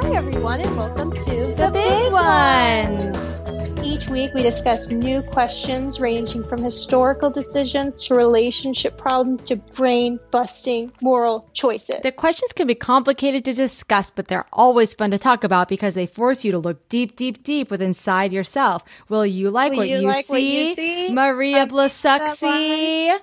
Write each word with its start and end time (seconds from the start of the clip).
Hi, 0.00 0.14
everyone, 0.14 0.60
and 0.60 0.76
welcome 0.76 1.10
to 1.10 1.54
The, 1.56 1.70
big, 1.72 2.12
ones. 2.12 3.40
Each 3.84 4.08
week, 4.08 4.32
we 4.32 4.42
discuss 4.42 4.88
new 4.90 5.22
questions 5.22 5.98
ranging 5.98 6.44
from 6.44 6.62
historical 6.62 7.30
decisions 7.30 8.06
to 8.06 8.14
relationship 8.14 8.96
problems 8.96 9.42
to 9.46 9.56
brain 9.56 10.20
busting 10.30 10.92
moral 11.00 11.50
choices. 11.52 12.00
The 12.04 12.12
questions 12.12 12.52
can 12.52 12.68
be 12.68 12.76
complicated 12.76 13.44
to 13.46 13.52
discuss, 13.52 14.12
but 14.12 14.28
they're 14.28 14.46
always 14.52 14.94
fun 14.94 15.10
to 15.10 15.18
talk 15.18 15.42
about 15.42 15.68
because 15.68 15.94
they 15.94 16.06
force 16.06 16.44
you 16.44 16.52
to 16.52 16.60
look 16.60 16.88
deep, 16.88 17.16
deep, 17.16 17.42
deep 17.42 17.68
within 17.68 17.88
inside 17.88 18.32
yourself. 18.32 18.84
Will 19.08 19.26
you 19.26 19.50
like, 19.50 19.72
Will 19.72 19.78
what, 19.78 19.88
you 19.88 19.96
you 19.96 20.06
like 20.06 20.28
what 20.28 20.40
you 20.40 20.76
see? 20.76 21.12
Maria 21.12 21.62
Um, 21.64 21.70
Blasucci? 21.70 23.18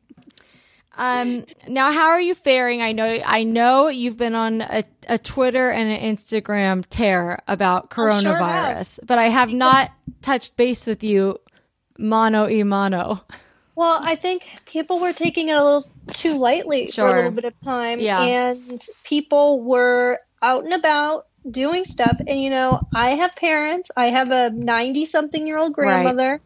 Um, 0.98 1.44
now, 1.68 1.92
how 1.92 2.08
are 2.08 2.20
you 2.20 2.34
faring? 2.34 2.82
I 2.82 2.92
know, 2.92 3.20
I 3.24 3.44
know 3.44 3.86
you've 3.88 4.16
been 4.16 4.34
on 4.34 4.60
a, 4.60 4.82
a 5.08 5.16
Twitter 5.16 5.70
and 5.70 5.90
an 5.90 6.16
Instagram 6.16 6.84
tear 6.90 7.38
about 7.46 7.94
sure 7.94 8.10
coronavirus, 8.10 8.98
but 9.06 9.16
I 9.16 9.28
have 9.28 9.50
not 9.50 9.92
touched 10.22 10.56
base 10.56 10.86
with 10.86 11.04
you 11.04 11.38
mano 11.98 12.46
y 12.46 12.62
mano. 12.64 13.22
Well, 13.76 14.00
I 14.02 14.16
think 14.16 14.44
people 14.66 14.98
were 14.98 15.12
taking 15.12 15.50
it 15.50 15.52
a 15.56 15.62
little 15.62 15.88
too 16.08 16.36
lightly 16.36 16.88
Sure. 16.88 17.08
for 17.08 17.14
a 17.14 17.18
little 17.18 17.30
bit 17.30 17.44
of 17.44 17.54
time. 17.62 18.00
Yeah. 18.00 18.20
And 18.20 18.82
people 19.04 19.62
were 19.62 20.18
out 20.42 20.64
and 20.64 20.72
about 20.72 21.26
doing 21.48 21.84
stuff. 21.84 22.16
And, 22.26 22.42
you 22.42 22.50
know, 22.50 22.80
I 22.92 23.10
have 23.14 23.36
parents, 23.36 23.92
I 23.96 24.06
have 24.06 24.30
a 24.32 24.50
90 24.50 25.04
something 25.04 25.46
year 25.46 25.58
old 25.58 25.74
grandmother. 25.74 26.40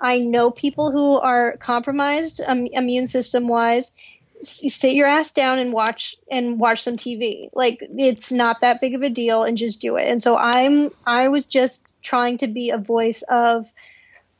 I 0.00 0.18
know 0.18 0.50
people 0.50 0.90
who 0.90 1.18
are 1.18 1.56
compromised 1.56 2.40
um, 2.46 2.66
immune 2.66 3.06
system 3.06 3.48
wise. 3.48 3.92
Sit 4.40 4.94
your 4.94 5.08
ass 5.08 5.32
down 5.32 5.58
and 5.58 5.72
watch 5.72 6.14
and 6.30 6.60
watch 6.60 6.82
some 6.82 6.96
TV. 6.96 7.48
Like 7.52 7.78
it's 7.80 8.30
not 8.30 8.60
that 8.60 8.80
big 8.80 8.94
of 8.94 9.02
a 9.02 9.10
deal, 9.10 9.42
and 9.42 9.56
just 9.56 9.80
do 9.80 9.96
it. 9.96 10.06
And 10.08 10.22
so 10.22 10.36
I'm 10.36 10.90
I 11.04 11.28
was 11.28 11.46
just 11.46 11.92
trying 12.02 12.38
to 12.38 12.46
be 12.46 12.70
a 12.70 12.78
voice 12.78 13.22
of 13.28 13.66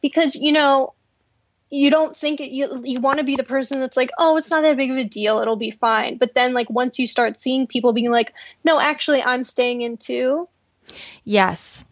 because 0.00 0.36
you 0.36 0.52
know 0.52 0.94
you 1.70 1.90
don't 1.90 2.16
think 2.16 2.40
it, 2.40 2.50
you 2.50 2.80
you 2.84 3.00
want 3.00 3.18
to 3.18 3.24
be 3.24 3.36
the 3.36 3.44
person 3.44 3.80
that's 3.80 3.96
like, 3.96 4.10
oh, 4.18 4.36
it's 4.36 4.50
not 4.50 4.62
that 4.62 4.76
big 4.76 4.90
of 4.90 4.96
a 4.96 5.04
deal, 5.04 5.40
it'll 5.40 5.56
be 5.56 5.70
fine. 5.70 6.16
But 6.16 6.34
then 6.34 6.54
like 6.54 6.70
once 6.70 6.98
you 6.98 7.06
start 7.06 7.38
seeing 7.38 7.66
people 7.66 7.92
being 7.92 8.10
like, 8.10 8.32
no, 8.64 8.78
actually, 8.80 9.22
I'm 9.22 9.44
staying 9.44 9.82
in 9.82 9.96
too, 9.96 10.48
Yes. 11.24 11.84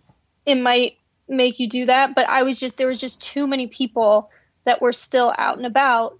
it 0.47 0.55
might 0.57 0.97
make 1.29 1.59
you 1.61 1.69
do 1.69 1.87
that. 1.87 2.15
But 2.15 2.29
I 2.29 2.43
was 2.43 2.59
just 2.59 2.77
there 2.79 2.89
was 2.89 3.01
just 3.01 3.23
too 3.23 3.47
many 3.47 3.67
people 3.67 4.31
that 4.65 4.81
were 4.83 4.93
still 4.93 5.33
out 5.37 5.57
and 5.57 5.67
about. 5.67 6.19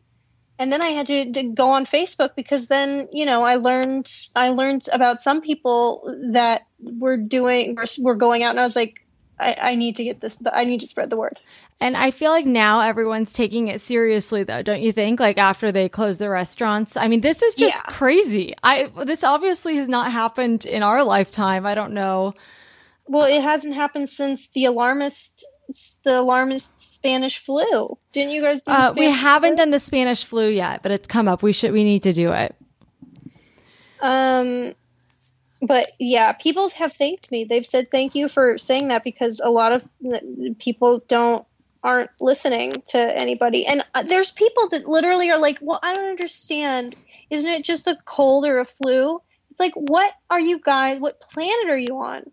And 0.59 0.73
then 0.73 0.83
I 0.83 0.89
had 0.89 1.09
to, 1.09 1.33
to 1.33 1.43
go 1.51 1.69
on 1.69 1.85
Facebook 1.85 2.31
because 2.35 2.69
then 2.69 3.09
you 3.13 3.27
know 3.27 3.43
I 3.43 3.57
learned 3.57 4.11
I 4.35 4.49
learned 4.51 4.89
about 4.93 5.23
some 5.23 5.41
people 5.43 6.15
that 6.33 6.63
were 6.81 7.17
doing 7.19 7.77
were, 7.77 7.87
were 7.99 8.15
going 8.17 8.43
out 8.43 8.51
and 8.51 8.61
I 8.61 8.65
was 8.65 8.77
like 8.77 9.03
I, 9.39 9.55
I 9.61 9.75
need 9.75 9.97
to 9.97 10.05
get 10.05 10.21
this 10.23 10.39
I 10.51 10.65
need 10.65 10.81
to 10.81 10.87
spread 10.87 11.11
the 11.11 11.17
word. 11.19 11.39
And 11.79 11.95
I 11.95 12.11
feel 12.11 12.31
like 12.31 12.47
now 12.47 12.81
everyone's 12.81 13.35
taking 13.35 13.69
it 13.69 13.83
seriously 13.83 14.45
though, 14.45 14.63
don't 14.63 14.81
you 14.81 14.93
think? 14.93 15.21
Like 15.21 15.37
after 15.37 15.71
they 15.71 15.91
close 15.91 16.17
the 16.17 16.31
restaurants. 16.31 16.97
I 16.97 17.09
mean, 17.09 17.21
this 17.21 17.43
is 17.43 17.55
just 17.55 17.83
Yeah. 17.85 17.93
crazy. 17.93 18.55
I, 18.63 18.91
this 19.05 19.23
obviously 19.23 19.77
has 19.77 19.89
not 19.89 20.11
happened 20.11 20.65
in 20.65 20.83
our 20.83 21.05
lifetime. 21.05 21.67
I 21.67 21.75
don't 21.75 21.93
know. 21.93 22.33
Well, 23.09 23.25
it 23.25 23.43
hasn't 23.43 23.75
happened 23.75 24.11
since 24.11 24.49
the 24.49 24.65
alarmist, 24.65 25.45
the 26.05 26.21
alarmist 26.21 26.73
Spanish 26.81 27.39
flu. 27.39 27.97
Didn't 28.13 28.33
you 28.33 28.43
guys 28.43 28.63
Uh, 28.67 28.93
we 28.97 29.11
haven't 29.11 29.51
flu? 29.51 29.57
done 29.57 29.71
the 29.71 29.79
Spanish 29.79 30.25
flu 30.25 30.49
yet, 30.49 30.83
but 30.83 30.93
it's 30.93 31.07
come 31.07 31.29
up. 31.29 31.43
We 31.43 31.53
should, 31.53 31.73
we 31.73 31.85
need 31.85 32.03
to 32.03 32.13
do 32.13 32.33
it. 32.33 32.55
Um, 34.01 34.75
but 35.63 35.93
yeah, 35.99 36.33
people 36.33 36.69
have 36.71 36.93
thanked 36.93 37.31
me. 37.31 37.45
They've 37.45 37.67
said 37.67 37.91
thank 37.91 38.15
you 38.15 38.29
for 38.29 38.59
saying 38.59 38.89
that 38.89 39.05
because 39.05 39.41
a 39.41 39.51
lot 39.51 39.73
of 39.73 39.83
people 40.59 41.03
don't 41.09 41.47
aren't 41.83 42.11
listening 42.21 42.73
to 42.89 42.99
anybody. 42.99 43.65
And 43.65 43.85
uh, 43.95 44.03
there's 44.03 44.33
people 44.33 44.69
that 44.71 44.89
literally 44.89 45.31
are 45.31 45.39
like, 45.39 45.59
"Well, 45.61 45.79
I 45.83 45.95
don't 45.95 46.11
understand. 46.11 46.97
Isn't 47.31 47.49
it 47.51 47.65
just 47.65 47.87
a 47.87 47.97
cold 48.05 48.45
or 48.45 48.59
a 48.59 48.65
flu?" 48.65 49.21
It's 49.51 49.61
like, 49.61 49.73
what 49.75 50.13
are 50.29 50.41
you 50.41 50.61
guys? 50.61 51.01
What 51.01 51.19
planet 51.19 51.71
are 51.71 51.79
you 51.79 51.97
on? 51.97 52.31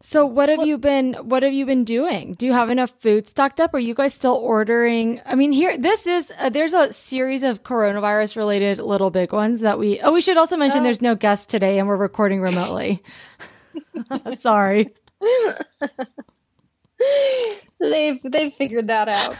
So 0.00 0.24
what 0.24 0.48
have 0.48 0.64
you 0.66 0.78
been, 0.78 1.14
what 1.14 1.42
have 1.42 1.52
you 1.52 1.66
been 1.66 1.84
doing? 1.84 2.32
Do 2.32 2.46
you 2.46 2.52
have 2.52 2.70
enough 2.70 2.92
food 2.92 3.28
stocked 3.28 3.60
up? 3.60 3.74
Are 3.74 3.78
you 3.78 3.94
guys 3.94 4.14
still 4.14 4.36
ordering? 4.36 5.20
I 5.26 5.34
mean, 5.34 5.52
here, 5.52 5.76
this 5.76 6.06
is, 6.06 6.32
uh, 6.38 6.48
there's 6.50 6.72
a 6.72 6.92
series 6.92 7.42
of 7.42 7.62
coronavirus 7.62 8.36
related 8.36 8.78
little 8.78 9.10
big 9.10 9.32
ones 9.32 9.60
that 9.60 9.78
we, 9.78 10.00
oh, 10.00 10.12
we 10.12 10.20
should 10.20 10.38
also 10.38 10.56
mention 10.56 10.82
there's 10.82 11.02
no 11.02 11.14
guest 11.14 11.48
today 11.48 11.78
and 11.78 11.88
we're 11.88 11.96
recording 11.96 12.40
remotely. 12.40 13.02
Sorry. 14.38 14.94
They've 17.80 18.20
they've 18.24 18.52
figured 18.52 18.88
that 18.88 19.08
out. 19.08 19.36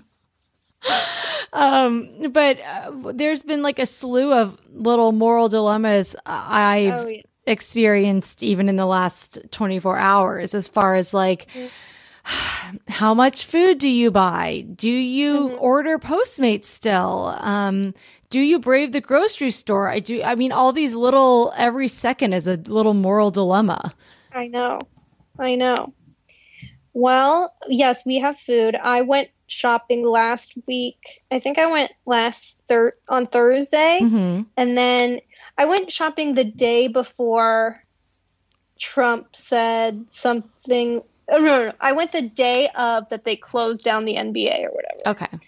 Um, 1.52 2.30
but 2.32 2.60
uh, 2.60 3.12
there's 3.12 3.42
been 3.42 3.62
like 3.62 3.78
a 3.80 3.86
slew 3.86 4.32
of 4.32 4.58
little 4.72 5.10
moral 5.12 5.48
dilemmas 5.48 6.14
I've 6.24 6.98
Oh, 6.98 7.08
yeah. 7.08 7.22
experienced 7.46 8.42
even 8.44 8.68
in 8.68 8.76
the 8.76 8.86
last 8.86 9.38
24 9.50 9.98
hours 9.98 10.54
as 10.54 10.68
far 10.68 10.94
as 10.94 11.12
like 11.12 11.48
how 12.88 13.14
much 13.14 13.46
food 13.46 13.78
do 13.78 13.88
you 13.88 14.10
buy? 14.12 14.64
Do 14.76 14.90
you 14.90 15.48
Mm-hmm. 15.48 15.56
order 15.60 15.98
Postmates 15.98 16.66
still? 16.66 17.34
Um, 17.40 17.94
do 18.28 18.40
you 18.40 18.60
brave 18.60 18.92
the 18.92 19.00
grocery 19.00 19.50
store? 19.50 19.88
I 19.88 19.98
do. 19.98 20.22
I 20.22 20.36
mean, 20.36 20.52
all 20.52 20.72
these 20.72 20.94
little, 20.94 21.52
every 21.56 21.88
second 21.88 22.32
is 22.32 22.46
a 22.46 22.54
little 22.56 22.94
moral 22.94 23.32
dilemma. 23.32 23.92
I 24.32 24.46
know. 24.46 24.78
I 25.38 25.56
know. 25.56 25.94
Well, 26.92 27.54
yes, 27.68 28.04
we 28.06 28.18
have 28.20 28.38
food. 28.38 28.76
I 28.76 29.02
went 29.02 29.30
shopping 29.50 30.06
last 30.06 30.54
week. 30.66 31.22
I 31.30 31.40
think 31.40 31.58
I 31.58 31.66
went 31.66 31.92
last 32.06 32.62
thir- 32.68 32.96
on 33.08 33.26
Thursday, 33.26 33.98
Mhm. 34.00 34.46
and 34.56 34.78
then 34.78 35.20
I 35.58 35.64
went 35.66 35.90
shopping 35.90 36.34
the 36.34 36.44
day 36.44 36.88
before 36.88 37.82
Trump 38.78 39.34
said 39.36 40.06
something. 40.10 41.02
Oh, 41.28 41.38
no, 41.38 41.44
no, 41.44 41.64
no. 41.66 41.72
I 41.80 41.92
went 41.92 42.12
the 42.12 42.22
day 42.22 42.68
of 42.74 43.08
that 43.10 43.24
they 43.24 43.36
closed 43.36 43.84
down 43.84 44.04
the 44.04 44.16
NBA 44.16 44.64
or 44.64 44.70
whatever. 44.70 45.00
Okay. 45.06 45.38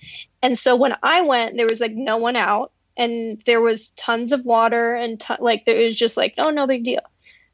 And 0.43 0.59
so 0.59 0.77
when 0.77 0.95
I 1.03 1.23
went, 1.23 1.57
there 1.57 1.67
was 1.67 1.81
like 1.81 1.95
no 1.95 2.19
one 2.19 2.37
out, 2.37 2.73
and 2.97 3.41
there 3.47 3.61
was 3.61 3.91
tons 3.91 4.33
of 4.33 4.45
water, 4.45 4.95
and 4.95 5.19
ton- 5.19 5.39
like 5.41 5.65
there 5.65 5.85
was 5.85 5.97
just 5.97 6.17
like, 6.17 6.35
oh, 6.39 6.51
no 6.51 6.67
big 6.67 6.85
deal. 6.85 7.01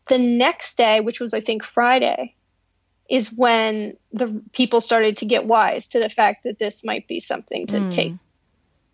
The 0.09 0.19
next 0.19 0.77
day, 0.79 1.01
which 1.01 1.21
was 1.21 1.35
I 1.35 1.41
think 1.41 1.63
Friday, 1.63 2.35
is 3.09 3.33
when 3.33 3.97
the 4.13 4.43
people 4.53 4.81
started 4.81 5.19
to 5.19 5.25
get 5.27 5.45
wise 5.47 5.89
to 5.89 6.01
the 6.01 6.11
fact 6.11 6.45
that 6.45 6.59
this 6.59 6.85
might 6.85 7.09
be 7.09 7.21
something 7.21 7.67
to 7.69 7.81
Mm. 7.81 7.91
take 7.91 8.13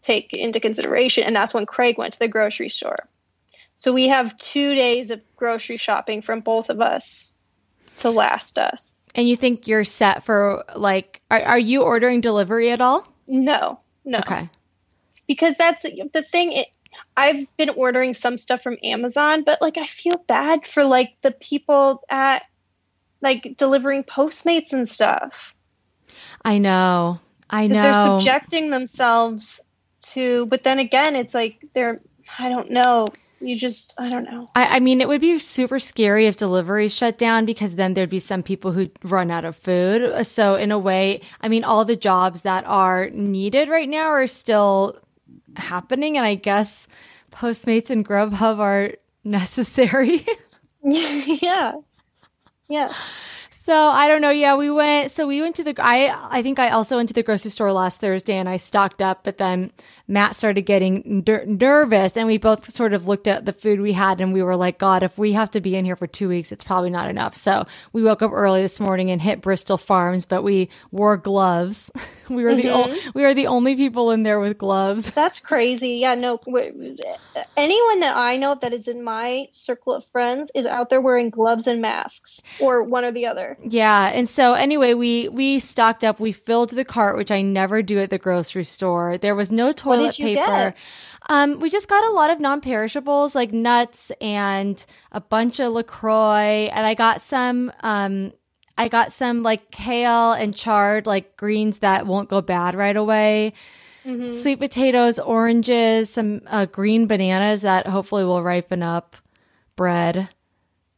take 0.03 0.35
into 0.35 0.61
consideration, 0.61 1.25
and 1.25 1.35
that's 1.35 1.55
when 1.55 1.65
Craig 1.65 1.97
went 1.97 2.13
to 2.13 2.19
the 2.19 2.29
grocery 2.29 2.69
store. 2.69 3.09
So 3.75 3.93
we 3.95 4.09
have 4.09 4.37
two 4.37 4.75
days 4.75 5.11
of 5.11 5.23
grocery 5.35 5.79
shopping 5.79 6.21
from 6.21 6.41
both 6.41 6.69
of 6.69 6.81
us 6.81 7.33
to 7.97 8.11
last 8.11 8.59
us. 8.59 9.09
And 9.15 9.27
you 9.29 9.35
think 9.37 9.67
you're 9.67 9.85
set 9.85 10.23
for 10.23 10.63
like, 10.77 11.23
are, 11.31 11.41
are 11.41 11.59
you 11.59 11.83
ordering 11.83 12.21
delivery 12.21 12.71
at 12.71 12.81
all? 12.83 13.09
No, 13.27 13.81
no. 14.05 14.19
Okay. 14.19 14.51
because 15.27 15.57
that's 15.57 15.83
the 15.85 16.23
thing 16.31 16.53
it, 16.53 16.69
I've 17.17 17.47
been 17.57 17.71
ordering 17.71 18.13
some 18.13 18.37
stuff 18.37 18.63
from 18.63 18.77
Amazon, 18.85 19.43
but 19.43 19.63
like 19.63 19.79
I 19.79 19.87
feel 19.87 20.23
bad 20.29 20.67
for 20.67 20.85
like 20.85 21.15
the 21.23 21.33
people 21.33 22.03
at 22.11 22.43
like 23.25 23.57
delivering 23.57 24.05
Postmates 24.05 24.73
and 24.73 24.89
stuff. 24.89 25.55
I 26.45 26.59
know. 26.59 27.19
I 27.51 27.67
know. 27.67 27.83
They're 27.83 27.95
subjecting 27.95 28.71
themselves 28.71 29.61
to, 30.09 30.47
but 30.47 30.63
then 30.63 30.79
again, 30.79 31.17
it's 31.17 31.35
like 31.35 31.65
they're, 31.75 31.99
I 32.39 32.49
don't 32.49 32.71
know. 32.71 33.09
You 33.41 33.57
just, 33.57 33.95
I 33.99 34.09
don't 34.09 34.25
know. 34.25 34.49
I, 34.55 34.77
I 34.77 34.81
mean, 34.81 35.01
it 35.01 35.09
would 35.09 35.21
be 35.21 35.39
super 35.39 35.79
scary 35.79 36.27
if 36.27 36.37
delivery 36.37 36.89
shut 36.89 37.19
down 37.19 37.45
because 37.45 37.75
then 37.75 37.95
there'd 37.95 38.09
be 38.09 38.19
some 38.19 38.43
people 38.43 38.73
who 38.73 38.91
run 39.03 39.31
out 39.31 39.45
of 39.45 39.57
food. 39.57 40.25
So, 40.27 40.55
in 40.55 40.73
a 40.73 40.79
way, 40.79 41.21
I 41.41 41.49
mean, 41.49 41.65
all 41.65 41.85
the 41.85 41.97
jobs 41.97 42.43
that 42.43 42.65
are 42.67 43.11
needed 43.11 43.69
right 43.69 43.89
now 43.89 44.09
are 44.09 44.27
still 44.27 44.99
happening. 45.57 46.17
And 46.17 46.25
I 46.25 46.37
guess 46.37 46.89
Postmates 47.33 47.91
and 47.91 48.07
Grubhub 48.07 48.59
are 48.59 48.93
necessary. 49.25 50.25
yeah. 50.83 51.73
Yeah. 52.69 52.93
So 53.51 53.75
I 53.75 54.09
don't 54.09 54.21
know. 54.21 54.31
Yeah, 54.31 54.57
we 54.57 54.71
went. 54.71 55.11
So 55.11 55.27
we 55.27 55.41
went 55.41 55.57
to 55.57 55.65
the. 55.65 55.75
I 55.79 56.15
I 56.31 56.43
think 56.43 56.59
I 56.59 56.69
also 56.71 56.97
went 56.97 57.09
to 57.09 57.15
the 57.15 57.23
grocery 57.23 57.51
store 57.51 57.73
last 57.73 58.01
Thursday 58.01 58.37
and 58.37 58.49
I 58.49 58.59
stocked 58.59 59.01
up. 59.01 59.25
But 59.25 59.39
then 59.39 59.73
Matt 60.07 60.37
started 60.37 60.63
getting 60.63 61.25
ner- 61.27 61.47
nervous, 61.47 62.17
and 62.17 62.27
we 62.27 62.37
both 62.37 62.69
sort 62.69 62.93
of 62.93 63.09
looked 63.09 63.27
at 63.27 63.47
the 63.47 63.53
food 63.53 63.81
we 63.81 63.93
had, 63.93 64.21
and 64.21 64.33
we 64.33 64.43
were 64.43 64.57
like, 64.57 64.79
God, 64.79 65.03
if 65.03 65.17
we 65.17 65.33
have 65.33 65.51
to 65.53 65.61
be 65.61 65.77
in 65.77 65.85
here 65.85 65.97
for 65.97 66.07
two 66.07 66.29
weeks, 66.29 66.53
it's 66.53 66.65
probably 66.65 66.91
not 66.91 67.09
enough. 67.09 67.35
So 67.35 67.65
we 67.93 68.03
woke 68.03 68.21
up 68.21 68.33
early 68.33 68.61
this 68.61 68.81
morning 68.81 69.11
and 69.11 69.23
hit 69.23 69.41
Bristol 69.41 69.79
Farms, 69.79 70.27
but 70.27 70.43
we 70.43 70.69
wore 70.91 71.17
gloves. 71.17 71.91
we 72.29 72.45
were 72.45 72.51
mm-hmm. 72.51 72.61
the 72.61 72.75
o- 72.75 73.11
we 73.15 73.23
were 73.23 73.35
the 73.35 73.47
only 73.47 73.77
people 73.77 74.11
in 74.11 74.25
there 74.25 74.41
with 74.41 74.59
gloves. 74.59 75.11
That's 75.15 75.41
crazy. 75.41 75.93
Yeah, 75.93 76.15
no. 76.15 76.39
Anyone 77.57 78.01
that 78.01 78.17
I 78.17 78.37
know 78.37 78.59
that 78.61 78.75
is 78.75 78.89
in 78.89 79.03
my 79.03 79.49
circle 79.53 79.95
of 79.95 80.05
friends 80.13 80.53
is 80.55 80.67
out 80.67 80.91
there 80.91 81.01
wearing 81.01 81.31
gloves 81.31 81.67
and 81.67 81.81
masks, 81.81 82.43
or 82.61 82.83
one 82.83 83.05
or 83.05 83.13
the 83.13 83.27
other. 83.27 83.57
Yeah. 83.63 84.09
And 84.09 84.29
so 84.29 84.53
anyway, 84.53 84.93
we, 84.93 85.29
we 85.29 85.59
stocked 85.59 86.05
up, 86.05 86.21
we 86.21 86.33
filled 86.33 86.71
the 86.71 86.85
cart, 86.85 87.17
which 87.17 87.31
I 87.31 87.41
never 87.41 87.83
do 87.83 87.99
at 88.01 88.11
the 88.11 88.19
grocery 88.19 88.65
store. 88.65 89.17
There 89.17 89.35
was 89.35 89.51
no 89.51 89.73
toilet 89.97 90.17
paper. 90.17 90.75
Um, 91.29 91.59
we 91.61 91.71
just 91.71 91.89
got 91.89 92.05
a 92.05 92.11
lot 92.11 92.31
of 92.31 92.41
non-perishables 92.41 93.35
like 93.35 93.53
nuts 93.53 94.13
and 94.21 94.85
a 95.13 95.21
bunch 95.21 95.61
of 95.61 95.73
LaCroix. 95.73 96.71
And 96.73 96.87
I 96.87 96.95
got 96.95 97.21
some, 97.21 97.73
um, 97.81 98.33
I 98.77 98.89
got 98.89 99.13
some 99.13 99.43
like 99.43 99.71
kale 99.71 100.33
and 100.33 100.55
chard, 100.55 101.07
like 101.07 101.37
greens 101.37 101.79
that 101.79 102.07
won't 102.07 102.29
go 102.29 102.43
bad 102.43 102.75
right 102.75 102.97
away. 102.97 103.53
Mm-hmm. 104.05 104.33
Sweet 104.33 104.59
potatoes, 104.59 105.19
oranges, 105.19 106.11
some 106.11 106.43
uh, 106.47 106.67
green 106.67 107.07
bananas 107.07 107.63
that 107.63 107.87
hopefully 107.87 108.25
will 108.25 108.43
ripen 108.43 108.83
up, 108.83 109.17
bread. 109.77 110.29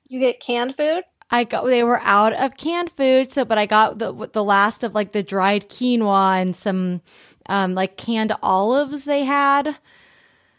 You 0.09 0.19
get 0.19 0.41
canned 0.41 0.77
food? 0.77 1.05
I 1.31 1.45
got 1.45 1.65
they 1.65 1.83
were 1.83 2.01
out 2.03 2.33
of 2.33 2.57
canned 2.57 2.91
food, 2.91 3.33
so 3.33 3.45
but 3.45 3.59
I 3.59 3.67
got 3.67 3.99
the 3.99 4.13
the 4.33 4.45
last 4.45 4.85
of 4.85 4.95
like 4.95 5.13
the 5.13 5.23
dried 5.23 5.69
quinoa 5.69 6.41
and 6.41 6.55
some 6.55 7.01
um 7.49 7.75
like 7.75 7.97
canned 7.97 8.33
olives 8.43 9.05
they 9.05 9.25
had. 9.25 9.77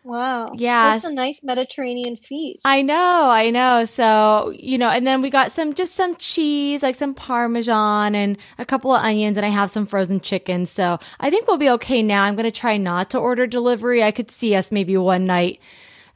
Wow. 0.08 0.54
Yeah. 0.56 0.92
That's 0.92 1.04
a 1.04 1.12
nice 1.12 1.44
Mediterranean 1.44 2.16
feast. 2.16 2.62
I 2.66 2.82
know, 2.82 3.30
I 3.30 3.50
know. 3.50 3.84
So, 3.84 4.54
you 4.58 4.78
know, 4.78 4.90
and 4.90 5.06
then 5.06 5.22
we 5.22 5.30
got 5.30 5.52
some, 5.52 5.74
just 5.74 5.96
some 5.96 6.16
cheese, 6.16 6.82
like 6.82 6.96
some 6.96 7.14
Parmesan 7.14 8.16
and 8.16 8.38
a 8.58 8.64
couple 8.64 8.96
of 8.96 9.04
onions 9.04 9.36
and 9.36 9.46
I 9.46 9.50
have 9.50 9.70
some 9.70 9.86
frozen 9.86 10.22
chicken. 10.22 10.66
So 10.66 10.98
I 11.20 11.30
think 11.30 11.46
we'll 11.46 11.58
be 11.58 11.70
okay 11.72 12.02
now. 12.02 12.24
I'm 12.24 12.36
going 12.36 12.46
to 12.46 12.58
try 12.58 12.78
not 12.78 13.10
to 13.10 13.20
order 13.20 13.46
delivery. 13.46 14.02
I 14.02 14.12
could 14.12 14.32
see 14.32 14.56
us 14.56 14.72
maybe 14.72 14.96
one 14.96 15.26
night, 15.26 15.60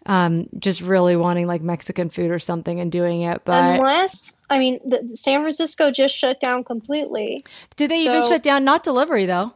um, 0.06 0.48
just 0.58 0.80
really 0.80 1.18
wanting 1.18 1.46
like 1.46 1.62
Mexican 1.62 2.10
food 2.10 2.32
or 2.32 2.40
something 2.40 2.80
and 2.80 2.94
doing 2.94 3.24
it. 3.24 3.44
But 3.44 3.76
unless 3.76 4.32
I 4.50 4.60
mean, 4.60 4.80
the, 4.86 5.18
San 5.18 5.42
Francisco 5.42 5.92
just 5.92 6.16
shut 6.16 6.40
down 6.40 6.64
completely. 6.64 7.44
Did 7.76 7.92
they 7.92 8.06
so 8.06 8.18
even 8.18 8.30
shut 8.30 8.42
down? 8.42 8.64
Not 8.64 8.84
delivery 8.84 9.26
though. 9.26 9.54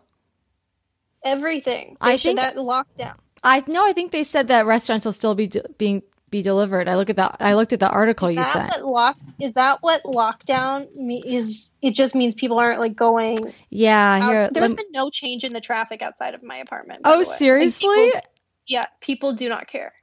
Everything. 1.26 1.98
They 2.02 2.14
I 2.14 2.18
think 2.18 2.40
that 2.40 2.56
lockdown. 2.56 3.16
I 3.44 3.64
no. 3.68 3.86
I 3.86 3.94
think 3.94 4.12
they 4.12 4.24
said 4.24 4.48
that 4.50 4.66
restaurants 4.66 5.06
will 5.06 5.12
still 5.12 5.36
be 5.36 5.48
de- 5.48 5.68
being 5.78 6.04
be 6.30 6.42
delivered. 6.42 6.88
I 6.88 6.96
look 6.96 7.10
at 7.10 7.16
that. 7.16 7.38
I 7.40 7.54
looked 7.54 7.74
at 7.74 7.80
the 7.80 7.90
article 7.90 8.28
is 8.28 8.38
you 8.38 8.44
sent. 8.44 8.86
Lock, 8.86 9.18
is 9.40 9.54
that 9.54 9.82
what 9.82 10.04
lockdown 10.04 10.88
is? 11.26 11.72
It 11.82 11.92
just 11.92 12.14
means 12.14 12.36
people 12.36 12.60
aren't 12.60 12.80
like 12.80 12.96
going. 12.96 13.54
Yeah, 13.70 14.28
here, 14.28 14.50
there's 14.52 14.74
been 14.74 14.92
no 14.92 15.10
change 15.10 15.44
in 15.44 15.54
the 15.54 15.62
traffic 15.62 16.02
outside 16.02 16.36
of 16.36 16.44
my 16.44 16.58
apartment. 16.58 17.02
Oh, 17.06 17.24
seriously? 17.24 17.88
People, 17.88 18.22
yeah, 18.68 18.86
people 19.02 19.34
do 19.34 19.50
not 19.50 19.68
care. 19.68 19.94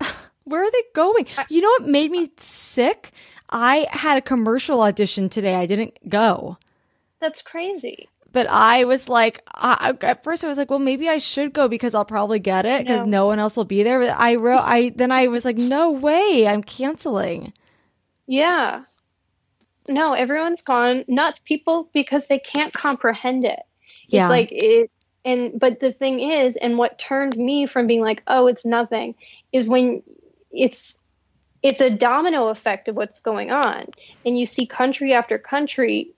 Where 0.44 0.62
are 0.62 0.70
they 0.70 0.84
going? 0.94 1.26
You 1.48 1.60
know 1.62 1.70
what 1.78 1.88
made 1.88 2.10
me 2.10 2.30
sick? 2.38 3.12
I 3.50 3.88
had 3.90 4.16
a 4.16 4.22
commercial 4.22 4.80
audition 4.82 5.28
today. 5.28 5.54
I 5.54 5.66
didn't 5.66 6.08
go. 6.08 6.58
That's 7.20 7.42
crazy. 7.42 8.08
But 8.32 8.46
I 8.48 8.84
was 8.84 9.08
like, 9.08 9.42
I, 9.52 9.94
at 10.02 10.22
first 10.22 10.44
I 10.44 10.48
was 10.48 10.56
like, 10.56 10.70
well, 10.70 10.78
maybe 10.78 11.08
I 11.08 11.18
should 11.18 11.52
go 11.52 11.66
because 11.68 11.94
I'll 11.94 12.04
probably 12.04 12.38
get 12.38 12.64
it 12.64 12.86
because 12.86 13.04
no. 13.06 13.10
no 13.10 13.26
one 13.26 13.38
else 13.38 13.56
will 13.56 13.64
be 13.64 13.82
there. 13.82 13.98
But 13.98 14.16
I 14.16 14.36
wrote, 14.36 14.60
I 14.60 14.92
then 14.94 15.10
I 15.10 15.26
was 15.26 15.44
like, 15.44 15.56
no 15.56 15.90
way, 15.90 16.46
I'm 16.46 16.62
canceling. 16.62 17.52
Yeah. 18.26 18.84
No, 19.88 20.12
everyone's 20.12 20.62
gone 20.62 21.04
nuts. 21.08 21.40
People 21.44 21.90
because 21.92 22.28
they 22.28 22.38
can't 22.38 22.72
comprehend 22.72 23.44
it. 23.44 23.60
Yeah. 24.06 24.24
It's 24.24 24.30
like 24.30 24.48
it 24.52 24.90
and 25.24 25.58
but 25.58 25.80
the 25.80 25.92
thing 25.92 26.20
is, 26.20 26.56
and 26.56 26.78
what 26.78 26.98
turned 26.98 27.36
me 27.36 27.66
from 27.66 27.86
being 27.86 28.00
like, 28.00 28.22
oh, 28.26 28.46
it's 28.46 28.64
nothing, 28.64 29.16
is 29.52 29.68
when 29.68 30.02
it's 30.52 30.98
it's 31.62 31.80
a 31.80 31.90
domino 31.90 32.48
effect 32.48 32.88
of 32.88 32.96
what's 32.96 33.20
going 33.20 33.50
on 33.50 33.86
and 34.24 34.38
you 34.38 34.46
see 34.46 34.66
country 34.66 35.12
after 35.12 35.38
country 35.38 36.12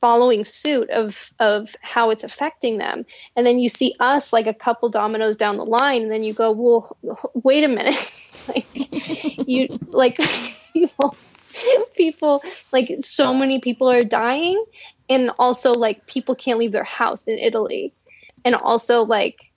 following 0.00 0.44
suit 0.44 0.90
of 0.90 1.32
of 1.40 1.74
how 1.80 2.10
it's 2.10 2.24
affecting 2.24 2.78
them 2.78 3.04
and 3.34 3.46
then 3.46 3.58
you 3.58 3.68
see 3.68 3.94
us 3.98 4.32
like 4.32 4.46
a 4.46 4.54
couple 4.54 4.88
dominoes 4.88 5.36
down 5.36 5.56
the 5.56 5.64
line 5.64 6.02
and 6.02 6.12
then 6.12 6.22
you 6.22 6.32
go 6.32 6.52
well 6.52 6.96
wait 7.34 7.64
a 7.64 7.68
minute 7.68 8.12
like 8.48 8.66
you 9.48 9.66
like 9.88 10.18
people 10.72 11.16
people 11.96 12.42
like 12.72 12.94
so 13.00 13.34
many 13.34 13.58
people 13.58 13.90
are 13.90 14.04
dying 14.04 14.64
and 15.08 15.30
also 15.38 15.72
like 15.72 16.06
people 16.06 16.34
can't 16.34 16.58
leave 16.58 16.72
their 16.72 16.84
house 16.84 17.26
in 17.26 17.38
Italy 17.38 17.92
and 18.44 18.54
also 18.54 19.02
like 19.02 19.52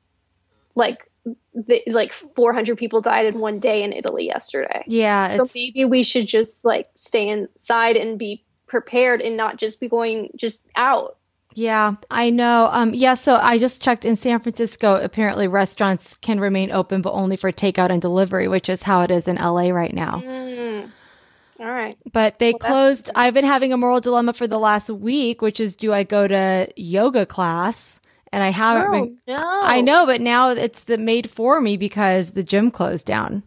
like 0.76 1.06
the, 1.54 1.84
like 1.88 2.14
400 2.14 2.78
people 2.78 3.02
died 3.02 3.26
in 3.26 3.40
one 3.40 3.60
day 3.60 3.84
in 3.84 3.94
Italy 3.94 4.26
yesterday. 4.26 4.84
Yeah. 4.88 5.28
So 5.30 5.48
maybe 5.54 5.86
we 5.86 6.04
should 6.04 6.26
just 6.26 6.66
like 6.66 6.88
stay 6.96 7.28
inside 7.28 7.98
and 7.98 8.18
be 8.18 8.44
prepared 8.72 9.22
and 9.22 9.38
not 9.38 9.58
just 9.58 9.80
be 9.80 9.90
going 9.90 10.32
just 10.36 10.66
out. 10.76 11.18
Yeah, 11.54 11.96
I 12.10 12.30
know. 12.30 12.70
Um, 12.72 12.94
yeah, 12.94 13.16
so 13.16 13.36
I 13.36 13.60
just 13.60 13.84
checked 13.84 14.06
in 14.06 14.16
San 14.16 14.40
Francisco. 14.40 14.96
Apparently, 14.96 15.50
restaurants 15.50 16.16
can 16.16 16.40
remain 16.40 16.72
open, 16.72 17.02
but 17.02 17.12
only 17.12 17.36
for 17.36 17.52
takeout 17.52 17.90
and 17.90 18.02
delivery, 18.02 18.48
which 18.48 18.70
is 18.70 18.84
how 18.84 19.02
it 19.02 19.12
is 19.12 19.28
in 19.28 19.36
LA 19.36 19.70
right 19.70 19.94
now. 19.94 20.22
Mm. 20.26 20.90
All 21.60 21.72
right. 21.72 21.98
But 22.12 22.40
they 22.40 22.54
well, 22.54 22.60
closed. 22.60 23.10
I've 23.14 23.34
been 23.34 23.44
having 23.44 23.74
a 23.74 23.78
moral 23.78 24.00
dilemma 24.00 24.32
for 24.32 24.48
the 24.48 24.58
last 24.58 24.90
week, 24.90 25.42
which 25.42 25.60
is 25.60 25.76
do 25.76 25.92
I 25.92 26.04
go 26.04 26.26
to 26.28 26.70
yoga 26.78 27.26
class? 27.26 28.00
and 28.32 28.42
I 28.42 28.50
haven't 28.50 28.92
no, 28.92 28.92
been. 28.92 29.18
No. 29.28 29.60
I 29.62 29.82
know, 29.82 30.06
but 30.06 30.22
now 30.22 30.52
it's 30.52 30.86
the 30.86 30.98
made 30.98 31.30
for 31.30 31.60
me 31.60 31.76
because 31.76 32.32
the 32.32 32.44
gym 32.44 32.72
closed 32.72 33.06
down. 33.06 33.44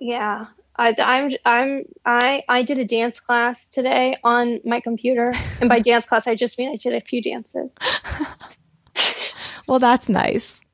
Yeah, 0.00 0.46
I, 0.80 0.94
I'm 0.98 1.30
I'm 1.44 1.84
I 2.06 2.42
I 2.48 2.62
did 2.62 2.78
a 2.78 2.86
dance 2.86 3.20
class 3.20 3.68
today 3.68 4.16
on 4.24 4.60
my 4.64 4.80
computer, 4.80 5.30
and 5.60 5.68
by 5.68 5.78
dance 5.90 6.06
class 6.06 6.26
I 6.26 6.34
just 6.34 6.58
mean 6.58 6.70
I 6.70 6.76
did 6.76 6.94
a 6.94 7.02
few 7.02 7.20
dances. 7.20 7.70
well, 9.66 9.78
that's 9.78 10.08
nice. 10.08 10.60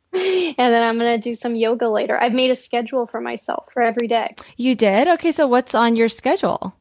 And 0.59 0.73
then 0.73 0.83
I'm 0.83 0.97
gonna 0.97 1.19
do 1.19 1.35
some 1.35 1.55
yoga 1.55 1.91
later. 1.91 2.19
I've 2.19 2.33
made 2.33 2.51
a 2.51 2.57
schedule 2.57 3.07
for 3.07 3.21
myself 3.21 3.69
for 3.75 3.83
every 3.83 4.09
day. 4.09 4.35
You 4.57 4.75
did? 4.75 5.09
Okay, 5.09 5.31
so 5.31 5.47
what's 5.47 5.75
on 5.75 5.95
your 5.95 6.09
schedule? 6.09 6.75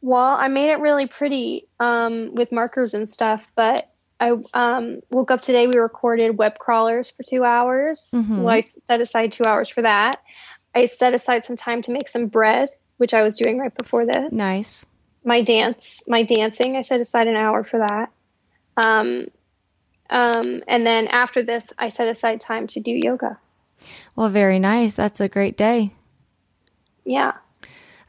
Well, 0.00 0.34
I 0.38 0.48
made 0.48 0.70
it 0.70 0.78
really 0.78 1.06
pretty 1.06 1.68
um, 1.78 2.34
with 2.34 2.50
markers 2.50 2.94
and 2.94 3.06
stuff, 3.06 3.52
but 3.54 3.90
I 4.18 4.32
um, 4.54 5.00
woke 5.10 5.30
up 5.30 5.42
today. 5.42 5.66
We 5.66 5.78
recorded 5.78 6.38
web 6.38 6.58
crawlers 6.58 7.10
for 7.10 7.22
two 7.22 7.44
hours. 7.44 8.12
Mm-hmm. 8.14 8.42
Well, 8.42 8.54
I 8.54 8.62
set 8.62 9.02
aside 9.02 9.32
two 9.32 9.44
hours 9.44 9.68
for 9.68 9.82
that. 9.82 10.22
I 10.78 10.86
set 10.86 11.12
aside 11.12 11.44
some 11.44 11.56
time 11.56 11.82
to 11.82 11.90
make 11.90 12.08
some 12.08 12.26
bread, 12.26 12.68
which 12.98 13.12
I 13.12 13.22
was 13.22 13.34
doing 13.34 13.58
right 13.58 13.74
before 13.74 14.06
this. 14.06 14.30
Nice. 14.30 14.86
My 15.24 15.42
dance, 15.42 16.00
my 16.06 16.22
dancing, 16.22 16.76
I 16.76 16.82
set 16.82 17.00
aside 17.00 17.26
an 17.26 17.34
hour 17.34 17.64
for 17.64 17.78
that. 17.78 18.12
Um, 18.76 19.26
um, 20.08 20.62
and 20.68 20.86
then 20.86 21.08
after 21.08 21.42
this, 21.42 21.72
I 21.76 21.88
set 21.88 22.06
aside 22.06 22.40
time 22.40 22.68
to 22.68 22.80
do 22.80 22.92
yoga. 22.92 23.38
Well, 24.14 24.28
very 24.28 24.60
nice. 24.60 24.94
That's 24.94 25.20
a 25.20 25.28
great 25.28 25.56
day. 25.56 25.92
Yeah. 27.04 27.32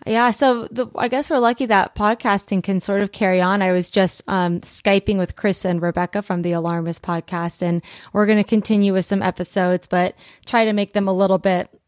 Yeah. 0.05 0.29
So 0.31 0.67
the, 0.69 0.87
I 0.95 1.07
guess 1.07 1.29
we're 1.29 1.39
lucky 1.39 1.65
that 1.65 1.95
podcasting 1.95 2.63
can 2.63 2.81
sort 2.81 3.01
of 3.01 3.11
carry 3.11 3.41
on. 3.41 3.63
I 3.63 3.71
was 3.71 3.89
just 3.89 4.21
um, 4.27 4.61
Skyping 4.61 5.17
with 5.17 5.35
Chris 5.35 5.65
and 5.65 5.81
Rebecca 5.81 6.21
from 6.21 6.43
the 6.43 6.51
Alarmist 6.51 7.01
podcast, 7.01 7.63
and 7.63 7.83
we're 8.13 8.27
going 8.27 8.37
to 8.37 8.43
continue 8.43 8.93
with 8.93 9.05
some 9.05 9.23
episodes, 9.23 9.87
but 9.87 10.15
try 10.45 10.65
to 10.65 10.73
make 10.73 10.93
them 10.93 11.07
a 11.07 11.13
little 11.13 11.39
bit 11.39 11.78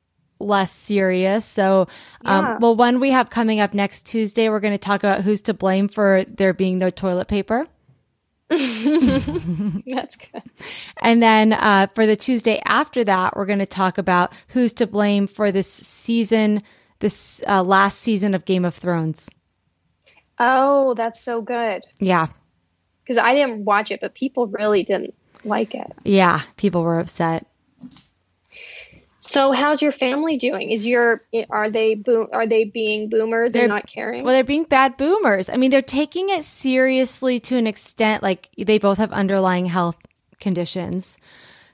less 0.41 0.71
serious. 0.71 1.45
So, 1.45 1.87
um, 2.25 2.45
Yeah. 2.45 2.57
well, 2.59 2.75
one 2.75 2.99
we 2.99 3.11
have 3.11 3.29
coming 3.29 3.59
up 3.59 3.73
next 3.73 4.05
Tuesday, 4.05 4.49
we're 4.49 4.59
going 4.59 4.73
to 4.73 4.77
talk 4.77 5.03
about 5.03 5.21
who's 5.21 5.41
to 5.41 5.53
blame 5.53 5.87
for 5.87 6.23
there 6.27 6.53
being 6.53 6.77
no 6.77 6.89
toilet 6.89 7.27
paper. 7.27 7.67
That's 8.49 10.15
good. 10.17 10.43
And 11.01 11.21
then 11.23 11.53
uh, 11.53 11.87
for 11.95 12.05
the 12.05 12.15
Tuesday 12.15 12.61
after 12.65 13.03
that, 13.03 13.35
we're 13.35 13.45
going 13.45 13.59
to 13.59 13.65
talk 13.65 13.97
about 13.97 14.33
who's 14.49 14.73
to 14.73 14.87
blame 14.87 15.27
for 15.27 15.51
this 15.51 15.71
season, 15.71 16.61
this 16.99 17.41
uh, 17.47 17.63
last 17.63 17.99
season 17.99 18.33
of 18.33 18.45
Game 18.45 18.65
of 18.65 18.75
Thrones. 18.75 19.29
Oh, 20.39 20.95
that's 20.95 21.21
so 21.21 21.41
good. 21.41 21.83
Yeah. 21.99 22.27
Because 23.03 23.17
I 23.17 23.35
didn't 23.35 23.63
watch 23.63 23.91
it, 23.91 24.01
but 24.01 24.15
people 24.15 24.47
really 24.47 24.83
didn't 24.83 25.13
like 25.43 25.75
it. 25.75 25.91
Yeah. 26.03 26.41
People 26.57 26.83
were 26.83 26.99
upset. 26.99 27.45
So, 29.23 29.51
how's 29.51 29.83
your 29.83 29.91
family 29.91 30.37
doing? 30.37 30.71
Is 30.71 30.85
your 30.85 31.23
are 31.51 31.69
they 31.69 31.93
boom? 31.93 32.27
Are 32.33 32.47
they 32.47 32.63
being 32.63 33.07
boomers 33.07 33.53
They're- 33.53 33.63
and 33.63 33.69
not 33.69 33.85
caring? 33.85 34.23
Well, 34.23 34.33
they're 34.33 34.43
being 34.43 34.63
bad 34.63 34.97
boomers. 34.97 35.47
I 35.47 35.57
mean, 35.57 35.69
they're 35.69 35.83
taking 35.83 36.29
it 36.29 36.43
seriously 36.43 37.39
to 37.41 37.55
an 37.55 37.67
extent. 37.67 38.23
Like 38.23 38.49
they 38.57 38.79
both 38.79 38.97
have 38.97 39.11
underlying 39.11 39.67
health 39.67 39.97
conditions. 40.39 41.17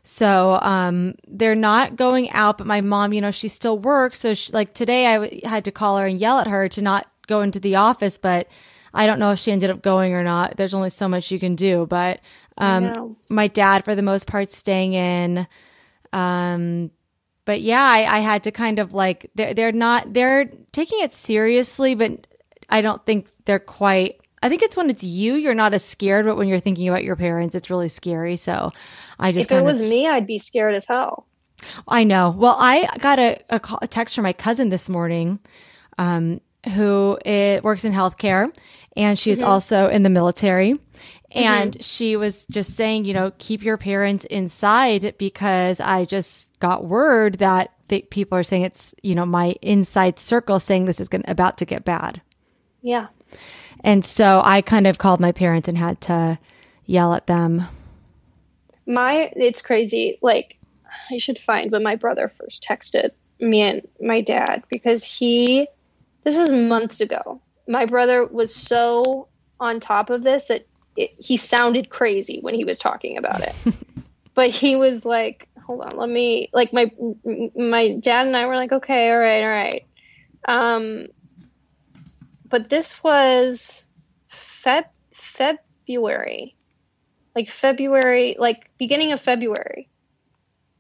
So, 0.04 0.60
um, 0.62 1.16
they're 1.26 1.56
not 1.56 1.96
going 1.96 2.30
out, 2.32 2.58
but 2.58 2.68
my 2.68 2.82
mom, 2.82 3.14
you 3.14 3.22
know, 3.22 3.32
she 3.32 3.48
still 3.48 3.78
works. 3.80 4.20
So 4.20 4.34
she, 4.34 4.52
like 4.52 4.74
today 4.74 5.06
I 5.08 5.14
w- 5.16 5.42
had 5.46 5.64
to 5.66 5.72
call 5.72 5.98
her 5.98 6.06
and 6.06 6.20
yell 6.20 6.40
at 6.40 6.48
her 6.48 6.68
to 6.70 6.82
not 6.82 7.08
go 7.28 7.42
into 7.42 7.62
the 7.62 7.76
office, 7.78 8.18
but 8.18 8.48
I 8.94 9.06
don't 9.06 9.20
know 9.20 9.32
if 9.32 9.40
she 9.40 9.54
ended 9.54 9.70
up 9.70 9.82
going 9.82 10.14
or 10.14 10.24
not. 10.24 10.58
There's 10.58 10.74
only 10.74 10.90
so 10.90 11.08
much 11.08 11.32
you 11.32 11.40
can 11.40 11.56
do, 11.56 11.86
but, 11.86 12.20
um, 12.58 13.18
my 13.30 13.48
dad, 13.48 13.86
for 13.86 13.96
the 13.96 14.02
most 14.02 14.28
part, 14.28 14.52
staying 14.52 14.94
in. 14.94 15.48
Um, 16.14 16.92
but 17.48 17.62
yeah, 17.62 17.82
I, 17.82 18.18
I 18.18 18.20
had 18.20 18.44
to 18.44 18.52
kind 18.52 18.78
of 18.78 18.94
like 18.94 19.32
they're 19.34 19.54
they're 19.54 19.72
not 19.72 20.12
they're 20.12 20.52
taking 20.74 21.00
it 21.00 21.14
seriously, 21.14 21.96
but 21.96 22.28
I 22.68 22.82
don't 22.82 23.04
think 23.06 23.30
they're 23.46 23.58
quite. 23.58 24.20
I 24.44 24.50
think 24.50 24.64
it's 24.64 24.76
when 24.76 24.90
it's 24.90 25.02
you, 25.02 25.36
you're 25.36 25.56
not 25.56 25.74
as 25.74 25.84
scared, 25.84 26.26
but 26.26 26.36
when 26.36 26.50
you're 26.50 26.60
thinking 26.60 26.90
about 26.90 27.06
your 27.06 27.16
parents, 27.16 27.56
it's 27.56 27.70
really 27.70 27.88
scary. 27.88 28.36
So 28.36 28.74
I 29.18 29.32
just 29.32 29.50
if 29.50 29.58
it 29.58 29.64
was 29.64 29.80
of, 29.80 29.88
me, 29.88 30.06
I'd 30.06 30.28
be 30.28 30.40
scared 30.40 30.76
as 30.76 30.88
hell. 30.88 31.26
I 31.88 32.04
know. 32.04 32.32
Well, 32.32 32.58
I 32.60 32.86
got 33.00 33.18
a, 33.18 33.42
a, 33.50 33.62
call, 33.62 33.80
a 33.82 33.88
text 33.88 34.16
from 34.16 34.24
my 34.24 34.34
cousin 34.34 34.68
this 34.68 34.90
morning, 34.90 35.40
um, 35.98 36.42
who 36.76 37.18
uh 37.26 37.62
works 37.64 37.86
in 37.86 37.94
healthcare 37.94 38.52
and 38.98 39.18
she's 39.18 39.42
also 39.42 39.88
in 39.88 40.04
the 40.04 40.10
military. 40.10 40.76
Mm-hmm. 41.32 41.40
And 41.40 41.84
she 41.84 42.16
was 42.16 42.46
just 42.46 42.76
saying, 42.76 43.06
you 43.06 43.14
know, 43.14 43.32
keep 43.38 43.64
your 43.64 43.78
parents 43.78 44.26
inside 44.26 45.16
because 45.18 45.80
I 45.80 46.06
just 46.06 46.48
got 46.60 46.86
word 46.86 47.40
that 47.40 47.74
the, 47.90 48.02
people 48.10 48.38
are 48.38 48.44
saying 48.44 48.64
it's, 48.64 48.96
you 49.04 49.14
know, 49.14 49.26
my 49.26 49.56
inside 49.62 50.20
circle 50.20 50.60
saying 50.60 50.86
this 50.86 51.02
is 51.02 51.10
going 51.10 51.26
about 51.28 51.58
to 51.58 51.66
get 51.66 51.84
bad. 51.84 52.22
Yeah. 52.82 53.08
And 53.84 54.06
so 54.06 54.42
I 54.44 54.62
kind 54.62 54.88
of 54.88 54.98
called 54.98 55.20
my 55.20 55.32
parents 55.32 55.68
and 55.68 55.78
had 55.78 56.00
to 56.02 56.40
yell 56.86 57.14
at 57.14 57.28
them. 57.28 57.64
My 58.86 59.32
it's 59.36 59.62
crazy. 59.62 60.18
Like 60.22 60.58
I 61.12 61.18
should 61.18 61.40
find 61.40 61.72
when 61.72 61.84
my 61.84 61.96
brother 61.96 62.32
first 62.40 62.64
texted 62.64 63.12
me 63.40 63.62
and 63.62 63.88
my 64.02 64.22
dad 64.22 64.64
because 64.70 65.04
he 65.04 65.68
this 66.24 66.38
was 66.38 66.50
months 66.50 67.02
ago. 67.02 67.42
My 67.68 67.86
brother 67.86 68.26
was 68.26 68.56
so 68.56 69.28
on 69.60 69.80
top 69.80 70.10
of 70.10 70.24
this 70.24 70.48
that 70.48 70.66
it, 70.98 71.12
he 71.20 71.38
sounded 71.38 71.90
crazy 71.90 72.40
when 72.42 72.54
he 72.54 72.66
was 72.66 72.78
talking 72.78 73.18
about 73.18 73.42
it. 73.44 73.76
but 74.34 74.50
he 74.50 74.76
was 74.76 75.06
like, 75.06 75.48
"Hold 75.66 75.82
on, 75.82 75.96
let 75.96 76.10
me." 76.10 76.50
Like 76.54 76.74
my 76.74 76.92
my 77.56 77.96
dad 77.96 78.28
and 78.28 78.36
I 78.36 78.46
were 78.46 78.56
like, 78.56 78.72
"Okay, 78.72 79.12
all 79.12 79.20
right, 79.20 79.44
all 79.44 79.50
right." 79.50 79.84
Um, 80.48 81.08
but 82.50 82.70
this 82.70 83.04
was 83.04 83.88
Feb 84.32 84.86
February 85.14 86.58
like 87.38 87.50
February, 87.52 88.36
like 88.40 88.68
beginning 88.80 89.12
of 89.12 89.22
February. 89.22 89.90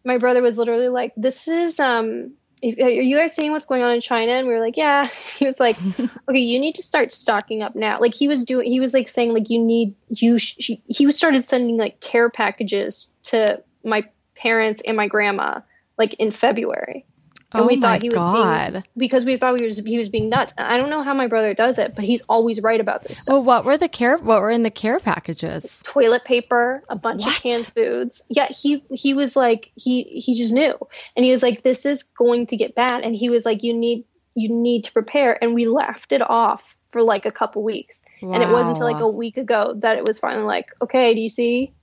My 0.03 0.17
brother 0.17 0.41
was 0.41 0.57
literally 0.57 0.89
like, 0.89 1.13
"This 1.15 1.47
is 1.47 1.79
um, 1.79 2.33
if, 2.61 2.77
are 2.79 2.89
you 2.89 3.17
guys 3.17 3.35
seeing 3.35 3.51
what's 3.51 3.65
going 3.65 3.83
on 3.83 3.91
in 3.93 4.01
China?" 4.01 4.31
And 4.33 4.47
we 4.47 4.53
were 4.53 4.59
like, 4.59 4.77
"Yeah." 4.77 5.03
He 5.37 5.45
was 5.45 5.59
like, 5.59 5.77
"Okay, 6.29 6.39
you 6.39 6.59
need 6.59 6.75
to 6.75 6.83
start 6.83 7.13
stocking 7.13 7.61
up 7.61 7.75
now." 7.75 7.99
Like 7.99 8.13
he 8.13 8.27
was 8.27 8.43
doing, 8.43 8.71
he 8.71 8.79
was 8.79 8.93
like 8.93 9.09
saying 9.09 9.33
like 9.33 9.49
you 9.49 9.59
need 9.63 9.95
you. 10.09 10.37
Sh-, 10.37 10.71
he 10.87 11.11
started 11.11 11.43
sending 11.43 11.77
like 11.77 11.99
care 11.99 12.29
packages 12.29 13.11
to 13.23 13.61
my 13.83 14.03
parents 14.35 14.81
and 14.85 14.95
my 14.95 15.07
grandma 15.07 15.61
like 15.97 16.13
in 16.15 16.31
February. 16.31 17.05
And 17.53 17.63
Oh 17.63 17.67
we 17.67 17.77
my 17.77 17.81
thought 17.87 18.01
he 18.01 18.09
was 18.09 18.15
God. 18.15 18.71
being 18.73 18.83
because 18.97 19.23
we 19.23 19.37
thought 19.37 19.57
he 19.59 19.65
was 19.65 19.77
he 19.77 19.97
was 19.97 20.09
being 20.09 20.27
nuts. 20.29 20.53
I 20.57 20.75
don't 20.75 20.89
know 20.89 21.01
how 21.01 21.13
my 21.13 21.27
brother 21.27 21.53
does 21.53 21.77
it, 21.77 21.95
but 21.95 22.03
he's 22.03 22.21
always 22.27 22.61
right 22.61 22.79
about 22.81 23.03
this 23.03 23.19
stuff. 23.19 23.31
Well, 23.33 23.43
what 23.43 23.63
were 23.63 23.77
the 23.77 23.87
care? 23.87 24.17
What 24.17 24.41
were 24.41 24.51
in 24.51 24.63
the 24.63 24.69
care 24.71 24.99
packages? 24.99 25.79
toilet 25.83 26.25
paper, 26.25 26.83
a 26.89 26.97
bunch 26.97 27.21
What? 27.23 27.37
of 27.37 27.41
canned 27.41 27.65
foods. 27.65 28.25
Yeah, 28.29 28.47
he 28.49 28.83
he 28.91 29.13
was 29.13 29.37
like 29.37 29.71
he 29.75 30.03
he 30.03 30.35
just 30.35 30.51
knew. 30.53 30.75
And 31.15 31.23
he 31.25 31.31
was 31.31 31.41
like 31.41 31.63
this 31.63 31.85
is 31.85 32.03
going 32.03 32.47
to 32.47 32.57
get 32.57 32.75
bad 32.75 33.01
and 33.03 33.15
he 33.15 33.29
was 33.29 33.45
like 33.45 33.63
you 33.63 33.73
need 33.73 34.03
you 34.35 34.49
need 34.49 34.83
to 34.83 34.91
prepare 34.91 35.41
and 35.41 35.53
we 35.55 35.67
left 35.67 36.11
it 36.11 36.21
off 36.21 36.75
for 36.89 37.01
like 37.01 37.25
a 37.25 37.31
couple 37.31 37.63
weeks. 37.63 38.03
And 38.21 38.43
it 38.43 38.49
wasn't 38.49 38.77
until 38.77 38.91
like 38.91 39.01
a 39.01 39.07
week 39.07 39.37
ago 39.37 39.73
that 39.77 39.97
it 39.97 40.05
was 40.05 40.19
finally 40.19 40.43
like, 40.45 40.67
okay, 40.81 41.13
do 41.13 41.21
you 41.21 41.29
see? 41.29 41.73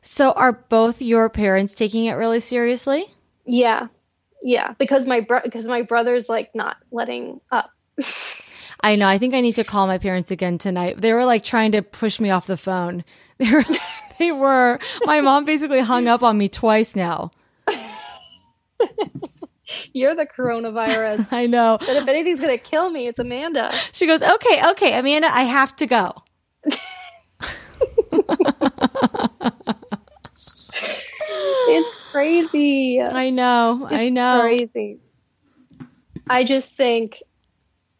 So 0.00 0.32
are 0.32 0.52
both 0.52 1.02
your 1.02 1.28
parents 1.28 1.74
taking 1.74 2.06
it 2.06 2.12
really 2.14 2.40
seriously? 2.40 3.06
Yeah. 3.44 3.86
Yeah, 4.46 4.74
because 4.78 5.06
my 5.06 5.18
bro- 5.18 5.40
because 5.42 5.64
my 5.64 5.82
brother's 5.82 6.28
like 6.28 6.54
not 6.54 6.76
letting 6.92 7.40
up. 7.50 7.68
I 8.80 8.94
know. 8.94 9.08
I 9.08 9.18
think 9.18 9.34
I 9.34 9.40
need 9.40 9.56
to 9.56 9.64
call 9.64 9.88
my 9.88 9.98
parents 9.98 10.30
again 10.30 10.56
tonight. 10.56 11.00
They 11.00 11.12
were 11.12 11.24
like 11.24 11.42
trying 11.42 11.72
to 11.72 11.82
push 11.82 12.20
me 12.20 12.30
off 12.30 12.46
the 12.46 12.56
phone. 12.56 13.04
They 13.38 13.50
were, 13.50 13.64
they 14.18 14.32
were, 14.32 14.78
my 15.04 15.20
mom 15.20 15.44
basically 15.44 15.80
hung 15.80 16.08
up 16.08 16.22
on 16.22 16.38
me 16.38 16.48
twice 16.48 16.96
now. 16.96 17.32
You're 19.92 20.14
the 20.14 20.24
coronavirus. 20.24 21.32
I 21.34 21.44
know. 21.46 21.76
but 21.78 21.88
if 21.88 22.08
anything's 22.08 22.40
gonna 22.40 22.56
kill 22.56 22.88
me, 22.88 23.08
it's 23.08 23.18
Amanda. 23.18 23.74
She 23.92 24.06
goes, 24.06 24.22
okay, 24.22 24.70
okay, 24.70 24.98
Amanda, 24.98 25.28
I 25.30 25.42
have 25.42 25.76
to 25.76 25.86
go. 25.86 26.22
It's 31.68 31.94
crazy. 32.10 33.00
I 33.00 33.30
know. 33.30 33.86
I 33.90 34.08
know. 34.08 34.40
crazy. 34.42 34.98
I 36.28 36.44
just 36.44 36.72
think, 36.72 37.22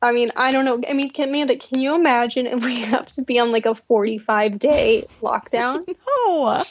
I 0.02 0.12
mean, 0.12 0.30
I 0.36 0.50
don't 0.50 0.64
know. 0.64 0.80
I 0.88 0.92
mean, 0.92 1.10
can, 1.10 1.28
Amanda, 1.28 1.56
can 1.56 1.80
you 1.80 1.94
imagine 1.94 2.46
if 2.46 2.64
we 2.64 2.80
have 2.80 3.06
to 3.12 3.22
be 3.22 3.38
on 3.38 3.52
like 3.52 3.66
a 3.66 3.74
45 3.74 4.58
day 4.58 5.04
lockdown? 5.20 5.86
No. 6.26 6.62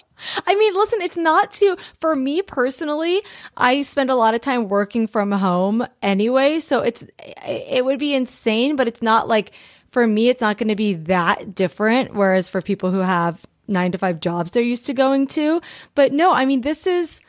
I 0.47 0.55
mean, 0.55 0.73
listen, 0.73 1.01
it's 1.01 1.17
not 1.17 1.51
too, 1.51 1.77
for 1.99 2.15
me 2.15 2.41
personally, 2.41 3.21
I 3.57 3.81
spend 3.81 4.09
a 4.09 4.15
lot 4.15 4.33
of 4.33 4.41
time 4.41 4.69
working 4.69 5.07
from 5.07 5.31
home 5.31 5.85
anyway. 6.01 6.59
So 6.59 6.81
it's, 6.81 7.05
it 7.45 7.83
would 7.83 7.99
be 7.99 8.13
insane, 8.13 8.75
but 8.75 8.87
it's 8.87 9.01
not 9.01 9.27
like, 9.27 9.51
for 9.89 10.05
me, 10.05 10.29
it's 10.29 10.41
not 10.41 10.57
going 10.57 10.69
to 10.69 10.75
be 10.75 10.93
that 10.93 11.55
different. 11.55 12.13
Whereas 12.13 12.49
for 12.49 12.61
people 12.61 12.91
who 12.91 12.99
have 12.99 13.45
nine 13.67 13.91
to 13.91 13.97
five 13.97 14.19
jobs 14.19 14.51
they're 14.51 14.63
used 14.63 14.85
to 14.87 14.93
going 14.93 15.27
to. 15.27 15.61
But 15.95 16.13
no, 16.13 16.33
I 16.33 16.45
mean, 16.45 16.61
this 16.61 16.85
is 16.87 17.21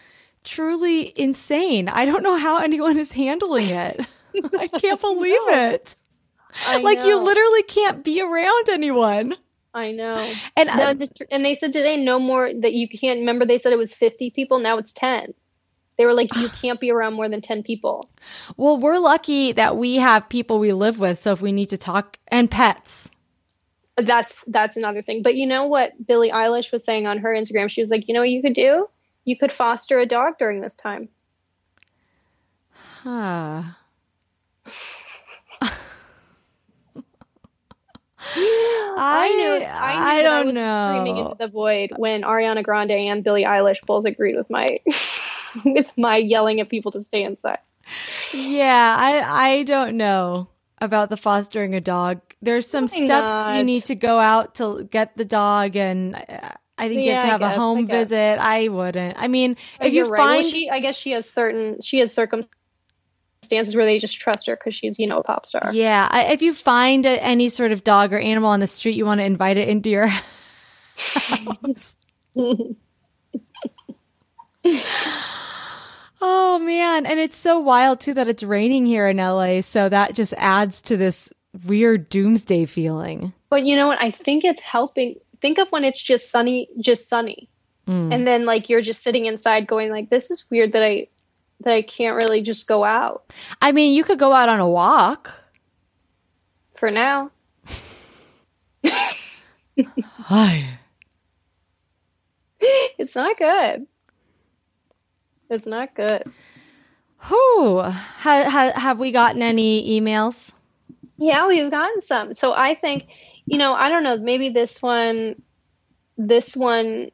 truly 0.45 1.12
insane. 1.19 1.88
I 1.88 2.05
don't 2.05 2.23
know 2.23 2.37
how 2.37 2.59
anyone 2.59 2.99
is 2.99 3.12
handling 3.12 3.69
it. 3.69 4.00
I 4.59 4.69
can't 4.69 5.00
believe 5.09 5.49
it. 5.49 5.97
I 6.66 6.78
Like 6.78 7.05
you 7.05 7.19
literally 7.19 7.62
can't 7.64 8.02
be 8.05 8.21
around 8.23 8.69
anyone. 8.71 9.35
I 9.75 9.93
know. 9.93 10.16
And 10.57 10.69
No, 10.69 10.95
the- 10.95 11.26
and 11.31 11.45
they 11.45 11.55
said 11.55 11.73
today 11.73 11.97
no 11.99 12.19
more 12.19 12.50
that 12.52 12.73
you 12.73 12.88
can't 12.88 13.19
remember 13.21 13.45
they 13.45 13.59
said 13.59 13.73
it 13.73 13.78
was 13.78 13.95
50 13.95 14.31
people 14.31 14.59
now 14.59 14.78
it's 14.78 14.95
10 14.95 15.35
they 15.99 16.07
were 16.07 16.14
like 16.14 16.35
you 16.37 16.49
can't 16.62 16.81
be 16.81 16.90
around 16.90 17.12
more 17.14 17.28
than 17.28 17.43
10 17.43 17.62
people 17.62 18.09
Well, 18.57 18.78
we're 18.78 18.99
lucky 18.99 19.52
that 19.52 19.76
we 19.76 19.97
have 19.97 20.28
people 20.31 20.59
we 20.59 20.73
live 20.73 20.99
with. 20.99 21.19
So 21.19 21.33
if 21.33 21.43
we 21.43 21.52
need 21.52 21.69
to 21.71 21.76
talk 21.78 22.19
and 22.28 22.50
pets. 22.50 23.11
That's 23.96 24.42
that's 24.48 24.76
another 24.76 25.02
thing 25.02 25.22
but 25.22 25.34
you 25.34 25.46
know 25.46 25.66
what 25.66 25.92
billie 26.06 26.30
eilish 26.30 26.70
was 26.72 26.84
saying 26.84 27.06
on 27.06 27.18
her 27.18 27.30
instagram 27.30 27.68
she 27.70 27.80
was 27.80 27.90
like 27.90 28.08
you 28.08 28.14
know 28.14 28.20
what 28.20 28.30
you 28.30 28.42
could 28.42 28.52
do 28.54 28.88
you 29.24 29.36
could 29.36 29.50
foster 29.50 29.98
a 29.98 30.06
dog 30.06 30.34
during 30.38 30.60
this 30.60 30.76
time 30.76 31.08
Huh. 33.02 33.62
I 38.98 39.32
knew. 39.36 39.64
I, 39.64 39.94
knew 39.94 40.04
I 40.04 40.22
don't 40.22 40.46
was 40.46 40.52
Screaming 40.52 41.14
know. 41.16 41.22
into 41.26 41.36
the 41.38 41.48
void 41.48 41.92
when 41.96 42.22
Ariana 42.22 42.62
Grande 42.64 42.90
and 42.92 43.22
Billie 43.22 43.44
Eilish 43.44 43.84
both 43.86 44.04
agreed 44.04 44.36
with 44.36 44.50
my 44.50 44.80
with 45.64 45.86
my 45.96 46.16
yelling 46.16 46.60
at 46.60 46.68
people 46.68 46.90
to 46.92 47.02
stay 47.02 47.22
inside. 47.22 47.58
Yeah, 48.32 48.96
I 48.98 49.60
I 49.60 49.62
don't 49.62 49.96
know. 49.96 50.48
about 50.80 51.08
the 51.08 51.16
fostering 51.16 51.74
a 51.74 51.80
dog. 51.80 52.20
There's 52.43 52.66
some 52.69 52.87
Why 52.87 53.05
steps 53.07 53.57
you 53.57 53.64
need 53.64 53.85
to 53.87 53.95
go 53.95 54.19
out 54.19 54.57
to 54.57 54.85
get 54.85 55.16
the 55.16 55.25
dog, 55.25 55.76
and 55.76 56.14
uh, 56.14 56.50
I 56.78 56.88
think 56.88 57.05
you 57.05 57.12
have 57.12 57.23
to 57.23 57.28
have 57.28 57.40
a 57.40 57.45
guess, 57.45 57.52
I 57.52 57.57
home 57.57 57.87
guess. 57.87 58.11
visit. 58.11 58.38
I 58.38 58.69
wouldn't. 58.69 59.16
I 59.19 59.28
mean, 59.28 59.57
if 59.81 59.95
you 59.95 60.02
right. 60.05 60.11
Well, 60.11 60.28
find 60.28 60.45
she, 60.45 60.69
I 60.69 60.81
guess 60.81 60.97
she 60.97 61.12
has 61.12 61.28
certain 61.28 61.81
she 61.81 62.00
has 62.00 62.12
circumstances 62.12 63.75
where 63.75 63.87
they 63.87 63.99
just 63.99 64.21
trust 64.21 64.47
her 64.49 64.57
because 64.57 64.75
she's 64.75 64.99
you 64.99 65.07
know 65.07 65.19
a 65.19 65.23
pop 65.23 65.47
star. 65.47 65.71
Yeah, 65.73 66.07
I, 66.11 66.33
if 66.33 66.43
you 66.43 66.52
find 66.52 67.07
a, 67.07 67.23
any 67.23 67.49
sort 67.49 67.73
of 67.73 67.85
dog 67.85 68.12
or 68.12 68.19
animal 68.19 68.50
on 68.50 68.61
the 68.61 68.66
street, 68.66 68.97
you 68.97 69.07
want 69.07 69.21
to 69.21 69.25
invite 69.25 69.57
it 69.57 69.69
into 69.69 69.88
your 69.88 70.07
house. 70.97 71.97
oh 76.21 76.59
man, 76.59 77.07
and 77.07 77.19
it's 77.19 77.38
so 77.38 77.59
wild 77.59 78.00
too 78.00 78.12
that 78.12 78.28
it's 78.28 78.43
raining 78.43 78.85
here 78.85 79.09
in 79.09 79.16
LA, 79.16 79.62
so 79.62 79.88
that 79.88 80.14
just 80.14 80.35
adds 80.37 80.83
to 80.83 80.99
this 80.99 81.33
weird 81.64 82.08
doomsday 82.08 82.66
feeling. 82.66 83.32
But 83.50 83.64
you 83.64 83.76
know 83.76 83.86
what? 83.88 84.02
I 84.02 84.10
think 84.10 84.44
it's 84.44 84.60
helping. 84.60 85.16
Think 85.40 85.58
of 85.58 85.68
when 85.70 85.84
it's 85.84 86.02
just 86.02 86.30
sunny, 86.30 86.68
just 86.80 87.08
sunny, 87.08 87.48
Mm. 87.86 88.12
and 88.12 88.26
then 88.26 88.44
like 88.46 88.68
you're 88.68 88.82
just 88.82 89.02
sitting 89.02 89.26
inside, 89.26 89.66
going 89.66 89.90
like, 89.90 90.10
"This 90.10 90.30
is 90.30 90.50
weird 90.50 90.72
that 90.72 90.82
I 90.82 91.06
that 91.60 91.72
I 91.72 91.82
can't 91.82 92.16
really 92.16 92.42
just 92.42 92.66
go 92.66 92.84
out 92.84 93.25
I 93.62 93.72
mean, 93.72 93.94
you 93.94 94.02
could 94.04 94.18
go 94.18 94.32
out 94.32 94.48
on 94.48 94.60
a 94.60 94.68
walk. 94.68 95.32
for 96.75 96.90
now." 96.90 97.30
Hi. 100.25 100.78
It's 102.98 103.14
not 103.14 103.36
good. 103.38 103.86
It's 105.50 105.66
not 105.66 105.94
good. 105.94 106.25
Who 107.18 107.80
ha, 107.82 107.92
ha, 108.48 108.72
have 108.75 108.98
we 108.98 109.12
gotten 109.12 109.42
any 109.42 110.00
emails? 110.00 110.52
Yeah, 111.18 111.46
we've 111.49 111.70
gotten 111.70 112.02
some. 112.02 112.35
So 112.35 112.52
I 112.52 112.75
think, 112.75 113.08
you 113.46 113.58
know, 113.58 113.73
I 113.75 113.88
don't 113.88 114.02
know, 114.02 114.16
maybe 114.16 114.50
this 114.50 114.82
one, 114.82 115.40
this 116.18 116.56
one, 116.56 117.11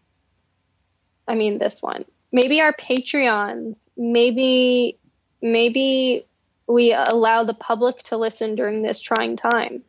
I 1.29 1.35
mean, 1.35 1.59
this 1.59 1.81
one, 1.81 2.05
maybe 2.33 2.61
our 2.61 2.73
Patreons, 2.73 3.89
maybe, 3.97 4.99
maybe 5.41 6.27
we 6.67 6.93
allow 6.93 7.45
the 7.45 7.55
public 7.55 7.99
to 8.05 8.17
listen 8.17 8.55
during 8.55 8.83
this 8.83 9.01
trying 9.01 9.37
time. 9.37 9.83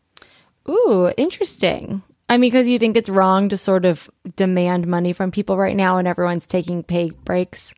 Ooh, 0.68 1.12
interesting. 1.18 2.04
I 2.30 2.38
mean, 2.38 2.50
because 2.52 2.68
you 2.68 2.80
think 2.80 2.96
it's 2.98 3.10
wrong 3.10 3.50
to 3.50 3.58
sort 3.58 3.86
of 3.86 4.10
demand 4.36 4.88
money 4.88 5.14
from 5.14 5.32
people 5.32 5.58
right 5.58 5.76
now, 5.76 5.98
and 5.98 6.08
everyone's 6.08 6.46
taking 6.46 6.84
pay 6.84 7.10
breaks. 7.10 7.74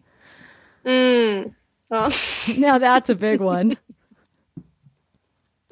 Mm. 0.86 1.56
Well, 1.90 2.12
Now 2.58 2.78
that's 2.78 3.10
a 3.10 3.16
big 3.16 3.42
one. 3.42 3.78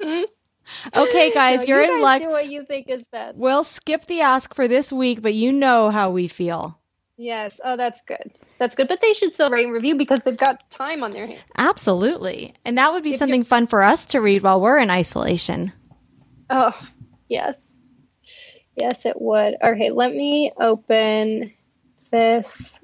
okay, 0.96 1.32
guys, 1.32 1.60
no, 1.60 1.64
you're 1.66 1.82
you 1.82 1.96
in 1.96 2.02
luck. 2.02 2.20
Do 2.20 2.28
what 2.30 2.48
you 2.48 2.64
think 2.64 2.88
is 2.88 3.06
best. 3.06 3.36
We'll 3.36 3.64
skip 3.64 4.06
the 4.06 4.20
ask 4.20 4.54
for 4.54 4.68
this 4.68 4.92
week, 4.92 5.22
but 5.22 5.34
you 5.34 5.52
know 5.52 5.90
how 5.90 6.10
we 6.10 6.28
feel. 6.28 6.78
Yes. 7.16 7.60
Oh, 7.64 7.76
that's 7.76 8.02
good. 8.02 8.32
That's 8.58 8.74
good. 8.74 8.88
But 8.88 9.00
they 9.00 9.12
should 9.12 9.34
still 9.34 9.50
rate 9.50 9.64
and 9.64 9.72
review 9.72 9.94
because 9.94 10.22
they've 10.22 10.36
got 10.36 10.68
time 10.70 11.04
on 11.04 11.12
their 11.12 11.26
hands. 11.26 11.42
Absolutely. 11.56 12.54
And 12.64 12.76
that 12.78 12.92
would 12.92 13.04
be 13.04 13.12
something 13.12 13.44
fun 13.44 13.68
for 13.68 13.82
us 13.82 14.04
to 14.06 14.20
read 14.20 14.42
while 14.42 14.60
we're 14.60 14.78
in 14.78 14.90
isolation. 14.90 15.72
Oh, 16.50 16.76
yes. 17.28 17.54
Yes, 18.76 19.06
it 19.06 19.20
would. 19.20 19.54
Okay, 19.62 19.90
let 19.90 20.12
me 20.12 20.52
open 20.60 21.52
this 22.10 22.80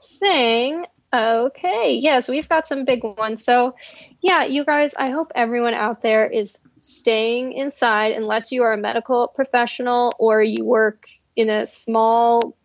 thing. 0.00 0.86
Okay, 1.12 1.98
yes, 2.00 2.28
we've 2.28 2.48
got 2.48 2.66
some 2.66 2.84
big 2.84 3.02
ones. 3.02 3.44
So, 3.44 3.74
yeah, 4.20 4.44
you 4.44 4.64
guys, 4.64 4.94
I 4.94 5.10
hope 5.10 5.32
everyone 5.34 5.74
out 5.74 6.02
there 6.02 6.26
is 6.26 6.58
staying 6.76 7.52
inside 7.52 8.12
unless 8.12 8.50
you 8.50 8.62
are 8.64 8.72
a 8.72 8.76
medical 8.76 9.28
professional 9.28 10.12
or 10.18 10.42
you 10.42 10.64
work 10.64 11.06
in 11.36 11.48
a 11.50 11.66
small, 11.66 12.56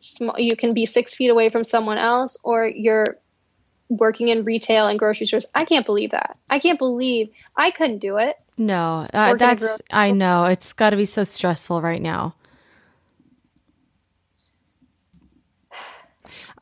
small 0.00 0.38
you 0.38 0.56
can 0.56 0.74
be 0.74 0.86
six 0.86 1.14
feet 1.14 1.28
away 1.28 1.50
from 1.50 1.64
someone 1.64 1.98
else 1.98 2.36
or 2.44 2.66
you're 2.66 3.18
working 3.88 4.28
in 4.28 4.44
retail 4.44 4.86
and 4.86 4.98
grocery 4.98 5.26
stores. 5.26 5.46
I 5.54 5.64
can't 5.64 5.84
believe 5.84 6.12
that. 6.12 6.38
I 6.48 6.60
can't 6.60 6.78
believe 6.78 7.30
I 7.56 7.72
couldn't 7.72 7.98
do 7.98 8.18
it. 8.18 8.36
No, 8.56 9.06
uh, 9.12 9.34
that's, 9.34 9.82
I 9.90 10.12
know. 10.12 10.44
It's 10.44 10.72
got 10.72 10.90
to 10.90 10.96
be 10.96 11.06
so 11.06 11.24
stressful 11.24 11.82
right 11.82 12.00
now. 12.00 12.34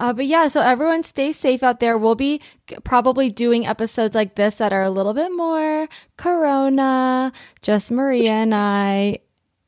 Uh, 0.01 0.15
but 0.15 0.27
yeah, 0.27 0.49
so 0.49 0.63
everyone 0.63 1.03
stay 1.03 1.31
safe 1.31 1.63
out 1.63 1.79
there. 1.79 1.99
We'll 1.99 2.15
be 2.15 2.41
probably 2.85 3.29
doing 3.31 3.67
episodes 3.67 4.15
like 4.15 4.35
this 4.35 4.55
that 4.57 4.73
are 4.73 4.83
a 4.83 4.91
little 4.91 5.13
bit 5.13 5.31
more 5.31 5.89
corona, 6.17 7.33
just 7.61 7.91
Maria 7.91 8.33
and 8.33 8.55
I 8.55 9.19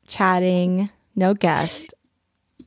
chatting, 0.07 0.89
no 1.15 1.35
guest. 1.35 1.93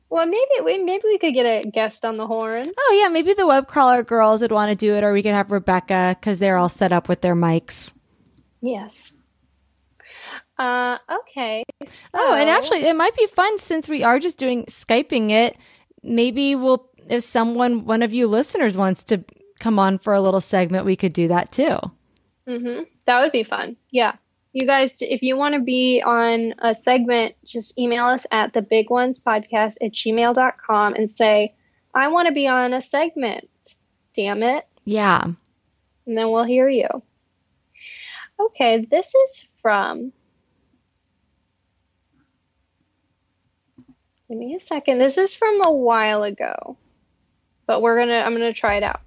Well, 0.09 0.25
maybe 0.25 0.63
we 0.63 0.77
maybe 0.81 1.03
we 1.03 1.17
could 1.17 1.33
get 1.33 1.45
a 1.45 1.69
guest 1.69 2.05
on 2.05 2.15
the 2.15 2.25
horn. 2.25 2.71
Oh 2.77 2.99
yeah, 3.01 3.09
maybe 3.09 3.33
the 3.33 3.45
web 3.45 3.67
crawler 3.67 4.01
girls 4.03 4.39
would 4.41 4.53
want 4.53 4.71
to 4.71 4.75
do 4.75 4.95
it, 4.95 5.03
or 5.03 5.11
we 5.11 5.21
could 5.21 5.33
have 5.33 5.51
Rebecca 5.51 6.15
because 6.17 6.39
they're 6.39 6.55
all 6.55 6.69
set 6.69 6.93
up 6.93 7.09
with 7.09 7.19
their 7.19 7.35
mics. 7.35 7.91
Yes. 8.61 9.11
Uh, 10.57 10.97
okay. 11.11 11.63
Oh, 12.15 12.33
and 12.33 12.49
actually, 12.49 12.85
it 12.85 12.95
might 12.95 13.15
be 13.15 13.27
fun 13.27 13.59
since 13.59 13.87
we 13.87 14.03
are 14.03 14.19
just 14.19 14.37
doing 14.39 14.65
Skyping 14.65 15.29
it. 15.29 15.57
Maybe 16.01 16.55
we'll, 16.55 16.89
if 17.09 17.23
someone, 17.23 17.85
one 17.85 18.01
of 18.01 18.13
you 18.13 18.27
listeners 18.27 18.77
wants 18.77 19.03
to 19.05 19.23
come 19.59 19.79
on 19.79 19.97
for 19.97 20.13
a 20.13 20.21
little 20.21 20.41
segment, 20.41 20.85
we 20.85 20.95
could 20.95 21.13
do 21.13 21.27
that 21.29 21.51
too. 21.51 21.77
Mm-hmm. 22.47 22.83
that 23.05 23.21
would 23.21 23.33
be 23.33 23.43
fun. 23.43 23.75
Yeah. 23.91 24.15
You 24.53 24.65
guys, 24.65 25.01
if 25.01 25.21
you 25.21 25.35
want 25.35 25.55
to 25.55 25.61
be 25.61 26.01
on 26.01 26.55
a 26.59 26.73
segment, 26.73 27.35
just 27.45 27.77
email 27.77 28.05
us 28.05 28.25
at 28.31 28.53
the 28.53 28.61
big 28.61 28.89
ones 28.89 29.19
podcast 29.19 29.75
at 29.81 29.91
gmail.com 29.91 30.93
and 30.93 31.11
say, 31.11 31.53
I 31.93 32.07
want 32.07 32.27
to 32.27 32.33
be 32.33 32.47
on 32.47 32.73
a 32.73 32.81
segment. 32.81 33.49
Damn 34.13 34.43
it. 34.43 34.65
Yeah. 34.85 35.23
And 36.05 36.17
then 36.17 36.31
we'll 36.31 36.45
hear 36.45 36.69
you. 36.69 36.87
Okay, 38.39 38.87
this 38.89 39.13
is 39.13 39.45
from. 39.61 40.13
Give 44.29 44.37
me 44.37 44.55
a 44.55 44.61
second. 44.61 44.99
This 44.99 45.17
is 45.17 45.35
from 45.35 45.61
a 45.65 45.71
while 45.71 46.23
ago. 46.23 46.77
But 47.67 47.81
we're 47.81 48.03
to 48.05 48.25
I'm 48.25 48.35
to 48.35 48.53
try 48.53 48.75
it 48.75 48.83
out. 48.83 49.01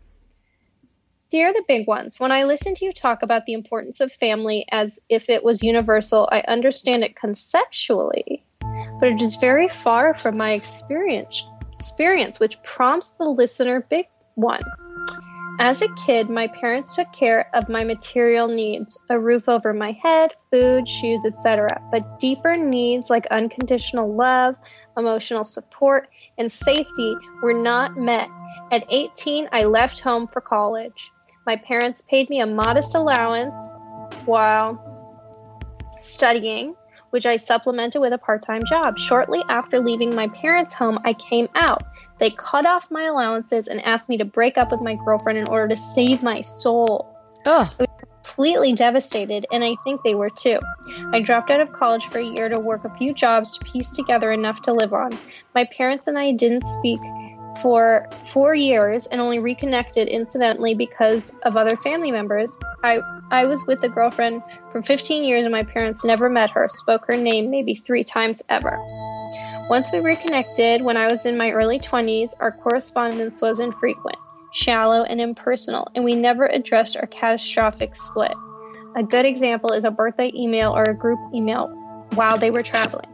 Dear 1.31 1.53
the 1.53 1.65
big 1.67 1.87
ones, 1.87 2.19
when 2.19 2.33
I 2.33 2.43
listen 2.43 2.75
to 2.75 2.85
you 2.85 2.93
talk 2.93 3.23
about 3.23 3.47
the 3.47 3.53
importance 3.53 4.01
of 4.01 4.13
family 4.13 4.67
as 4.71 4.99
if 5.09 5.31
it 5.31 5.45
was 5.45 5.63
universal, 5.63 6.29
I 6.31 6.41
understand 6.41 7.05
it 7.05 7.15
conceptually, 7.15 8.45
but 8.99 9.09
it 9.09 9.23
is 9.23 9.37
very 9.37 9.69
far 9.69 10.13
from 10.13 10.37
my 10.37 10.53
experience, 10.55 11.47
experience 11.73 12.41
which 12.41 12.61
prompts 12.65 13.13
the 13.13 13.25
listener 13.25 13.87
big 13.89 14.07
one. 14.35 14.63
As 15.61 15.83
a 15.83 15.95
kid, 16.07 16.29
my 16.31 16.49
parents 16.49 16.97
took 16.97 17.13
care 17.13 17.49
of 17.55 17.69
my 17.69 17.85
material 17.85 18.49
needs 18.49 18.99
a 19.09 19.21
roof 19.21 19.49
over 19.49 19.73
my 19.73 19.93
head, 20.03 20.33
food, 20.51 20.89
shoes, 20.89 21.25
etc. 21.25 21.69
But 21.93 22.19
deeper 22.19 22.55
needs 22.55 23.11
like 23.11 23.27
unconditional 23.27 24.13
love, 24.13 24.57
emotional 24.97 25.45
support, 25.45 26.09
and 26.39 26.51
safety 26.51 27.15
were 27.43 27.53
not 27.53 27.97
met. 27.97 28.29
At 28.73 28.85
18, 28.89 29.49
I 29.53 29.65
left 29.65 30.01
home 30.01 30.29
for 30.29 30.41
college. 30.41 31.13
My 31.47 31.57
parents 31.57 32.03
paid 32.03 32.31
me 32.31 32.41
a 32.41 32.47
modest 32.47 32.95
allowance 32.95 33.57
while 34.25 34.79
studying, 36.01 36.75
which 37.11 37.27
I 37.27 37.37
supplemented 37.37 38.01
with 38.01 38.13
a 38.13 38.19
part 38.19 38.43
time 38.43 38.63
job. 38.65 38.99
Shortly 38.99 39.43
after 39.49 39.81
leaving 39.81 40.15
my 40.15 40.29
parents' 40.29 40.75
home, 40.75 40.99
I 41.05 41.15
came 41.15 41.49
out. 41.55 41.83
They 42.19 42.31
cut 42.31 42.67
off 42.67 42.91
my 42.91 43.05
allowances 43.05 43.67
and 43.67 43.85
asked 43.85 44.09
me 44.09 44.19
to 44.19 44.25
break 44.25 44.59
up 44.59 44.71
with 44.71 44.81
my 44.81 44.97
girlfriend 45.05 45.39
in 45.39 45.49
order 45.49 45.69
to 45.69 45.77
save 45.77 46.23
my 46.23 46.41
soul. 46.41 47.17
Ugh. 47.47 47.69
Completely 48.23 48.75
devastated, 48.75 49.47
and 49.51 49.65
I 49.65 49.75
think 49.83 50.03
they 50.03 50.15
were 50.15 50.31
too. 50.31 50.61
I 51.13 51.21
dropped 51.21 51.51
out 51.51 51.61
of 51.61 51.73
college 51.73 52.07
for 52.07 52.19
a 52.19 52.25
year 52.25 52.49
to 52.49 52.61
work 52.61 52.85
a 52.85 52.97
few 52.97 53.13
jobs 53.13 53.59
to 53.59 53.65
piece 53.65 53.91
together 53.91 54.31
enough 54.31 54.63
to 54.63 54.73
live 54.73 54.93
on. 54.93 55.19
My 55.55 55.65
parents 55.65 56.07
and 56.07 56.19
I 56.19 56.33
didn't 56.33 56.67
speak 56.67 57.01
for 57.63 58.09
four 58.33 58.55
years 58.55 59.07
and 59.07 59.21
only 59.21 59.39
reconnected 59.39 60.09
incidentally 60.09 60.75
because 60.75 61.39
of 61.45 61.57
other 61.57 61.77
family 61.77 62.11
members. 62.11 62.57
I 62.83 63.01
I 63.31 63.45
was 63.47 63.65
with 63.67 63.83
a 63.85 63.89
girlfriend 63.89 64.43
for 64.73 64.83
15 64.83 65.25
years 65.25 65.45
and 65.45 65.53
my 65.53 65.63
parents 65.63 66.05
never 66.05 66.29
met 66.29 66.51
her, 66.51 66.69
spoke 66.69 67.07
her 67.07 67.17
name 67.17 67.51
maybe 67.51 67.75
three 67.75 68.05
times 68.05 68.43
ever. 68.49 68.79
Once 69.71 69.93
we 69.93 70.01
reconnected 70.01 70.83
when 70.83 70.97
I 70.97 71.09
was 71.09 71.27
in 71.27 71.37
my 71.37 71.53
early 71.53 71.79
20s, 71.79 72.33
our 72.41 72.51
correspondence 72.51 73.41
was 73.41 73.61
infrequent, 73.61 74.19
shallow, 74.53 75.05
and 75.05 75.21
impersonal, 75.21 75.87
and 75.95 76.05
we 76.05 76.17
never 76.17 76.47
addressed 76.47 76.97
our 76.97 77.07
catastrophic 77.07 77.95
split. 77.95 78.35
A 78.97 79.05
good 79.05 79.25
example 79.25 79.73
is 79.73 79.85
a 79.85 79.91
birthday 79.93 80.33
email 80.35 80.77
or 80.77 80.83
a 80.83 80.95
group 80.95 81.21
email 81.33 81.69
while 82.15 82.37
they 82.37 82.51
were 82.51 82.65
traveling. 82.65 83.07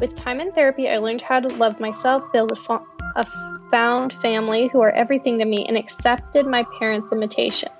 With 0.00 0.16
time 0.16 0.40
and 0.40 0.54
therapy, 0.54 0.88
I 0.88 0.96
learned 0.96 1.20
how 1.20 1.40
to 1.40 1.48
love 1.48 1.78
myself, 1.78 2.32
build 2.32 2.52
a, 2.52 2.80
a 3.16 3.57
found 3.70 4.12
family 4.12 4.68
who 4.68 4.80
are 4.80 4.90
everything 4.90 5.38
to 5.38 5.44
me, 5.44 5.64
and 5.66 5.76
accepted 5.76 6.46
my 6.46 6.64
parents' 6.78 7.12
limitations. 7.12 7.72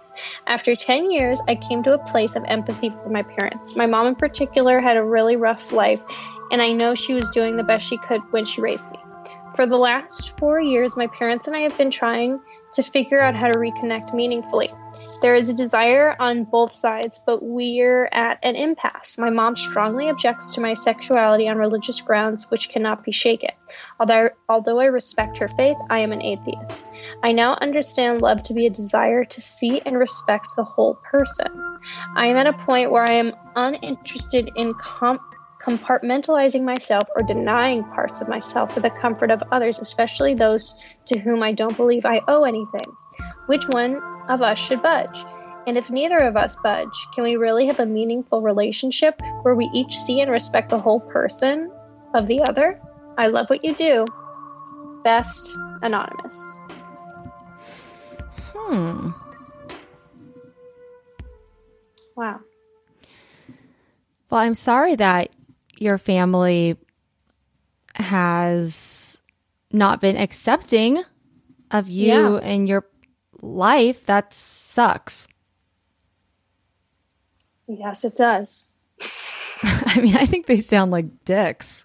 After 0.47 0.75
10 0.75 1.11
years, 1.11 1.41
I 1.49 1.55
came 1.55 1.83
to 1.85 1.95
a 1.95 2.05
place 2.07 2.37
of 2.37 2.45
empathy 2.47 2.91
for 2.91 3.09
my 3.09 3.23
parents. 3.23 3.77
My 3.77 3.87
mom, 3.87 4.07
in 4.09 4.15
particular, 4.15 4.81
had 4.81 4.97
a 4.97 5.05
really 5.05 5.37
rough 5.37 5.73
life, 5.73 6.03
and 6.51 6.61
I 6.61 6.73
know 6.73 6.95
she 6.95 7.15
was 7.15 7.31
doing 7.31 7.57
the 7.57 7.63
best 7.63 7.87
she 7.87 7.99
could 7.99 8.21
when 8.31 8.45
she 8.45 8.61
raised 8.61 8.91
me. 8.91 8.99
For 9.55 9.67
the 9.67 9.77
last 9.77 10.37
four 10.39 10.61
years, 10.61 10.97
my 10.97 11.07
parents 11.07 11.47
and 11.47 11.57
I 11.57 11.61
have 11.61 11.77
been 11.79 11.91
trying 11.91 12.41
to 12.75 12.83
figure 12.83 13.21
out 13.21 13.35
how 13.35 13.49
to 13.49 13.59
reconnect 13.59 14.15
meaningfully. 14.15 14.71
There 15.23 15.35
is 15.35 15.49
a 15.49 15.55
desire 15.55 16.15
on 16.19 16.45
both 16.45 16.73
sides, 16.73 17.21
but 17.25 17.43
we're 17.43 18.09
at 18.13 18.39
an 18.43 18.57
impasse. 18.57 19.19
My 19.19 19.31
mom 19.31 19.57
strongly 19.57 20.09
objects 20.09 20.55
to 20.55 20.61
my 20.61 20.75
sexuality 20.75 21.49
on 21.49 21.59
religious 21.59 22.01
grounds, 22.01 22.51
which 22.51 22.69
cannot 22.69 23.05
be 23.05 23.13
shaken. 23.13 23.51
Although, 23.99 24.31
although 24.49 24.81
I 24.81 24.87
respect 24.87 25.39
her 25.39 25.49
faith, 25.49 25.77
I 25.91 26.01
am 26.01 26.13
an 26.13 26.23
atheist. 26.23 26.87
I 27.23 27.33
now 27.33 27.55
understand 27.61 28.23
love 28.23 28.43
to 28.45 28.55
be 28.55 28.67
a 28.67 28.71
desire 28.71 29.25
to 29.25 29.41
see 29.41 29.81
and 29.85 29.99
respect 29.99 30.55
the 30.57 30.65
whole 30.65 30.95
person. 30.95 31.79
I 32.15 32.27
am 32.27 32.37
at 32.37 32.47
a 32.47 32.53
point 32.53 32.91
where 32.91 33.09
I 33.09 33.15
am 33.15 33.35
uninterested 33.57 34.51
in 34.57 34.75
com- 34.75 35.21
compartmentalizing 35.69 36.63
myself 36.63 37.05
or 37.15 37.23
denying 37.23 37.85
parts 37.85 38.23
of 38.23 38.29
myself 38.29 38.73
for 38.73 38.81
the 38.81 38.91
comfort 38.91 39.31
of 39.31 39.43
others, 39.53 39.79
especially 39.79 40.35
those 40.35 40.75
to 41.07 41.19
whom 41.19 41.43
I 41.43 41.53
don't 41.53 41.77
believe 41.77 42.07
I 42.07 42.23
owe 42.27 42.45
anything. 42.45 42.91
Which 43.47 43.69
one 43.69 44.01
of 44.29 44.41
us 44.41 44.59
should 44.59 44.83
budge? 44.83 45.25
And 45.67 45.77
if 45.77 45.91
neither 45.91 46.19
of 46.21 46.37
us 46.37 46.57
budge, 46.57 47.07
can 47.15 47.25
we 47.25 47.37
really 47.37 47.67
have 47.67 47.81
a 47.81 47.87
meaningful 47.87 48.41
relationship 48.41 49.21
where 49.43 49.55
we 49.55 49.69
each 49.75 49.95
see 49.95 50.23
and 50.23 50.31
respect 50.31 50.71
the 50.71 50.81
whole 50.81 51.01
person 51.01 51.71
of 52.15 52.27
the 52.27 52.43
other? 52.49 52.81
I 53.19 53.27
love 53.27 53.51
what 53.51 53.63
you 53.63 53.75
do. 53.75 54.07
Best 55.05 55.55
Anonymous. 55.83 56.55
Hmm. 58.55 59.11
Wow. 62.17 62.41
Well, 64.31 64.41
I'm 64.41 64.55
sorry 64.55 64.97
that 64.97 65.31
your 65.81 65.99
family 65.99 66.77
has 67.95 69.21
not 69.73 70.01
been 70.01 70.17
accepting 70.17 71.03
of 71.71 71.89
you 71.89 72.09
Yeah. 72.35 72.37
and 72.43 72.69
your 72.69 72.87
life. 73.43 74.07
That 74.07 74.33
sucks. 74.33 75.29
Yes, 77.67 78.05
it 78.05 78.17
does. 78.17 78.71
I 79.63 80.01
mean, 80.01 80.17
I 80.17 80.27
think 80.27 80.47
they 80.47 80.59
sound 80.59 80.91
like 80.91 81.25
dicks. 81.25 81.85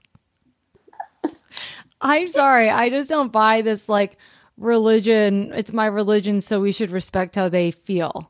I'm 1.99 2.27
sorry. 2.27 2.69
I 2.69 2.89
just 2.89 3.10
don't 3.10 3.32
buy 3.32 3.62
this 3.62 3.88
like 3.88 4.17
religion. 4.58 5.51
It's 5.53 5.71
my 5.71 5.86
religion, 5.86 6.41
so 6.41 6.60
we 6.60 6.71
should 6.73 6.91
respect 6.91 7.36
how 7.36 7.47
they 7.49 7.71
feel. 7.71 8.29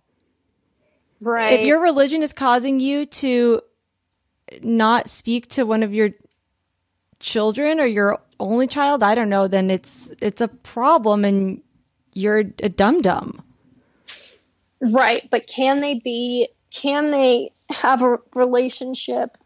Right. 1.20 1.60
If 1.60 1.68
your 1.68 1.82
religion 1.82 2.22
is 2.22 2.34
causing 2.34 2.80
you 2.80 3.06
to 3.08 3.62
not 4.62 5.10
speak 5.10 5.48
to 5.50 5.64
one 5.64 5.84
of 5.84 5.94
your 5.94 6.12
children 7.20 7.80
or 7.80 7.86
your 7.86 8.20
only 8.40 8.68
child, 8.68 9.02
I 9.02 9.16
don't 9.16 9.30
know, 9.30 9.48
then 9.48 9.70
it's 9.70 10.12
it's 10.22 10.42
a 10.42 10.48
problem 10.48 11.26
and 11.26 11.62
you're 12.14 12.40
a 12.40 12.70
dum 12.70 13.02
dum. 13.02 13.42
Right, 14.82 15.28
but 15.32 15.48
can 15.48 15.80
they 15.80 15.96
be 15.96 16.50
can 16.72 17.12
they 17.12 17.52
have 17.70 18.04
a 18.04 18.18
relationship 18.36 19.38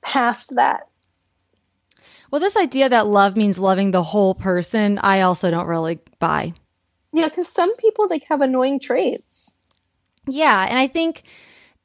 past 0.00 0.54
that? 0.54 0.86
Well, 2.30 2.40
this 2.40 2.56
idea 2.56 2.88
that 2.88 3.06
love 3.06 3.36
means 3.36 3.58
loving 3.58 3.90
the 3.90 4.02
whole 4.02 4.34
person, 4.34 4.98
I 4.98 5.20
also 5.20 5.50
don't 5.50 5.66
really 5.66 5.98
buy. 6.18 6.54
Yeah, 7.12 7.28
cuz 7.28 7.48
some 7.48 7.76
people 7.76 8.06
like 8.08 8.24
have 8.24 8.40
annoying 8.40 8.80
traits. 8.80 9.52
Yeah, 10.26 10.66
and 10.68 10.78
I 10.78 10.86
think 10.86 11.24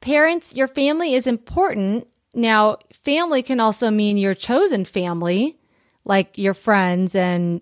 parents, 0.00 0.54
your 0.54 0.68
family 0.68 1.14
is 1.14 1.26
important. 1.26 2.06
Now, 2.34 2.78
family 2.92 3.42
can 3.42 3.60
also 3.60 3.90
mean 3.90 4.16
your 4.16 4.34
chosen 4.34 4.84
family, 4.84 5.58
like 6.04 6.36
your 6.38 6.54
friends 6.54 7.14
and 7.14 7.60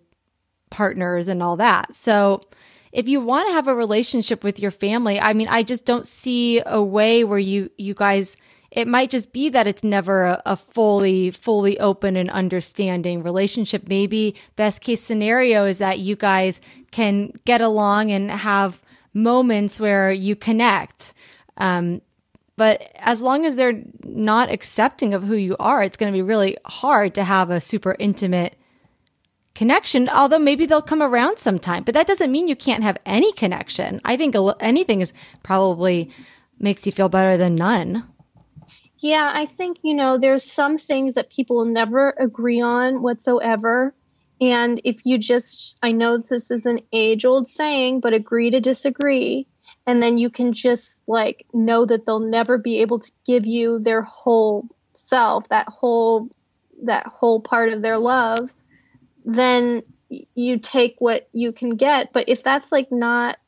partners 0.70 1.28
and 1.28 1.42
all 1.42 1.56
that. 1.56 1.94
So, 1.94 2.42
if 2.92 3.08
you 3.08 3.20
want 3.20 3.46
to 3.48 3.52
have 3.52 3.68
a 3.68 3.74
relationship 3.74 4.42
with 4.42 4.58
your 4.58 4.70
family, 4.70 5.20
I 5.20 5.34
mean, 5.34 5.48
I 5.48 5.62
just 5.62 5.84
don't 5.84 6.06
see 6.06 6.62
a 6.64 6.82
way 6.82 7.24
where 7.24 7.38
you 7.38 7.70
you 7.76 7.94
guys 7.94 8.36
it 8.70 8.86
might 8.86 9.10
just 9.10 9.32
be 9.32 9.48
that 9.48 9.66
it's 9.66 9.84
never 9.84 10.24
a, 10.24 10.42
a 10.46 10.56
fully 10.56 11.30
fully 11.30 11.78
open 11.78 12.16
and 12.16 12.30
understanding 12.30 13.22
relationship. 13.22 13.88
Maybe 13.88 14.34
best 14.56 14.80
case 14.80 15.00
scenario 15.00 15.64
is 15.64 15.78
that 15.78 15.98
you 15.98 16.16
guys 16.16 16.60
can 16.90 17.32
get 17.44 17.60
along 17.60 18.10
and 18.10 18.30
have 18.30 18.82
moments 19.14 19.80
where 19.80 20.12
you 20.12 20.36
connect. 20.36 21.14
Um, 21.56 22.02
but 22.56 22.90
as 22.96 23.20
long 23.20 23.44
as 23.44 23.54
they're 23.54 23.82
not 24.02 24.50
accepting 24.50 25.14
of 25.14 25.22
who 25.22 25.36
you 25.36 25.56
are, 25.58 25.82
it's 25.82 25.96
going 25.96 26.12
to 26.12 26.16
be 26.16 26.22
really 26.22 26.56
hard 26.64 27.14
to 27.14 27.24
have 27.24 27.50
a 27.50 27.60
super 27.60 27.94
intimate 27.98 28.56
connection. 29.54 30.08
Although 30.08 30.38
maybe 30.38 30.66
they'll 30.66 30.82
come 30.82 31.02
around 31.02 31.38
sometime, 31.38 31.84
but 31.84 31.94
that 31.94 32.06
doesn't 32.06 32.32
mean 32.32 32.48
you 32.48 32.56
can't 32.56 32.82
have 32.82 32.98
any 33.04 33.32
connection. 33.32 34.00
I 34.04 34.16
think 34.16 34.34
anything 34.60 35.00
is 35.00 35.12
probably 35.42 36.10
makes 36.58 36.86
you 36.86 36.92
feel 36.92 37.08
better 37.08 37.36
than 37.36 37.54
none. 37.54 38.04
Yeah, 38.98 39.30
I 39.32 39.44
think, 39.44 39.78
you 39.82 39.94
know, 39.94 40.16
there's 40.16 40.50
some 40.50 40.78
things 40.78 41.14
that 41.14 41.30
people 41.30 41.66
never 41.66 42.14
agree 42.18 42.62
on 42.62 43.02
whatsoever. 43.02 43.94
And 44.40 44.80
if 44.84 45.04
you 45.04 45.18
just, 45.18 45.76
I 45.82 45.92
know 45.92 46.18
this 46.18 46.50
is 46.50 46.66
an 46.66 46.80
age 46.92 47.24
old 47.24 47.48
saying, 47.48 48.00
but 48.00 48.14
agree 48.14 48.50
to 48.50 48.60
disagree. 48.60 49.46
And 49.86 50.02
then 50.02 50.18
you 50.18 50.30
can 50.30 50.52
just 50.52 51.02
like 51.06 51.46
know 51.52 51.84
that 51.86 52.06
they'll 52.06 52.18
never 52.18 52.58
be 52.58 52.80
able 52.80 52.98
to 52.98 53.10
give 53.24 53.46
you 53.46 53.78
their 53.78 54.02
whole 54.02 54.68
self, 54.94 55.48
that 55.50 55.68
whole, 55.68 56.28
that 56.82 57.06
whole 57.06 57.40
part 57.40 57.72
of 57.72 57.82
their 57.82 57.98
love. 57.98 58.50
Then 59.24 59.82
you 60.08 60.58
take 60.58 60.96
what 60.98 61.28
you 61.32 61.52
can 61.52 61.76
get. 61.76 62.12
But 62.12 62.28
if 62.28 62.42
that's 62.42 62.72
like 62.72 62.90
not, 62.90 63.38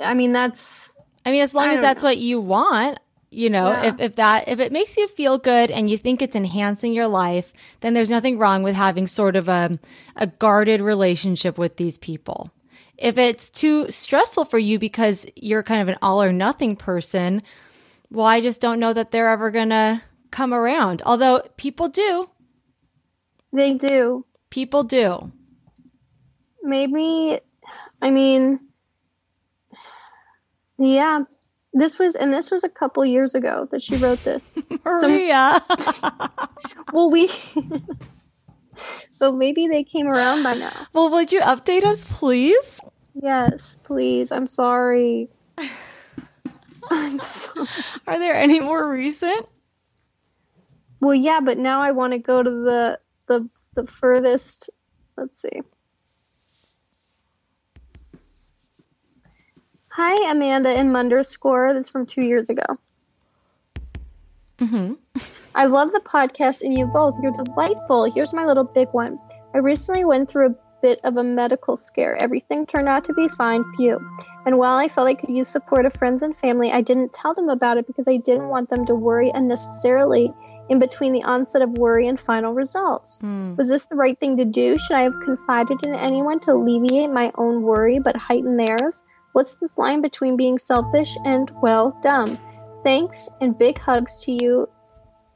I 0.00 0.14
mean, 0.14 0.32
that's, 0.32 0.92
I 1.24 1.30
mean, 1.32 1.42
as 1.42 1.54
long 1.54 1.68
I 1.68 1.74
as 1.74 1.80
that's 1.80 2.02
know. 2.02 2.10
what 2.10 2.18
you 2.18 2.40
want, 2.40 2.98
you 3.30 3.50
know, 3.50 3.72
Yeah. 3.72 3.88
if, 3.88 4.00
if 4.00 4.14
that, 4.16 4.48
if 4.48 4.60
it 4.60 4.72
makes 4.72 4.96
you 4.96 5.08
feel 5.08 5.36
good 5.36 5.70
and 5.70 5.90
you 5.90 5.98
think 5.98 6.22
it's 6.22 6.36
enhancing 6.36 6.94
your 6.94 7.08
life, 7.08 7.52
then 7.80 7.92
there's 7.92 8.10
nothing 8.10 8.38
wrong 8.38 8.62
with 8.62 8.74
having 8.74 9.06
sort 9.06 9.36
of 9.36 9.48
a, 9.48 9.78
a 10.14 10.26
guarded 10.26 10.80
relationship 10.80 11.58
with 11.58 11.76
these 11.76 11.98
people. 11.98 12.50
If 12.98 13.18
it's 13.18 13.50
too 13.50 13.90
stressful 13.90 14.44
for 14.46 14.58
you 14.58 14.78
because 14.78 15.26
you're 15.36 15.62
kind 15.62 15.82
of 15.82 15.88
an 15.88 15.98
all 16.02 16.22
or 16.22 16.32
nothing 16.32 16.76
person, 16.76 17.42
well, 18.10 18.26
I 18.26 18.40
just 18.40 18.60
don't 18.60 18.80
know 18.80 18.92
that 18.92 19.10
they're 19.10 19.28
ever 19.28 19.50
going 19.50 19.70
to 19.70 20.02
come 20.30 20.54
around. 20.54 21.02
Although 21.04 21.42
people 21.56 21.88
do, 21.88 22.30
they 23.52 23.74
do. 23.74 24.24
people 24.50 24.82
do. 24.84 25.32
maybe 26.62 27.38
i 28.02 28.10
mean 28.10 28.58
yeah 30.78 31.20
this 31.72 31.98
was 31.98 32.14
and 32.16 32.32
this 32.32 32.50
was 32.50 32.64
a 32.64 32.68
couple 32.68 33.04
years 33.04 33.34
ago 33.34 33.68
that 33.70 33.82
she 33.82 33.96
wrote 33.96 34.22
this 34.24 34.54
Maria. 34.84 35.62
well 36.92 37.10
we 37.10 37.28
so 39.18 39.32
maybe 39.32 39.68
they 39.68 39.84
came 39.84 40.06
around 40.08 40.42
by 40.42 40.54
now 40.54 40.86
well, 40.92 41.10
would 41.10 41.30
you 41.32 41.40
update 41.40 41.84
us, 41.84 42.04
please? 42.04 42.75
Yes 43.26 43.76
please 43.82 44.30
i'm 44.30 44.46
sorry 44.46 45.28
i'm 46.92 47.18
sorry 47.22 47.66
Are 48.06 48.20
there 48.20 48.36
any 48.36 48.60
more 48.60 48.88
recent? 48.88 49.48
well 51.00 51.12
yeah 51.12 51.40
but 51.40 51.58
now 51.58 51.82
i 51.82 51.90
want 51.90 52.12
to 52.12 52.20
go 52.20 52.40
to 52.40 52.50
the 52.50 53.00
the 53.26 53.48
the 53.74 53.84
furthest 53.88 54.70
let's 55.16 55.42
see 55.42 55.60
hi 59.88 60.14
amanda 60.30 60.68
and 60.68 60.90
munderscore 60.90 61.74
that's 61.74 61.88
from 61.88 62.06
two 62.06 62.22
years 62.22 62.48
ago 62.48 62.78
mm-hmm. 64.58 64.92
I 65.56 65.64
love 65.64 65.90
the 65.92 66.00
podcast 66.00 66.60
and 66.60 66.76
you 66.76 66.84
both. 66.84 67.14
You're 67.22 67.32
delightful. 67.32 68.12
Here's 68.12 68.34
my 68.34 68.44
little 68.44 68.64
big 68.64 68.88
one. 68.92 69.18
I 69.54 69.58
recently 69.60 70.04
went 70.04 70.30
through 70.30 70.50
a 70.50 70.54
bit 70.80 71.00
of 71.04 71.16
a 71.16 71.24
medical 71.24 71.76
scare. 71.76 72.22
Everything 72.22 72.66
turned 72.66 72.88
out 72.88 73.04
to 73.04 73.14
be 73.14 73.28
fine, 73.28 73.64
phew. 73.76 73.98
And 74.44 74.58
while 74.58 74.76
I 74.76 74.88
felt 74.88 75.08
I 75.08 75.14
could 75.14 75.30
use 75.30 75.48
support 75.48 75.86
of 75.86 75.94
friends 75.94 76.22
and 76.22 76.36
family, 76.36 76.70
I 76.70 76.80
didn't 76.80 77.12
tell 77.12 77.34
them 77.34 77.48
about 77.48 77.78
it 77.78 77.86
because 77.86 78.06
I 78.06 78.18
didn't 78.18 78.48
want 78.48 78.70
them 78.70 78.86
to 78.86 78.94
worry 78.94 79.30
unnecessarily 79.34 80.32
in 80.68 80.78
between 80.78 81.12
the 81.12 81.22
onset 81.24 81.62
of 81.62 81.70
worry 81.70 82.08
and 82.08 82.20
final 82.20 82.52
results. 82.52 83.16
Hmm. 83.20 83.54
Was 83.56 83.68
this 83.68 83.84
the 83.86 83.96
right 83.96 84.18
thing 84.18 84.36
to 84.36 84.44
do? 84.44 84.78
Should 84.78 84.96
I 84.96 85.02
have 85.02 85.20
confided 85.24 85.84
in 85.84 85.94
anyone 85.94 86.40
to 86.40 86.52
alleviate 86.52 87.10
my 87.10 87.32
own 87.36 87.62
worry 87.62 87.98
but 87.98 88.16
heighten 88.16 88.56
theirs? 88.56 89.06
What's 89.32 89.54
this 89.54 89.78
line 89.78 90.00
between 90.00 90.36
being 90.36 90.58
selfish 90.58 91.16
and, 91.24 91.50
well, 91.62 91.98
dumb? 92.02 92.38
Thanks 92.84 93.28
and 93.40 93.58
big 93.58 93.78
hugs 93.78 94.22
to 94.24 94.32
you 94.32 94.68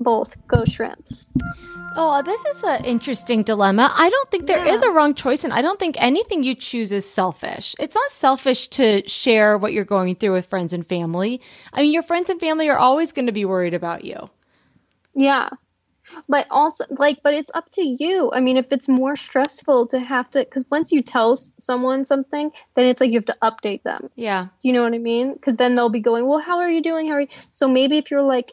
both. 0.00 0.36
Go 0.48 0.64
shrimps. 0.64 1.30
Oh, 1.96 2.22
this 2.22 2.44
is 2.44 2.62
an 2.62 2.84
interesting 2.84 3.42
dilemma. 3.42 3.92
I 3.94 4.08
don't 4.10 4.30
think 4.30 4.46
there 4.46 4.66
is 4.66 4.80
Yeah. 4.80 4.88
a 4.88 4.92
wrong 4.92 5.14
choice, 5.14 5.44
and 5.44 5.52
I 5.52 5.60
don't 5.60 5.78
think 5.78 5.96
anything 6.00 6.42
you 6.42 6.54
choose 6.54 6.92
is 6.92 7.08
selfish. 7.08 7.74
It's 7.78 7.94
not 7.94 8.10
selfish 8.10 8.68
to 8.68 9.06
share 9.08 9.58
what 9.58 9.72
you're 9.72 9.84
going 9.84 10.14
through 10.14 10.32
with 10.32 10.46
friends 10.46 10.72
and 10.72 10.86
family. 10.86 11.40
I 11.72 11.82
mean, 11.82 11.92
your 11.92 12.02
friends 12.02 12.30
and 12.30 12.38
family 12.40 12.68
are 12.68 12.78
always 12.78 13.12
going 13.12 13.26
to 13.26 13.32
be 13.32 13.44
worried 13.44 13.74
about 13.74 14.04
you. 14.04 14.30
Yeah. 15.14 15.50
But 16.28 16.46
also, 16.50 16.84
like, 16.90 17.22
but 17.22 17.34
it's 17.34 17.52
up 17.54 17.70
to 17.72 17.82
you. 17.84 18.32
I 18.32 18.40
mean, 18.40 18.56
if 18.56 18.72
it's 18.72 18.88
more 18.88 19.14
stressful 19.14 19.86
to 19.88 20.00
have 20.00 20.28
to, 20.32 20.40
because 20.40 20.68
once 20.70 20.90
you 20.90 21.02
tell 21.02 21.36
someone 21.36 22.04
something, 22.04 22.50
then 22.74 22.86
it's 22.86 23.00
like 23.00 23.10
you 23.10 23.18
have 23.18 23.26
to 23.26 23.36
update 23.42 23.84
them. 23.84 24.10
Yeah. 24.16 24.46
Do 24.60 24.68
you 24.68 24.74
know 24.74 24.82
what 24.82 24.92
I 24.94 24.98
mean? 24.98 25.34
Because 25.34 25.54
then 25.54 25.76
they'll 25.76 25.88
be 25.88 26.00
going, 26.00 26.26
well, 26.26 26.40
how 26.40 26.58
are 26.58 26.70
you 26.70 26.82
doing? 26.82 27.06
How 27.06 27.14
are 27.14 27.20
you? 27.22 27.28
So 27.52 27.68
maybe 27.68 27.96
if 27.96 28.10
you're 28.10 28.22
like, 28.22 28.52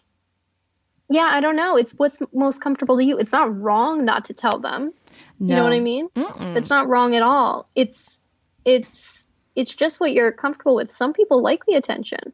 yeah, 1.10 1.28
I 1.30 1.40
don't 1.40 1.56
know. 1.56 1.78
It's 1.78 1.92
what's 1.94 2.18
most 2.34 2.62
comfortable 2.62 2.98
to 2.98 3.04
you. 3.04 3.18
It's 3.18 3.32
not 3.32 3.56
wrong 3.60 4.06
not 4.06 4.26
to 4.26 4.34
tell 4.34 4.60
them. 4.60 4.94
You 5.40 5.56
know 5.56 5.64
what 5.64 5.74
I 5.74 5.80
mean? 5.80 6.10
It's 6.56 6.70
not 6.70 6.88
wrong 6.90 7.16
at 7.16 7.22
all. 7.22 7.70
It's, 7.76 8.20
it's, 8.66 9.26
it's 9.56 9.74
just 9.74 10.00
what 10.00 10.12
you're 10.12 10.32
comfortable 10.32 10.76
with. 10.76 10.92
Some 10.92 11.14
people 11.14 11.42
like 11.42 11.66
the 11.66 11.76
attention. 11.76 12.34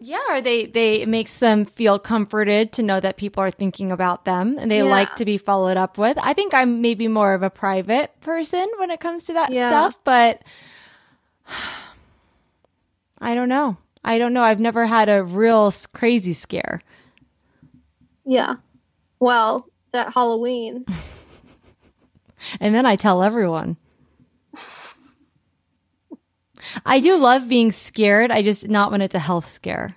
Yeah, 0.00 0.18
or 0.28 0.40
they 0.42 0.66
they 0.66 1.02
it 1.02 1.08
makes 1.08 1.38
them 1.38 1.64
feel 1.64 1.98
comforted 1.98 2.72
to 2.72 2.82
know 2.82 3.00
that 3.00 3.16
people 3.16 3.42
are 3.42 3.50
thinking 3.50 3.90
about 3.92 4.24
them 4.24 4.58
and 4.58 4.70
they 4.70 4.78
Yeah. 4.78 4.84
like 4.84 5.14
to 5.16 5.24
be 5.24 5.38
followed 5.38 5.76
up 5.76 5.96
with. 5.96 6.18
I 6.20 6.34
think 6.34 6.52
I'm 6.52 6.82
maybe 6.82 7.08
more 7.08 7.32
of 7.32 7.42
a 7.42 7.48
private 7.48 8.20
person 8.20 8.68
when 8.78 8.90
it 8.90 9.00
comes 9.00 9.24
to 9.24 9.32
that 9.34 9.52
Yeah. 9.52 9.68
stuff, 9.68 9.98
but 10.04 10.42
I 13.18 13.34
don't 13.34 13.48
know. 13.48 13.76
I 14.04 14.18
don't 14.18 14.32
know. 14.34 14.42
I've 14.42 14.60
never 14.60 14.86
had 14.86 15.08
a 15.08 15.22
real 15.24 15.72
crazy 15.92 16.32
scare. 16.34 16.82
Yeah. 18.24 18.54
Well, 19.20 19.68
that 19.92 20.12
Halloween. 20.12 20.84
And 22.60 22.74
then 22.74 22.84
I 22.84 22.96
tell 22.96 23.22
everyone. 23.22 23.78
I 26.84 27.00
do 27.00 27.16
love 27.16 27.48
being 27.48 27.72
scared. 27.72 28.30
I 28.30 28.42
just 28.42 28.68
not 28.68 28.90
when 28.90 29.00
it's 29.00 29.14
a 29.14 29.18
health 29.18 29.48
scare. 29.48 29.96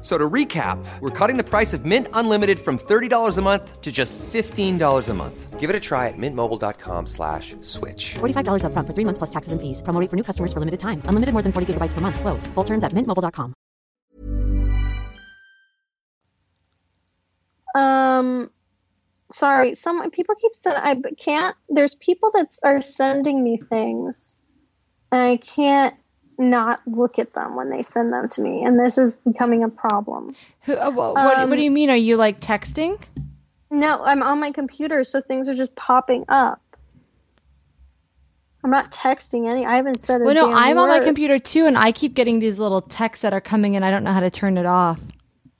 F- 0.00 0.06
So 0.06 0.16
to 0.16 0.28
recap, 0.30 0.82
we're 1.00 1.10
cutting 1.10 1.36
the 1.36 1.44
price 1.44 1.74
of 1.74 1.84
Mint 1.84 2.08
Unlimited 2.14 2.58
from 2.58 2.78
$30 2.78 3.36
a 3.38 3.42
month 3.42 3.82
to 3.82 3.92
just 3.92 4.18
$15 4.32 5.08
a 5.10 5.14
month. 5.14 5.60
Give 5.60 5.68
it 5.68 5.76
a 5.76 5.80
try 5.80 6.08
at 6.08 6.14
mintmobile.com 6.16 7.06
slash 7.06 7.54
switch. 7.60 8.14
$45 8.14 8.62
upfront 8.64 8.86
for 8.86 8.94
three 8.94 9.04
months 9.04 9.18
plus 9.18 9.30
taxes 9.30 9.52
and 9.52 9.60
fees. 9.60 9.82
Promo 9.82 10.00
rate 10.00 10.08
for 10.08 10.16
new 10.16 10.22
customers 10.24 10.54
for 10.54 10.58
limited 10.60 10.80
time. 10.80 11.02
Unlimited 11.04 11.34
more 11.34 11.42
than 11.42 11.52
40 11.52 11.74
gigabytes 11.74 11.92
per 11.92 12.00
month. 12.00 12.18
Slows. 12.18 12.46
Full 12.54 12.64
terms 12.64 12.82
at 12.82 12.92
mintmobile.com. 12.92 13.52
Um, 17.74 18.50
sorry, 19.32 19.74
some 19.74 20.10
people 20.10 20.34
keep 20.34 20.52
sending. 20.56 20.82
I 20.82 20.96
can't. 21.18 21.56
There's 21.68 21.94
people 21.94 22.30
that 22.34 22.56
are 22.62 22.80
sending 22.82 23.44
me 23.44 23.58
things, 23.68 24.40
and 25.12 25.22
I 25.22 25.36
can't 25.36 25.94
not 26.40 26.80
look 26.86 27.18
at 27.18 27.34
them 27.34 27.54
when 27.54 27.70
they 27.70 27.82
send 27.82 28.12
them 28.12 28.28
to 28.30 28.40
me, 28.40 28.64
and 28.64 28.80
this 28.80 28.98
is 28.98 29.14
becoming 29.14 29.62
a 29.62 29.68
problem. 29.68 30.34
Who, 30.62 30.74
uh, 30.74 30.90
what, 30.90 31.14
what, 31.14 31.48
what 31.48 31.56
do 31.56 31.62
you 31.62 31.70
mean? 31.70 31.90
Are 31.90 31.96
you 31.96 32.16
like 32.16 32.40
texting? 32.40 33.00
No, 33.70 34.02
I'm 34.02 34.22
on 34.22 34.40
my 34.40 34.50
computer, 34.50 35.04
so 35.04 35.20
things 35.20 35.48
are 35.48 35.54
just 35.54 35.74
popping 35.76 36.24
up. 36.28 36.60
I'm 38.64 38.70
not 38.70 38.90
texting 38.90 39.48
any. 39.48 39.64
I 39.64 39.76
haven't 39.76 40.00
said 40.00 40.20
a 40.20 40.24
Well, 40.24 40.34
no, 40.34 40.52
I'm 40.52 40.76
on 40.76 40.88
my 40.88 41.00
computer 41.00 41.38
too, 41.38 41.66
and 41.66 41.78
I 41.78 41.92
keep 41.92 42.14
getting 42.14 42.40
these 42.40 42.58
little 42.58 42.80
texts 42.80 43.22
that 43.22 43.32
are 43.32 43.40
coming 43.40 43.74
in. 43.74 43.82
I 43.82 43.90
don't 43.90 44.04
know 44.04 44.12
how 44.12 44.20
to 44.20 44.30
turn 44.30 44.58
it 44.58 44.66
off. 44.66 45.00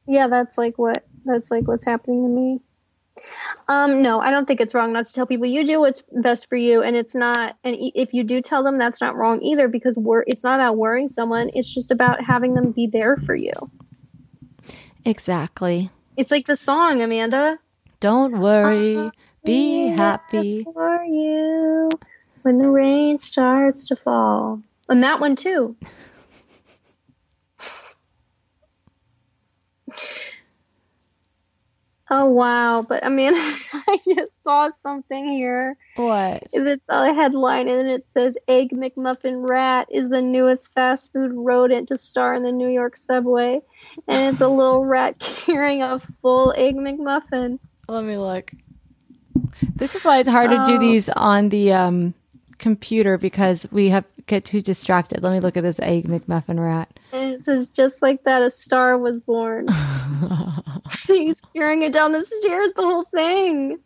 Yeah, 0.06 0.26
that's 0.26 0.58
like 0.58 0.76
what 0.76 1.04
that's 1.24 1.50
like 1.50 1.66
what's 1.68 1.84
happening 1.84 2.22
to 2.24 2.28
me. 2.28 2.60
Um, 3.68 4.02
no, 4.02 4.20
I 4.20 4.30
don't 4.30 4.46
think 4.46 4.61
it's 4.61 4.74
wrong 4.74 4.92
not 4.92 5.06
to 5.06 5.12
tell 5.12 5.26
people. 5.26 5.46
You 5.46 5.64
do 5.64 5.80
what's 5.80 6.02
best 6.12 6.48
for 6.48 6.56
you, 6.56 6.83
and 6.83 6.96
it's 6.96 7.14
not. 7.14 7.56
And 7.62 7.76
if 7.78 8.12
you 8.12 8.24
do 8.24 8.40
tell 8.42 8.64
them, 8.64 8.78
that's 8.78 9.00
not 9.00 9.16
wrong 9.16 9.42
either, 9.42 9.68
because 9.68 9.96
we're. 9.96 10.24
It's 10.26 10.44
not 10.44 10.61
about 10.61 10.76
worrying 10.76 11.09
someone. 11.09 11.50
It's 11.54 11.72
just 11.72 11.90
about 11.90 12.22
having 12.22 12.54
them 12.54 12.72
be 12.72 12.87
there 12.87 13.16
for 13.16 13.35
you. 13.35 13.52
Exactly. 15.04 15.90
It's 16.16 16.30
like 16.30 16.46
the 16.46 16.56
song, 16.56 17.00
Amanda. 17.00 17.59
Don't 18.00 18.38
worry. 18.40 19.11
Be 19.44 19.87
happy. 19.87 20.64
for 20.64 21.02
you 21.04 21.88
when 22.42 22.59
the 22.59 22.68
rain 22.68 23.18
starts 23.18 23.88
to 23.88 23.96
fall, 23.96 24.61
and 24.88 25.02
that 25.02 25.20
one 25.20 25.37
too. 25.37 25.76
Oh 32.12 32.27
wow! 32.27 32.83
But 32.83 33.05
I 33.05 33.09
mean, 33.09 33.35
I 33.37 33.99
just 34.05 34.33
saw 34.42 34.70
something 34.70 35.29
here. 35.29 35.77
What? 35.94 36.42
It's 36.53 36.83
a 36.88 37.14
headline 37.14 37.68
and 37.68 37.88
it 37.88 38.05
says 38.12 38.37
Egg 38.49 38.70
McMuffin 38.70 39.49
Rat 39.49 39.87
is 39.90 40.11
the 40.11 40.20
newest 40.20 40.73
fast 40.73 41.12
food 41.12 41.31
rodent 41.33 41.88
to 41.88 41.96
star 41.96 42.35
in 42.35 42.42
the 42.42 42.51
New 42.51 42.68
York 42.68 42.96
subway. 42.96 43.61
And 44.09 44.35
it's 44.35 44.40
a 44.40 44.49
little 44.49 44.85
rat 44.85 45.20
carrying 45.20 45.83
a 45.83 46.01
full 46.20 46.53
Egg 46.57 46.75
McMuffin. 46.75 47.61
Let 47.88 48.05
me 48.05 48.16
look. 48.16 48.51
This 49.77 49.94
is 49.94 50.05
why 50.05 50.18
it's 50.18 50.29
hard 50.29 50.51
to 50.51 50.62
do 50.64 50.79
these 50.79 51.09
on 51.11 51.49
the 51.49 51.73
um, 51.73 52.14
computer 52.59 53.18
because 53.18 53.68
we 53.70 53.90
have 53.90 54.05
get 54.30 54.44
too 54.44 54.62
distracted. 54.62 55.22
Let 55.22 55.32
me 55.32 55.40
look 55.40 55.56
at 55.56 55.62
this 55.62 55.80
egg 55.80 56.06
McMuffin 56.06 56.58
rat. 56.58 56.98
And 57.12 57.34
it 57.34 57.44
says, 57.44 57.66
just 57.66 58.00
like 58.00 58.22
that, 58.24 58.40
a 58.42 58.50
star 58.50 58.96
was 58.96 59.20
born. 59.20 59.68
He's 61.06 61.40
carrying 61.54 61.82
it 61.82 61.92
down 61.92 62.12
the 62.12 62.24
stairs, 62.24 62.70
the 62.74 62.82
whole 62.82 63.04
thing. 63.04 63.78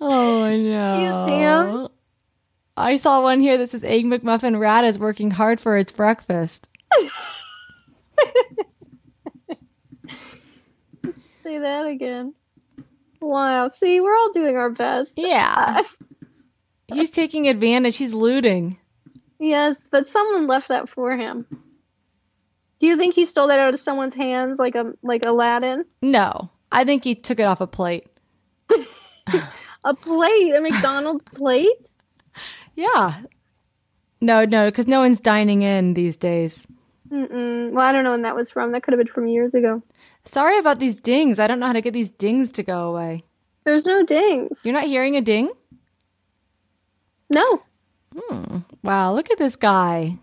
Oh, 0.00 0.42
I 0.42 0.56
know. 0.56 1.90
I 2.76 2.96
saw 2.96 3.22
one 3.22 3.40
here 3.40 3.58
that 3.58 3.70
says 3.70 3.84
egg 3.84 4.04
McMuffin 4.04 4.58
rat 4.58 4.84
is 4.84 4.98
working 4.98 5.30
hard 5.30 5.60
for 5.60 5.76
its 5.76 5.92
breakfast. 5.92 6.68
Say 11.42 11.58
that 11.58 11.86
again. 11.86 12.34
Wow. 13.20 13.68
See, 13.68 14.00
we're 14.00 14.16
all 14.16 14.32
doing 14.32 14.56
our 14.56 14.70
best. 14.70 15.12
Yeah. 15.16 15.82
He's 16.92 17.10
taking 17.10 17.48
advantage. 17.48 17.96
He's 17.96 18.14
looting. 18.14 18.78
Yes, 19.38 19.86
but 19.90 20.08
someone 20.08 20.46
left 20.46 20.68
that 20.68 20.88
for 20.88 21.16
him. 21.16 21.46
Do 22.80 22.86
you 22.86 22.96
think 22.96 23.14
he 23.14 23.24
stole 23.24 23.48
that 23.48 23.58
out 23.58 23.74
of 23.74 23.80
someone's 23.80 24.14
hands 24.14 24.58
like 24.58 24.74
a 24.74 24.92
like 25.02 25.24
Aladdin? 25.24 25.84
No, 26.02 26.50
I 26.70 26.84
think 26.84 27.04
he 27.04 27.14
took 27.14 27.40
it 27.40 27.44
off 27.44 27.60
a 27.60 27.66
plate. 27.66 28.06
A 29.84 29.94
plate, 29.94 30.54
a 30.54 30.60
McDonald's 30.62 31.24
plate? 31.24 31.90
Yeah. 32.74 33.20
No, 34.20 34.44
no, 34.46 34.68
because 34.68 34.86
no 34.86 35.00
one's 35.00 35.20
dining 35.20 35.62
in 35.62 35.92
these 35.92 36.16
days. 36.16 36.66
Mm-mm. 37.10 37.70
Well, 37.70 37.86
I 37.86 37.92
don't 37.92 38.02
know 38.04 38.12
when 38.12 38.22
that 38.22 38.34
was 38.34 38.50
from. 38.50 38.72
That 38.72 38.82
could 38.82 38.92
have 38.92 38.98
been 38.98 39.12
from 39.12 39.26
years 39.26 39.54
ago. 39.54 39.82
Sorry 40.24 40.58
about 40.58 40.78
these 40.78 40.94
dings. 40.94 41.38
I 41.38 41.46
don't 41.46 41.60
know 41.60 41.66
how 41.66 41.74
to 41.74 41.82
get 41.82 41.92
these 41.92 42.08
dings 42.08 42.50
to 42.52 42.62
go 42.62 42.88
away. 42.88 43.24
There's 43.64 43.84
no 43.84 44.04
dings. 44.04 44.62
You're 44.64 44.74
not 44.74 44.84
hearing 44.84 45.16
a 45.16 45.20
ding? 45.20 45.50
No, 47.28 47.62
hmm. 48.16 48.58
Wow, 48.84 49.14
look 49.14 49.30
at 49.30 49.38
this 49.38 49.56
guy. 49.56 50.18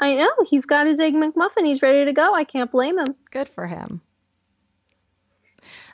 I 0.00 0.14
know. 0.14 0.28
He's 0.50 0.66
got 0.66 0.86
his 0.88 0.98
egg 0.98 1.14
McMuffin. 1.14 1.64
He's 1.64 1.80
ready 1.80 2.04
to 2.04 2.12
go. 2.12 2.34
I 2.34 2.42
can't 2.44 2.70
blame 2.70 2.98
him. 2.98 3.14
Good 3.30 3.48
for 3.48 3.66
him. 3.68 4.00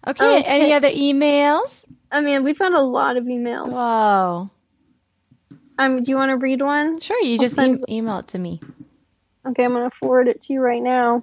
Okay, 0.06 0.38
Okay. 0.38 0.42
any 0.44 0.72
other 0.72 0.88
emails? 0.88 1.84
I 2.10 2.22
mean, 2.22 2.42
we 2.42 2.54
found 2.54 2.74
a 2.74 2.80
lot 2.80 3.18
of 3.18 3.24
emails. 3.24 3.70
Whoa. 3.70 4.48
Um, 5.78 6.02
do 6.02 6.10
you 6.10 6.16
want 6.16 6.30
to 6.30 6.38
read 6.38 6.62
one? 6.62 6.98
Sure, 7.00 7.20
you 7.22 7.32
I'll 7.34 7.38
just 7.38 7.54
send- 7.54 7.84
e- 7.86 7.96
email 7.98 8.18
it 8.20 8.28
to 8.28 8.38
me. 8.38 8.60
Okay, 9.46 9.64
I'm 9.64 9.72
gonna 9.74 9.90
forward 9.90 10.26
it 10.28 10.40
to 10.42 10.52
you 10.54 10.60
right 10.60 10.82
now. 10.82 11.22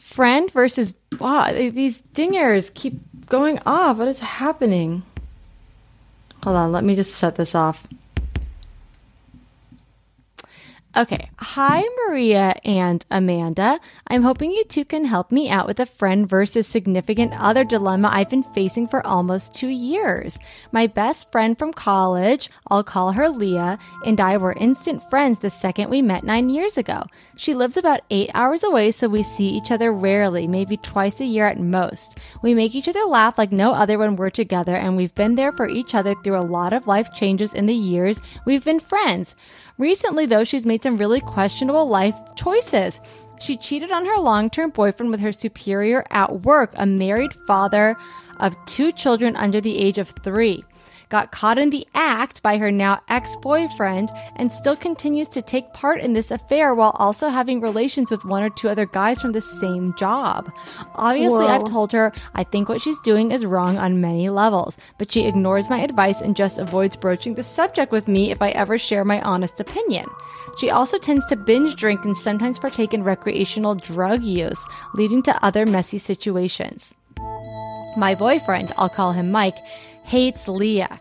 Friend 0.00 0.50
versus 0.50 0.94
wow, 1.20 1.52
these 1.52 2.00
dingers 2.02 2.72
keep 2.74 2.94
going 3.28 3.60
off. 3.64 3.98
What 3.98 4.08
is 4.08 4.20
happening? 4.20 5.02
Hold 6.44 6.56
on, 6.56 6.72
let 6.72 6.84
me 6.84 6.94
just 6.94 7.18
shut 7.18 7.34
this 7.34 7.54
off. 7.54 7.86
Okay. 10.96 11.28
Hi, 11.38 11.84
Maria 12.08 12.56
and 12.64 13.04
Amanda. 13.10 13.78
I'm 14.06 14.22
hoping 14.22 14.50
you 14.50 14.64
two 14.64 14.86
can 14.86 15.04
help 15.04 15.30
me 15.30 15.50
out 15.50 15.66
with 15.66 15.78
a 15.80 15.86
friend 15.86 16.26
versus 16.26 16.66
significant 16.66 17.34
other 17.38 17.62
dilemma 17.62 18.10
I've 18.10 18.30
been 18.30 18.42
facing 18.42 18.88
for 18.88 19.06
almost 19.06 19.54
two 19.54 19.68
years. 19.68 20.38
My 20.72 20.86
best 20.86 21.30
friend 21.30 21.58
from 21.58 21.74
college, 21.74 22.50
I'll 22.68 22.82
call 22.82 23.12
her 23.12 23.28
Leah, 23.28 23.78
and 24.06 24.18
I 24.18 24.38
were 24.38 24.54
instant 24.54 25.08
friends 25.10 25.38
the 25.38 25.50
second 25.50 25.90
we 25.90 26.00
met 26.00 26.24
nine 26.24 26.48
years 26.48 26.78
ago. 26.78 27.04
She 27.36 27.54
lives 27.54 27.76
about 27.76 28.00
eight 28.10 28.30
hours 28.32 28.64
away, 28.64 28.90
so 28.90 29.08
we 29.08 29.22
see 29.22 29.48
each 29.50 29.70
other 29.70 29.92
rarely, 29.92 30.48
maybe 30.48 30.78
twice 30.78 31.20
a 31.20 31.26
year 31.26 31.46
at 31.46 31.60
most. 31.60 32.18
We 32.42 32.54
make 32.54 32.74
each 32.74 32.88
other 32.88 33.04
laugh 33.04 33.36
like 33.36 33.52
no 33.52 33.74
other 33.74 33.98
when 33.98 34.16
we're 34.16 34.30
together, 34.30 34.74
and 34.74 34.96
we've 34.96 35.14
been 35.14 35.34
there 35.34 35.52
for 35.52 35.68
each 35.68 35.94
other 35.94 36.14
through 36.14 36.38
a 36.38 36.40
lot 36.40 36.72
of 36.72 36.86
life 36.86 37.12
changes 37.12 37.52
in 37.52 37.66
the 37.66 37.74
years 37.74 38.20
we've 38.46 38.64
been 38.64 38.80
friends. 38.80 39.36
Recently, 39.78 40.26
though, 40.26 40.42
she's 40.42 40.66
made 40.66 40.82
some 40.82 40.96
really 40.96 41.20
questionable 41.20 41.88
life 41.88 42.16
choices. 42.34 43.00
She 43.40 43.56
cheated 43.56 43.92
on 43.92 44.04
her 44.04 44.18
long 44.18 44.50
term 44.50 44.70
boyfriend 44.70 45.12
with 45.12 45.20
her 45.20 45.30
superior 45.30 46.04
at 46.10 46.42
work, 46.42 46.72
a 46.74 46.84
married 46.84 47.32
father 47.46 47.96
of 48.40 48.56
two 48.66 48.90
children 48.90 49.36
under 49.36 49.60
the 49.60 49.78
age 49.78 49.98
of 49.98 50.08
three. 50.24 50.64
Got 51.08 51.32
caught 51.32 51.58
in 51.58 51.70
the 51.70 51.86
act 51.94 52.42
by 52.42 52.58
her 52.58 52.70
now 52.70 53.00
ex 53.08 53.34
boyfriend 53.36 54.10
and 54.36 54.52
still 54.52 54.76
continues 54.76 55.28
to 55.28 55.40
take 55.40 55.72
part 55.72 56.02
in 56.02 56.12
this 56.12 56.30
affair 56.30 56.74
while 56.74 56.94
also 56.98 57.28
having 57.28 57.60
relations 57.60 58.10
with 58.10 58.26
one 58.26 58.42
or 58.42 58.50
two 58.50 58.68
other 58.68 58.84
guys 58.84 59.20
from 59.20 59.32
the 59.32 59.40
same 59.40 59.94
job. 59.96 60.52
Obviously, 60.96 61.46
Whoa. 61.46 61.48
I've 61.48 61.64
told 61.64 61.92
her 61.92 62.12
I 62.34 62.44
think 62.44 62.68
what 62.68 62.82
she's 62.82 62.98
doing 63.00 63.32
is 63.32 63.46
wrong 63.46 63.78
on 63.78 64.02
many 64.02 64.28
levels, 64.28 64.76
but 64.98 65.10
she 65.10 65.26
ignores 65.26 65.70
my 65.70 65.80
advice 65.80 66.20
and 66.20 66.36
just 66.36 66.58
avoids 66.58 66.96
broaching 66.96 67.34
the 67.34 67.42
subject 67.42 67.90
with 67.90 68.06
me 68.06 68.30
if 68.30 68.42
I 68.42 68.50
ever 68.50 68.76
share 68.76 69.04
my 69.04 69.22
honest 69.22 69.60
opinion. 69.60 70.06
She 70.58 70.70
also 70.70 70.98
tends 70.98 71.24
to 71.26 71.36
binge 71.36 71.76
drink 71.76 72.04
and 72.04 72.16
sometimes 72.16 72.58
partake 72.58 72.92
in 72.92 73.02
recreational 73.02 73.76
drug 73.76 74.22
use, 74.22 74.62
leading 74.92 75.22
to 75.22 75.44
other 75.44 75.64
messy 75.64 75.98
situations. 75.98 76.92
My 77.96 78.14
boyfriend, 78.14 78.72
I'll 78.76 78.88
call 78.88 79.12
him 79.12 79.32
Mike, 79.32 79.56
hates 80.08 80.48
Leah. 80.48 81.00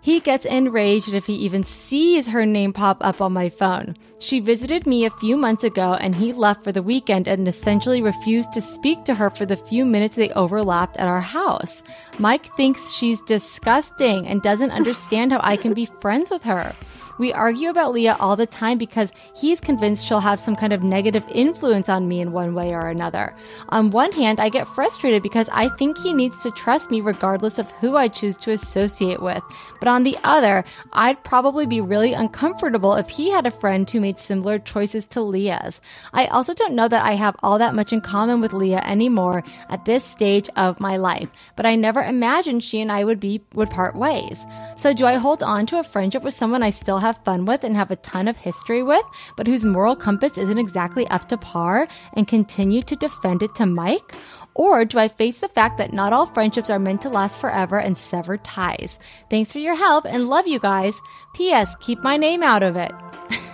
He 0.00 0.20
gets 0.20 0.46
enraged 0.46 1.12
if 1.14 1.26
he 1.26 1.34
even 1.34 1.64
sees 1.64 2.28
her 2.28 2.46
name 2.46 2.72
pop 2.72 2.98
up 3.00 3.20
on 3.20 3.32
my 3.32 3.48
phone. 3.48 3.96
She 4.24 4.40
visited 4.40 4.86
me 4.86 5.04
a 5.04 5.10
few 5.10 5.36
months 5.36 5.64
ago 5.64 5.98
and 6.00 6.14
he 6.14 6.32
left 6.32 6.64
for 6.64 6.72
the 6.72 6.82
weekend 6.82 7.28
and 7.28 7.46
essentially 7.46 8.00
refused 8.00 8.54
to 8.54 8.62
speak 8.62 9.04
to 9.04 9.14
her 9.14 9.28
for 9.28 9.44
the 9.44 9.54
few 9.54 9.84
minutes 9.84 10.16
they 10.16 10.30
overlapped 10.30 10.96
at 10.96 11.08
our 11.08 11.20
house. 11.20 11.82
Mike 12.18 12.46
thinks 12.56 12.90
she's 12.90 13.20
disgusting 13.20 14.26
and 14.26 14.40
doesn't 14.40 14.70
understand 14.80 15.30
how 15.30 15.40
I 15.42 15.58
can 15.58 15.74
be 15.74 15.84
friends 15.84 16.30
with 16.30 16.42
her. 16.44 16.74
We 17.16 17.32
argue 17.32 17.70
about 17.70 17.92
Leah 17.92 18.16
all 18.18 18.34
the 18.34 18.46
time 18.46 18.76
because 18.76 19.12
he's 19.36 19.60
convinced 19.60 20.06
she'll 20.06 20.20
have 20.20 20.40
some 20.40 20.56
kind 20.56 20.72
of 20.72 20.82
negative 20.82 21.24
influence 21.28 21.88
on 21.88 22.08
me 22.08 22.20
in 22.20 22.32
one 22.32 22.54
way 22.54 22.74
or 22.74 22.88
another. 22.88 23.36
On 23.68 23.90
one 23.90 24.10
hand, 24.10 24.40
I 24.40 24.48
get 24.48 24.66
frustrated 24.66 25.22
because 25.22 25.48
I 25.52 25.68
think 25.68 25.96
he 25.98 26.12
needs 26.12 26.42
to 26.42 26.50
trust 26.50 26.90
me 26.90 27.00
regardless 27.00 27.58
of 27.58 27.70
who 27.72 27.96
I 27.96 28.08
choose 28.08 28.36
to 28.38 28.50
associate 28.50 29.22
with. 29.22 29.42
But 29.78 29.88
on 29.88 30.02
the 30.02 30.18
other, 30.24 30.64
I'd 30.92 31.22
probably 31.22 31.66
be 31.66 31.80
really 31.80 32.14
uncomfortable 32.14 32.94
if 32.94 33.08
he 33.08 33.30
had 33.30 33.46
a 33.46 33.50
friend 33.52 33.88
who 33.88 34.00
made 34.00 34.13
similar 34.18 34.58
choices 34.58 35.06
to 35.06 35.20
Leah's. 35.20 35.80
I 36.12 36.26
also 36.26 36.54
don't 36.54 36.74
know 36.74 36.88
that 36.88 37.04
I 37.04 37.14
have 37.14 37.36
all 37.42 37.58
that 37.58 37.74
much 37.74 37.92
in 37.92 38.00
common 38.00 38.40
with 38.40 38.52
Leah 38.52 38.82
anymore 38.84 39.42
at 39.68 39.84
this 39.84 40.04
stage 40.04 40.48
of 40.56 40.80
my 40.80 40.96
life, 40.96 41.30
but 41.56 41.66
I 41.66 41.74
never 41.74 42.02
imagined 42.02 42.62
she 42.62 42.80
and 42.80 42.90
I 42.90 43.04
would 43.04 43.20
be 43.20 43.42
would 43.54 43.70
part 43.70 43.96
ways. 43.96 44.44
So 44.76 44.92
do 44.92 45.06
I 45.06 45.14
hold 45.14 45.42
on 45.42 45.66
to 45.66 45.78
a 45.78 45.84
friendship 45.84 46.22
with 46.22 46.34
someone 46.34 46.62
I 46.62 46.70
still 46.70 46.98
have 46.98 47.24
fun 47.24 47.44
with 47.44 47.64
and 47.64 47.76
have 47.76 47.90
a 47.90 47.96
ton 47.96 48.28
of 48.28 48.36
history 48.36 48.82
with, 48.82 49.04
but 49.36 49.46
whose 49.46 49.64
moral 49.64 49.96
compass 49.96 50.38
isn't 50.38 50.58
exactly 50.58 51.06
up 51.08 51.28
to 51.28 51.36
par 51.36 51.88
and 52.14 52.28
continue 52.28 52.82
to 52.82 52.96
defend 52.96 53.42
it 53.42 53.54
to 53.56 53.66
Mike? 53.66 54.14
Or 54.54 54.84
do 54.84 54.98
I 54.98 55.08
face 55.08 55.38
the 55.38 55.48
fact 55.48 55.78
that 55.78 55.92
not 55.92 56.12
all 56.12 56.26
friendships 56.26 56.70
are 56.70 56.78
meant 56.78 57.02
to 57.02 57.08
last 57.08 57.38
forever 57.38 57.78
and 57.78 57.98
sever 57.98 58.36
ties? 58.36 58.98
Thanks 59.28 59.52
for 59.52 59.58
your 59.58 59.74
help 59.74 60.04
and 60.04 60.28
love 60.28 60.46
you 60.46 60.60
guys. 60.60 61.00
P.S. 61.34 61.74
Keep 61.80 62.02
my 62.02 62.16
name 62.16 62.42
out 62.42 62.62
of 62.62 62.76
it. 62.76 62.92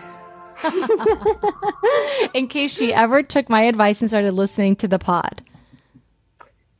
In 2.34 2.48
case 2.48 2.74
she 2.74 2.92
ever 2.92 3.22
took 3.22 3.48
my 3.48 3.62
advice 3.62 4.00
and 4.00 4.10
started 4.10 4.32
listening 4.32 4.76
to 4.76 4.88
the 4.88 4.98
pod. 4.98 5.42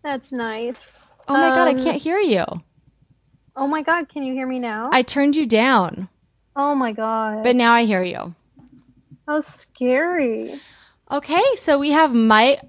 That's 0.02 0.32
nice. 0.32 0.76
Oh 1.28 1.34
my 1.34 1.50
god, 1.50 1.68
I 1.68 1.72
Um, 1.72 1.80
can't 1.80 2.00
hear 2.00 2.18
you. 2.18 2.44
Oh 3.56 3.66
my 3.66 3.82
god, 3.82 4.08
can 4.08 4.22
you 4.22 4.32
hear 4.32 4.46
me 4.46 4.58
now? 4.58 4.88
I 4.92 5.02
turned 5.02 5.36
you 5.36 5.46
down, 5.46 6.08
oh 6.56 6.74
my 6.74 6.92
god. 6.92 7.42
but 7.44 7.56
now 7.56 7.72
I 7.72 7.84
hear 7.84 8.02
you. 8.02 8.34
How 9.28 9.40
scary. 9.40 10.58
Okay, 11.10 11.42
so 11.56 11.78
we 11.78 11.90
have 11.90 12.14
Mike. 12.14 12.60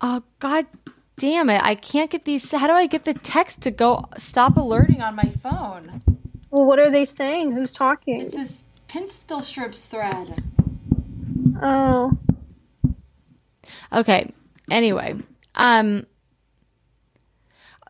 Oh 0.00 0.22
god 0.38 0.66
damn 1.18 1.50
it! 1.50 1.62
I 1.62 1.74
can't 1.74 2.10
get 2.10 2.24
these. 2.24 2.50
How 2.50 2.66
do 2.66 2.72
I 2.72 2.86
get 2.86 3.04
the 3.04 3.14
text 3.14 3.60
to 3.62 3.70
go 3.70 4.04
stop 4.16 4.56
alerting 4.56 5.02
on 5.02 5.14
my 5.14 5.28
phone? 5.40 6.02
Well, 6.50 6.64
what 6.64 6.78
are 6.78 6.90
they 6.90 7.04
saying? 7.04 7.52
Who's 7.52 7.72
talking? 7.72 8.20
It's 8.22 8.34
this 8.34 8.63
Pinstel 8.94 9.42
strips 9.42 9.86
thread. 9.86 10.40
Oh. 11.60 12.16
Okay. 13.92 14.32
Anyway, 14.70 15.16
um, 15.56 16.06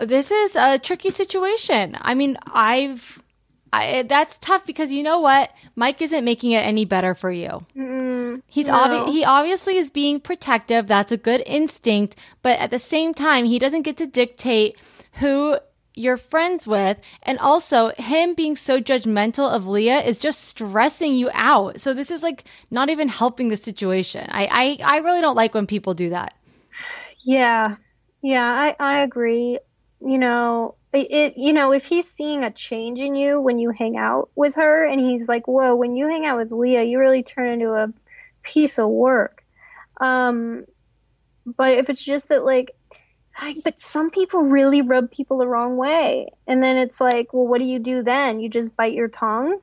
this 0.00 0.30
is 0.30 0.56
a 0.56 0.78
tricky 0.78 1.10
situation. 1.10 1.98
I 2.00 2.14
mean, 2.14 2.38
I've. 2.46 3.22
I, 3.70 4.04
that's 4.04 4.38
tough 4.38 4.64
because 4.64 4.92
you 4.92 5.02
know 5.02 5.18
what? 5.18 5.52
Mike 5.76 6.00
isn't 6.00 6.24
making 6.24 6.52
it 6.52 6.64
any 6.64 6.84
better 6.84 7.14
for 7.14 7.30
you. 7.30 7.66
He's 8.48 8.68
no. 8.68 8.74
obvi- 8.74 9.10
he 9.10 9.24
obviously 9.24 9.76
is 9.76 9.90
being 9.90 10.20
protective. 10.20 10.86
That's 10.86 11.12
a 11.12 11.16
good 11.18 11.42
instinct, 11.44 12.16
but 12.40 12.58
at 12.60 12.70
the 12.70 12.78
same 12.78 13.12
time, 13.12 13.44
he 13.44 13.58
doesn't 13.58 13.82
get 13.82 13.98
to 13.98 14.06
dictate 14.06 14.78
who 15.14 15.58
you're 15.94 16.16
friends 16.16 16.66
with, 16.66 16.98
and 17.22 17.38
also 17.38 17.90
him 17.96 18.34
being 18.34 18.56
so 18.56 18.80
judgmental 18.80 19.50
of 19.50 19.66
Leah 19.66 20.00
is 20.00 20.20
just 20.20 20.42
stressing 20.42 21.14
you 21.14 21.30
out. 21.32 21.80
So 21.80 21.94
this 21.94 22.10
is 22.10 22.22
like 22.22 22.44
not 22.70 22.90
even 22.90 23.08
helping 23.08 23.48
the 23.48 23.56
situation. 23.56 24.26
I 24.30 24.78
I, 24.82 24.96
I 24.96 24.96
really 24.98 25.20
don't 25.20 25.36
like 25.36 25.54
when 25.54 25.66
people 25.66 25.94
do 25.94 26.10
that. 26.10 26.34
Yeah. 27.22 27.76
Yeah, 28.22 28.44
I, 28.44 28.76
I 28.80 29.00
agree. 29.00 29.58
You 30.00 30.18
know, 30.18 30.76
it, 30.92 31.10
it, 31.10 31.36
you 31.36 31.52
know, 31.52 31.72
if 31.72 31.84
he's 31.84 32.10
seeing 32.10 32.42
a 32.42 32.50
change 32.50 32.98
in 32.98 33.14
you 33.14 33.40
when 33.40 33.58
you 33.58 33.70
hang 33.70 33.96
out 33.96 34.30
with 34.34 34.54
her 34.54 34.86
and 34.86 35.00
he's 35.00 35.28
like, 35.28 35.46
whoa, 35.46 35.74
when 35.74 35.94
you 35.94 36.08
hang 36.08 36.24
out 36.24 36.38
with 36.38 36.50
Leah, 36.52 36.84
you 36.84 36.98
really 36.98 37.22
turn 37.22 37.48
into 37.52 37.72
a 37.72 37.92
piece 38.42 38.78
of 38.78 38.88
work. 38.88 39.44
Um, 40.00 40.64
but 41.44 41.76
if 41.78 41.90
it's 41.90 42.02
just 42.02 42.28
that, 42.28 42.44
like, 42.44 42.74
I, 43.36 43.56
but 43.64 43.80
some 43.80 44.10
people 44.10 44.42
really 44.42 44.82
rub 44.82 45.10
people 45.10 45.38
the 45.38 45.46
wrong 45.46 45.76
way. 45.76 46.28
And 46.46 46.62
then 46.62 46.76
it's 46.76 47.00
like, 47.00 47.32
well, 47.32 47.46
what 47.46 47.58
do 47.58 47.64
you 47.64 47.78
do 47.78 48.02
then? 48.02 48.40
You 48.40 48.48
just 48.48 48.76
bite 48.76 48.94
your 48.94 49.08
tongue? 49.08 49.60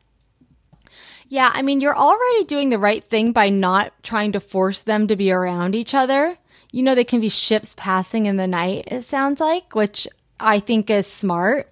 Yeah, 1.28 1.50
I 1.54 1.62
mean, 1.62 1.80
you're 1.80 1.98
already 1.98 2.44
doing 2.44 2.70
the 2.70 2.78
right 2.78 3.04
thing 3.04 3.32
by 3.32 3.50
not 3.50 3.94
trying 4.04 4.34
to 4.34 4.42
force 4.42 4.82
them 4.82 5.08
to 5.08 5.16
be 5.16 5.32
around 5.32 5.76
each 5.76 5.96
other. 5.96 6.38
You 6.72 6.84
know, 6.84 6.96
they 6.96 7.06
can 7.06 7.22
be 7.22 7.30
ships 7.30 7.74
passing 7.78 8.26
in 8.26 8.36
the 8.36 8.48
night, 8.48 8.86
it 8.88 9.04
sounds 9.04 9.40
like, 9.40 9.74
which 9.74 10.08
I 10.40 10.60
think 10.60 10.90
is 10.90 11.08
smart. 11.08 11.72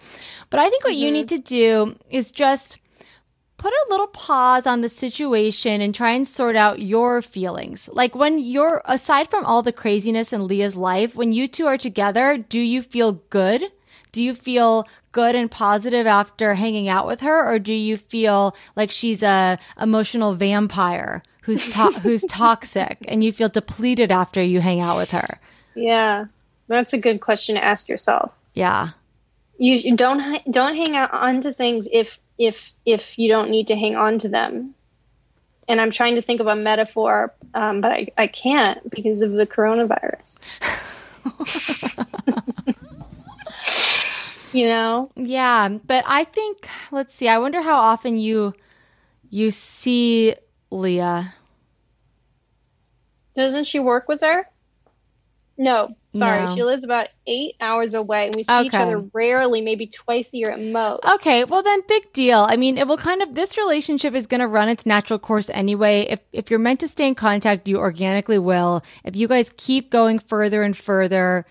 But 0.50 0.62
I 0.62 0.70
think 0.70 0.84
what 0.86 0.96
you 0.96 1.08
mm-hmm. 1.08 1.14
need 1.14 1.30
to 1.30 1.40
do 1.40 1.98
is 2.10 2.32
just 2.32 2.80
put 3.60 3.72
a 3.72 3.86
little 3.90 4.08
pause 4.08 4.66
on 4.66 4.82
the 4.82 4.90
situation 4.90 5.82
and 5.82 5.94
try 5.94 6.12
and 6.12 6.28
sort 6.28 6.56
out 6.56 6.82
your 6.82 7.22
feelings. 7.22 7.88
Like 7.92 8.16
when 8.16 8.40
you're, 8.40 8.82
aside 8.86 9.30
from 9.30 9.46
all 9.46 9.62
the 9.62 9.72
craziness 9.72 10.34
in 10.34 10.48
Leah's 10.48 10.76
life, 10.76 11.16
when 11.16 11.32
you 11.32 11.48
two 11.48 11.68
are 11.68 11.78
together, 11.78 12.38
do 12.38 12.60
you 12.60 12.82
feel 12.82 13.12
good? 13.30 13.64
Do 14.12 14.24
you 14.24 14.34
feel 14.34 14.88
good 15.12 15.36
and 15.36 15.52
positive 15.52 16.08
after 16.08 16.56
hanging 16.56 16.90
out 16.90 17.06
with 17.06 17.20
her, 17.20 17.48
or 17.48 17.60
do 17.60 17.74
you 17.74 17.96
feel 17.98 18.56
like 18.76 18.90
she's 18.90 19.22
a 19.22 19.60
emotional 19.80 20.34
vampire 20.34 21.22
who's 21.44 21.72
to- 21.74 22.00
who's 22.02 22.24
toxic, 22.24 22.98
and 23.08 23.24
you 23.24 23.32
feel 23.32 23.50
depleted 23.50 24.12
after 24.12 24.42
you 24.42 24.62
hang 24.62 24.82
out 24.82 24.98
with 24.98 25.12
her? 25.12 25.40
Yeah. 25.76 26.26
That's 26.70 26.94
a 26.94 26.98
good 26.98 27.20
question 27.20 27.56
to 27.56 27.64
ask 27.64 27.90
yourself. 27.90 28.32
Yeah, 28.54 28.90
you 29.58 29.96
don't 29.96 30.40
don't 30.50 30.76
hang 30.76 30.96
out 30.96 31.14
onto 31.14 31.52
things 31.52 31.88
if 31.92 32.20
if 32.40 32.74
if 32.86 33.20
you 33.20 33.30
don't 33.30 33.52
need 33.52 33.68
to 33.68 33.76
hang 33.76 33.96
on 33.96 34.18
to 34.18 34.30
them 34.30 34.74
and 35.68 35.80
i'm 35.80 35.92
trying 35.92 36.16
to 36.16 36.22
think 36.22 36.42
of 36.42 36.48
a 36.48 36.56
metaphor 36.56 37.34
um, 37.54 37.82
but 37.82 37.92
I, 37.92 38.08
I 38.18 38.28
can't 38.28 38.90
because 38.90 39.22
of 39.22 39.34
the 39.34 39.46
coronavirus 39.46 40.40
you 44.54 44.68
know 44.68 45.12
yeah. 45.16 45.68
But 45.68 46.06
I 46.08 46.24
think 46.24 46.68
let's 46.92 47.14
see. 47.14 47.28
I 47.28 47.38
wonder 47.38 47.62
how 47.62 47.78
often 47.78 48.18
you 48.18 48.54
you 49.30 49.52
see 49.52 50.34
Leah. 50.72 51.36
doesn't 53.36 53.66
she 53.66 53.80
work 53.80 54.08
with 54.08 54.22
her 54.22 54.48
no 55.58 55.96
Sorry, 56.12 56.46
No. 56.46 56.56
she 56.56 56.64
lives 56.64 56.84
about 56.84 57.08
eight 57.28 57.56
hours 57.62 57.94
away, 57.94 58.26
and 58.26 58.36
we 58.36 58.44
see 58.44 58.62
each 58.62 58.74
other 58.74 58.98
rarely, 59.14 59.62
maybe 59.62 59.86
twice 59.86 60.34
a 60.34 60.38
year 60.38 60.50
at 60.50 60.60
most. 60.60 61.06
Okay, 61.06 61.44
well 61.44 61.62
then 61.62 61.82
big 61.88 62.12
deal. 62.14 62.48
I 62.50 62.56
mean, 62.56 62.80
it 62.80 62.88
will 62.88 62.98
kind 62.98 63.22
of 63.22 63.36
this 63.36 63.58
relationship 63.58 64.16
is 64.16 64.26
going 64.26 64.42
to 64.42 64.48
run 64.48 64.70
its 64.70 64.88
natural 64.88 65.20
course 65.20 65.52
anyway. 65.52 66.08
If 66.10 66.20
if 66.34 66.50
you're 66.50 66.60
meant 66.60 66.80
to 66.80 66.88
stay 66.88 67.08
in 67.08 67.14
contact, 67.14 67.68
you 67.68 67.78
organically 67.78 68.40
will. 68.40 68.84
If 69.04 69.16
you 69.16 69.28
guys 69.28 69.54
keep 69.56 69.92
going 69.92 70.18
further 70.18 70.64
and 70.64 70.76
further 70.76 71.46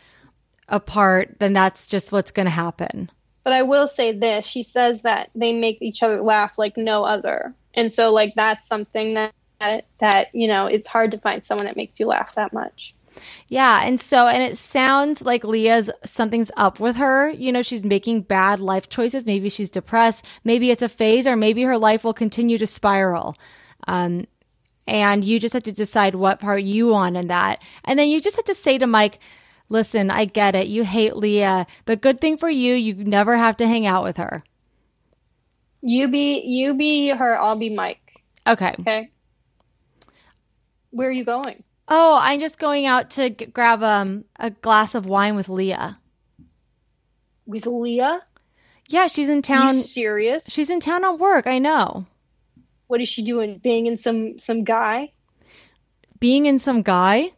apart, 0.68 1.36
then 1.38 1.52
that's 1.52 1.86
just 1.86 2.10
what's 2.10 2.32
going 2.32 2.46
to 2.46 2.50
happen. 2.50 3.10
But 3.44 3.52
I 3.52 3.62
will 3.62 3.86
say 3.86 4.12
this: 4.12 4.44
she 4.44 4.64
says 4.64 5.02
that 5.02 5.30
they 5.36 5.52
make 5.52 5.80
each 5.80 6.02
other 6.02 6.20
laugh 6.20 6.58
like 6.58 6.76
no 6.76 7.04
other, 7.04 7.54
and 7.74 7.92
so 7.92 8.12
like 8.12 8.34
that's 8.34 8.66
something 8.66 9.14
that 9.14 9.32
that, 9.60 9.86
that 9.98 10.34
you 10.34 10.48
know 10.48 10.66
it's 10.66 10.88
hard 10.88 11.12
to 11.12 11.18
find 11.18 11.44
someone 11.44 11.66
that 11.66 11.76
makes 11.76 12.00
you 12.00 12.06
laugh 12.06 12.34
that 12.34 12.52
much. 12.52 12.94
Yeah, 13.48 13.80
and 13.84 14.00
so 14.00 14.26
and 14.26 14.42
it 14.42 14.56
sounds 14.58 15.22
like 15.22 15.44
Leah's 15.44 15.90
something's 16.04 16.50
up 16.56 16.80
with 16.80 16.96
her. 16.96 17.30
You 17.30 17.52
know, 17.52 17.62
she's 17.62 17.84
making 17.84 18.22
bad 18.22 18.60
life 18.60 18.88
choices. 18.88 19.26
Maybe 19.26 19.48
she's 19.48 19.70
depressed. 19.70 20.24
Maybe 20.44 20.70
it's 20.70 20.82
a 20.82 20.88
phase, 20.88 21.26
or 21.26 21.36
maybe 21.36 21.62
her 21.62 21.78
life 21.78 22.04
will 22.04 22.14
continue 22.14 22.58
to 22.58 22.66
spiral. 22.66 23.36
Um, 23.86 24.26
and 24.86 25.24
you 25.24 25.38
just 25.38 25.54
have 25.54 25.64
to 25.64 25.72
decide 25.72 26.14
what 26.14 26.40
part 26.40 26.62
you 26.62 26.88
want 26.88 27.16
in 27.16 27.28
that. 27.28 27.62
And 27.84 27.98
then 27.98 28.08
you 28.08 28.20
just 28.20 28.36
have 28.36 28.46
to 28.46 28.54
say 28.54 28.78
to 28.78 28.86
Mike, 28.86 29.18
"Listen, 29.68 30.10
I 30.10 30.24
get 30.24 30.54
it. 30.54 30.66
You 30.66 30.84
hate 30.84 31.16
Leah, 31.16 31.66
but 31.84 32.00
good 32.00 32.20
thing 32.20 32.36
for 32.36 32.50
you, 32.50 32.74
you 32.74 32.94
never 32.94 33.36
have 33.36 33.56
to 33.58 33.66
hang 33.68 33.86
out 33.86 34.04
with 34.04 34.16
her." 34.16 34.44
You 35.80 36.08
be 36.08 36.42
you 36.44 36.74
be 36.74 37.10
her, 37.10 37.38
I'll 37.38 37.58
be 37.58 37.74
Mike. 37.74 38.22
Okay. 38.46 38.74
Okay. 38.80 39.10
Where 40.90 41.08
are 41.08 41.12
you 41.12 41.24
going? 41.24 41.62
Oh, 41.88 42.18
I'm 42.20 42.38
just 42.40 42.58
going 42.58 42.86
out 42.86 43.10
to 43.12 43.30
g- 43.30 43.46
grab 43.46 43.82
um 43.82 44.24
a 44.38 44.50
glass 44.50 44.94
of 44.94 45.06
wine 45.06 45.36
with 45.36 45.48
Leah. 45.48 45.98
With 47.46 47.66
Leah? 47.66 48.22
Yeah, 48.88 49.06
she's 49.06 49.28
in 49.28 49.38
Are 49.38 49.42
town. 49.42 49.74
you 49.76 49.82
serious? 49.82 50.44
She's 50.48 50.70
in 50.70 50.80
town 50.80 51.04
on 51.04 51.18
work. 51.18 51.46
I 51.46 51.58
know. 51.58 52.06
What 52.86 53.00
is 53.00 53.08
she 53.08 53.22
doing? 53.22 53.58
Banging 53.58 53.96
some 53.96 54.38
some 54.38 54.64
guy? 54.64 55.12
Being 56.20 56.46
in 56.46 56.58
some 56.58 56.82
guy. 56.82 57.32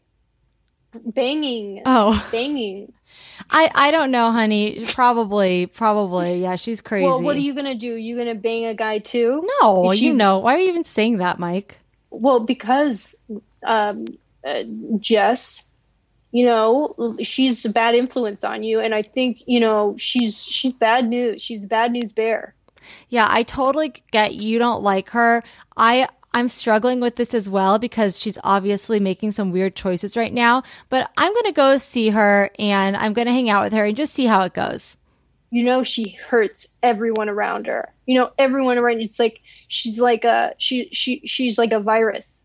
Banging. 0.93 1.83
Oh, 1.87 2.27
Banging. 2.33 2.93
I 3.51 3.71
I 3.75 3.91
don't 3.93 4.11
know, 4.11 4.33
honey. 4.33 4.85
Probably, 4.87 5.67
probably. 5.67 6.43
Yeah, 6.43 6.57
she's 6.57 6.81
crazy. 6.83 7.07
Well, 7.07 7.23
what 7.23 7.37
are 7.37 7.41
you 7.41 7.55
gonna 7.55 7.77
do? 7.77 7.95
You 7.95 8.17
gonna 8.17 8.35
bang 8.35 8.67
a 8.67 8.75
guy 8.75 8.99
too? 8.99 9.49
No, 9.61 9.93
she- 9.95 10.07
you 10.07 10.15
know. 10.15 10.39
Why 10.39 10.55
are 10.55 10.59
you 10.59 10.69
even 10.69 10.85
saying 10.85 11.19
that, 11.19 11.39
Mike? 11.39 11.79
Well, 12.11 12.41
because 12.45 13.15
um, 13.63 14.07
uh, 14.45 14.63
Jess, 14.99 15.71
you 16.33 16.47
know, 16.47 17.17
she's 17.23 17.65
a 17.65 17.71
bad 17.71 17.95
influence 17.95 18.45
on 18.45 18.63
you, 18.63 18.81
and 18.81 18.95
I 18.95 19.03
think 19.03 19.43
you 19.47 19.61
know 19.61 19.97
she's 19.99 20.45
she's 20.45 20.73
bad 20.73 21.07
news. 21.09 21.43
She's 21.43 21.67
bad 21.67 21.93
news 21.93 22.13
bear. 22.13 22.55
Yeah, 23.09 23.27
I 23.29 23.43
totally 23.43 23.95
get 24.11 24.35
you 24.35 24.59
don't 24.59 24.83
like 24.83 25.11
her. 25.11 25.43
I 25.77 26.09
I'm 26.33 26.49
struggling 26.49 27.01
with 27.01 27.17
this 27.17 27.35
as 27.35 27.51
well 27.51 27.79
because 27.79 28.19
she's 28.21 28.39
obviously 28.45 29.01
making 29.01 29.33
some 29.33 29.51
weird 29.51 29.75
choices 29.75 30.17
right 30.17 30.33
now. 30.33 30.63
But 30.89 31.11
I'm 31.17 31.35
gonna 31.35 31.53
go 31.53 31.79
see 31.79 32.11
her 32.11 32.51
and 32.59 32.97
I'm 32.97 33.13
gonna 33.13 33.33
hang 33.33 33.51
out 33.51 33.65
with 33.65 33.73
her 33.73 33.85
and 33.85 33.97
just 33.97 34.15
see 34.15 34.27
how 34.27 34.43
it 34.43 34.55
goes. 34.55 34.97
You 35.51 35.65
know, 35.65 35.83
she 35.83 36.17
hurts 36.29 36.77
everyone 36.81 37.29
around 37.29 37.67
her. 37.67 37.93
You 38.07 38.21
know, 38.21 38.31
everyone 38.39 38.79
around. 38.79 39.01
It's 39.01 39.19
like 39.19 39.41
she's 39.67 39.99
like 39.99 40.25
a 40.25 40.55
she 40.59 40.89
she 40.93 41.23
she's 41.27 41.59
like 41.59 41.73
a 41.73 41.81
virus. 41.81 42.40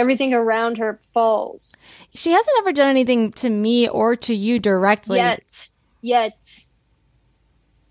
Everything 0.00 0.32
around 0.32 0.78
her 0.78 0.98
falls. 1.12 1.76
She 2.14 2.30
hasn't 2.32 2.56
ever 2.60 2.72
done 2.72 2.88
anything 2.88 3.32
to 3.32 3.50
me 3.50 3.86
or 3.86 4.16
to 4.16 4.34
you 4.34 4.58
directly. 4.58 5.18
Yet, 5.18 5.68
yet, 6.00 6.64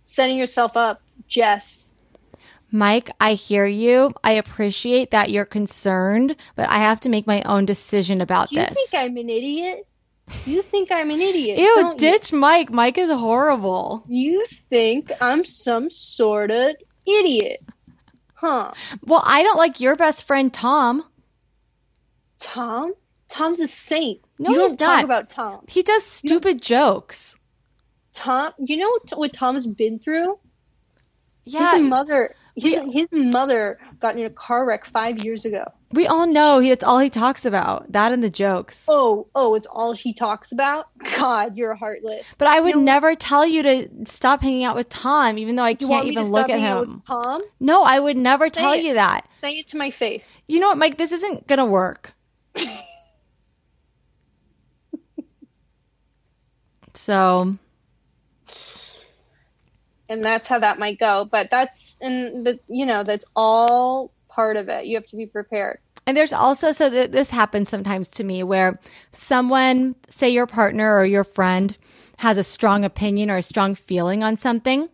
setting 0.04 0.38
yourself 0.38 0.76
up, 0.76 1.02
Jess. 1.28 1.92
Mike, 2.72 3.12
I 3.20 3.34
hear 3.34 3.66
you. 3.68 4.12
I 4.24 4.32
appreciate 4.34 5.12
that 5.12 5.30
you're 5.30 5.46
concerned, 5.46 6.36
but 6.56 6.68
I 6.68 6.80
have 6.80 7.00
to 7.02 7.10
make 7.10 7.28
my 7.28 7.44
own 7.44 7.66
decision 7.66 8.22
about 8.22 8.50
Do 8.50 8.56
you 8.56 8.62
this. 8.66 8.74
think 8.74 8.90
I'm 8.94 9.18
an 9.18 9.30
idiot? 9.30 9.86
You 10.46 10.62
think 10.64 10.92
I'm 10.92 11.10
an 11.12 11.22
idiot? 11.22 11.60
Ew, 11.60 11.76
don't 11.76 12.02
you? 12.02 12.12
ditch 12.12 12.34
Mike. 12.34 12.72
Mike 12.72 12.98
is 12.98 13.10
horrible. 13.10 14.04
You 14.08 14.46
think 14.70 15.12
I'm 15.22 15.46
some 15.46 15.90
sort 15.92 16.50
of 16.52 16.76
idiot. 17.06 17.62
Huh. 18.36 18.72
Well, 19.04 19.22
I 19.26 19.44
don't 19.44 19.58
like 19.58 19.80
your 19.80 19.96
best 19.96 20.26
friend 20.26 20.54
Tom. 20.54 21.04
Tom? 22.40 22.94
Tom's 23.30 23.60
a 23.60 23.68
saint. 23.68 24.22
No, 24.40 24.50
you 24.52 24.56
don't 24.58 24.70
he's 24.72 24.78
talk 24.78 25.04
about 25.04 25.30
Tom. 25.30 25.66
He 25.68 25.84
does 25.84 26.04
stupid 26.04 26.62
jokes. 26.62 27.36
Tom, 28.14 28.54
you 28.58 28.78
know 28.78 28.90
what, 28.90 29.10
what 29.20 29.34
Tom's 29.34 29.68
been 29.68 30.00
through? 30.00 30.40
Yeah, 31.46 31.74
His 31.76 31.84
mother, 31.84 32.36
his, 32.56 32.80
his 32.92 33.12
mother 33.12 33.80
got 34.00 34.18
in 34.18 34.26
a 34.26 34.30
car 34.30 34.66
wreck 34.68 34.86
five 34.86 35.24
years 35.24 35.46
ago. 35.46 35.64
we 35.92 36.06
all 36.06 36.28
know 36.28 36.60
he, 36.60 36.70
it's 36.70 36.84
all 36.84 37.00
he 37.00 37.10
talks 37.10 37.44
about. 37.46 37.92
That 37.92 38.12
and 38.12 38.24
the 38.24 38.30
jokes. 38.30 38.84
Oh, 38.88 39.28
oh, 39.34 39.56
it's 39.56 39.66
all 39.66 39.94
he 39.94 40.14
talks 40.14 40.52
about? 40.52 40.88
God, 41.18 41.58
you're 41.58 41.74
heartless. 41.76 42.36
But 42.38 42.50
I 42.50 42.60
would 42.60 42.70
You 42.70 42.76
know, 42.76 42.82
never 42.84 43.16
tell 43.16 43.46
you 43.48 43.64
to 43.64 43.90
stop 44.06 44.42
hanging 44.42 44.64
out 44.64 44.76
with 44.76 44.90
Tom, 44.90 45.38
even 45.40 45.56
though 45.56 45.64
I 45.64 45.74
can't 45.74 46.06
even 46.06 46.26
to 46.26 46.30
look 46.30 46.50
at 46.50 46.60
him. 46.60 46.80
with 46.80 47.06
Tom? 47.06 47.42
No, 47.60 47.84
I 47.84 48.00
would 48.00 48.18
never 48.18 48.50
tell 48.50 48.74
it. 48.74 48.84
you 48.84 48.94
that. 48.96 49.28
Say 49.40 49.54
it 49.60 49.68
to 49.70 49.78
my 49.78 49.90
face. 49.92 50.42
You 50.48 50.60
know 50.60 50.68
what, 50.70 50.78
Mike? 50.78 50.98
This 50.98 51.12
isn't 51.12 51.48
gonna 51.48 51.66
work. 51.66 52.14
so 56.94 57.58
and 60.10 60.26
that's 60.26 60.48
how 60.48 60.60
that 60.60 60.80
might 60.80 61.00
go. 61.00 61.28
But 61.32 61.50
that's 61.52 61.96
and 62.02 62.46
the 62.46 62.60
you 62.68 62.86
know 62.86 63.04
that's 63.04 63.26
all 63.36 64.12
part 64.28 64.58
of 64.58 64.68
it. 64.68 64.86
You 64.86 64.96
have 64.96 65.08
to 65.08 65.16
be 65.16 65.28
prepared. 65.28 65.80
And 66.06 66.18
there's 66.18 66.34
also, 66.34 66.72
so 66.72 66.90
th- 66.90 67.12
this 67.12 67.30
happens 67.30 67.70
sometimes 67.70 68.08
to 68.10 68.24
me 68.24 68.42
where 68.42 68.80
someone, 69.12 69.96
say 70.10 70.30
your 70.30 70.48
partner 70.48 70.98
or 70.98 71.06
your 71.06 71.24
friend, 71.24 71.78
has 72.18 72.38
a 72.38 72.44
strong 72.44 72.84
opinion 72.84 73.30
or 73.30 73.38
a 73.38 73.44
strong 73.44 73.76
feeling 73.76 74.24
on 74.24 74.36
something. 74.36 74.90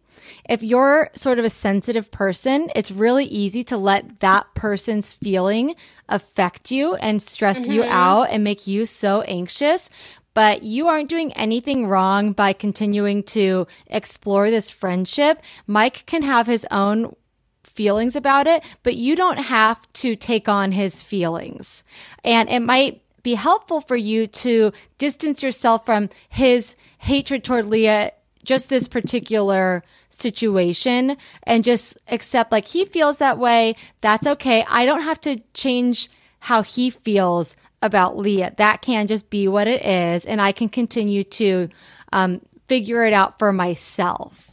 If 0.47 0.63
you're 0.63 1.09
sort 1.15 1.39
of 1.39 1.45
a 1.45 1.49
sensitive 1.49 2.11
person, 2.11 2.69
it's 2.75 2.91
really 2.91 3.25
easy 3.25 3.63
to 3.65 3.77
let 3.77 4.19
that 4.19 4.53
person's 4.53 5.11
feeling 5.11 5.75
affect 6.09 6.71
you 6.71 6.95
and 6.95 7.21
stress 7.21 7.65
you 7.65 7.81
mm-hmm. 7.81 7.91
out 7.91 8.23
and 8.29 8.43
make 8.43 8.67
you 8.67 8.85
so 8.85 9.21
anxious. 9.21 9.89
But 10.33 10.63
you 10.63 10.87
aren't 10.87 11.09
doing 11.09 11.31
anything 11.33 11.87
wrong 11.87 12.33
by 12.33 12.53
continuing 12.53 13.23
to 13.23 13.67
explore 13.87 14.51
this 14.51 14.69
friendship. 14.69 15.41
Mike 15.65 16.05
can 16.05 16.23
have 16.23 16.45
his 16.45 16.65
own 16.71 17.15
feelings 17.63 18.15
about 18.15 18.47
it, 18.47 18.63
but 18.83 18.95
you 18.95 19.15
don't 19.15 19.37
have 19.37 19.91
to 19.93 20.15
take 20.15 20.47
on 20.49 20.71
his 20.71 21.01
feelings. 21.01 21.83
And 22.23 22.49
it 22.49 22.61
might 22.61 23.01
be 23.23 23.33
helpful 23.33 23.81
for 23.81 23.95
you 23.95 24.27
to 24.27 24.71
distance 24.97 25.41
yourself 25.41 25.85
from 25.85 26.09
his 26.29 26.75
hatred 26.99 27.43
toward 27.43 27.65
Leah, 27.65 28.11
just 28.45 28.69
this 28.69 28.87
particular 28.87 29.83
situation, 30.09 31.17
and 31.43 31.63
just 31.63 31.97
accept 32.07 32.51
like 32.51 32.67
he 32.67 32.85
feels 32.85 33.17
that 33.17 33.37
way. 33.37 33.75
That's 33.99 34.25
okay. 34.25 34.65
I 34.69 34.85
don't 34.85 35.01
have 35.01 35.19
to 35.21 35.41
change 35.53 36.09
how 36.39 36.61
he 36.61 36.89
feels 36.89 37.55
about 37.81 38.17
Leah. 38.17 38.53
That 38.57 38.81
can 38.81 39.07
just 39.07 39.29
be 39.29 39.47
what 39.47 39.67
it 39.67 39.85
is. 39.85 40.25
And 40.25 40.41
I 40.41 40.51
can 40.51 40.69
continue 40.69 41.23
to 41.23 41.69
um, 42.13 42.41
figure 42.67 43.05
it 43.05 43.13
out 43.13 43.39
for 43.39 43.51
myself. 43.51 44.51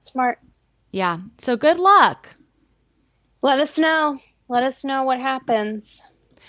Smart. 0.00 0.38
Yeah. 0.90 1.18
So 1.38 1.56
good 1.56 1.78
luck. 1.78 2.36
Let 3.42 3.58
us 3.58 3.78
know. 3.78 4.18
Let 4.48 4.62
us 4.62 4.84
know 4.84 5.04
what 5.04 5.20
happens. 5.20 6.02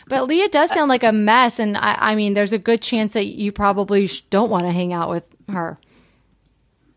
But 0.07 0.27
Leah 0.27 0.49
does 0.49 0.71
sound 0.71 0.89
like 0.89 1.03
a 1.03 1.11
mess, 1.11 1.59
and 1.59 1.75
I, 1.75 1.95
I 1.99 2.15
mean, 2.15 2.33
there's 2.33 2.53
a 2.53 2.57
good 2.57 2.81
chance 2.81 3.13
that 3.13 3.25
you 3.25 3.51
probably 3.51 4.09
don't 4.29 4.49
want 4.49 4.63
to 4.63 4.71
hang 4.71 4.93
out 4.93 5.09
with 5.09 5.23
her. 5.49 5.77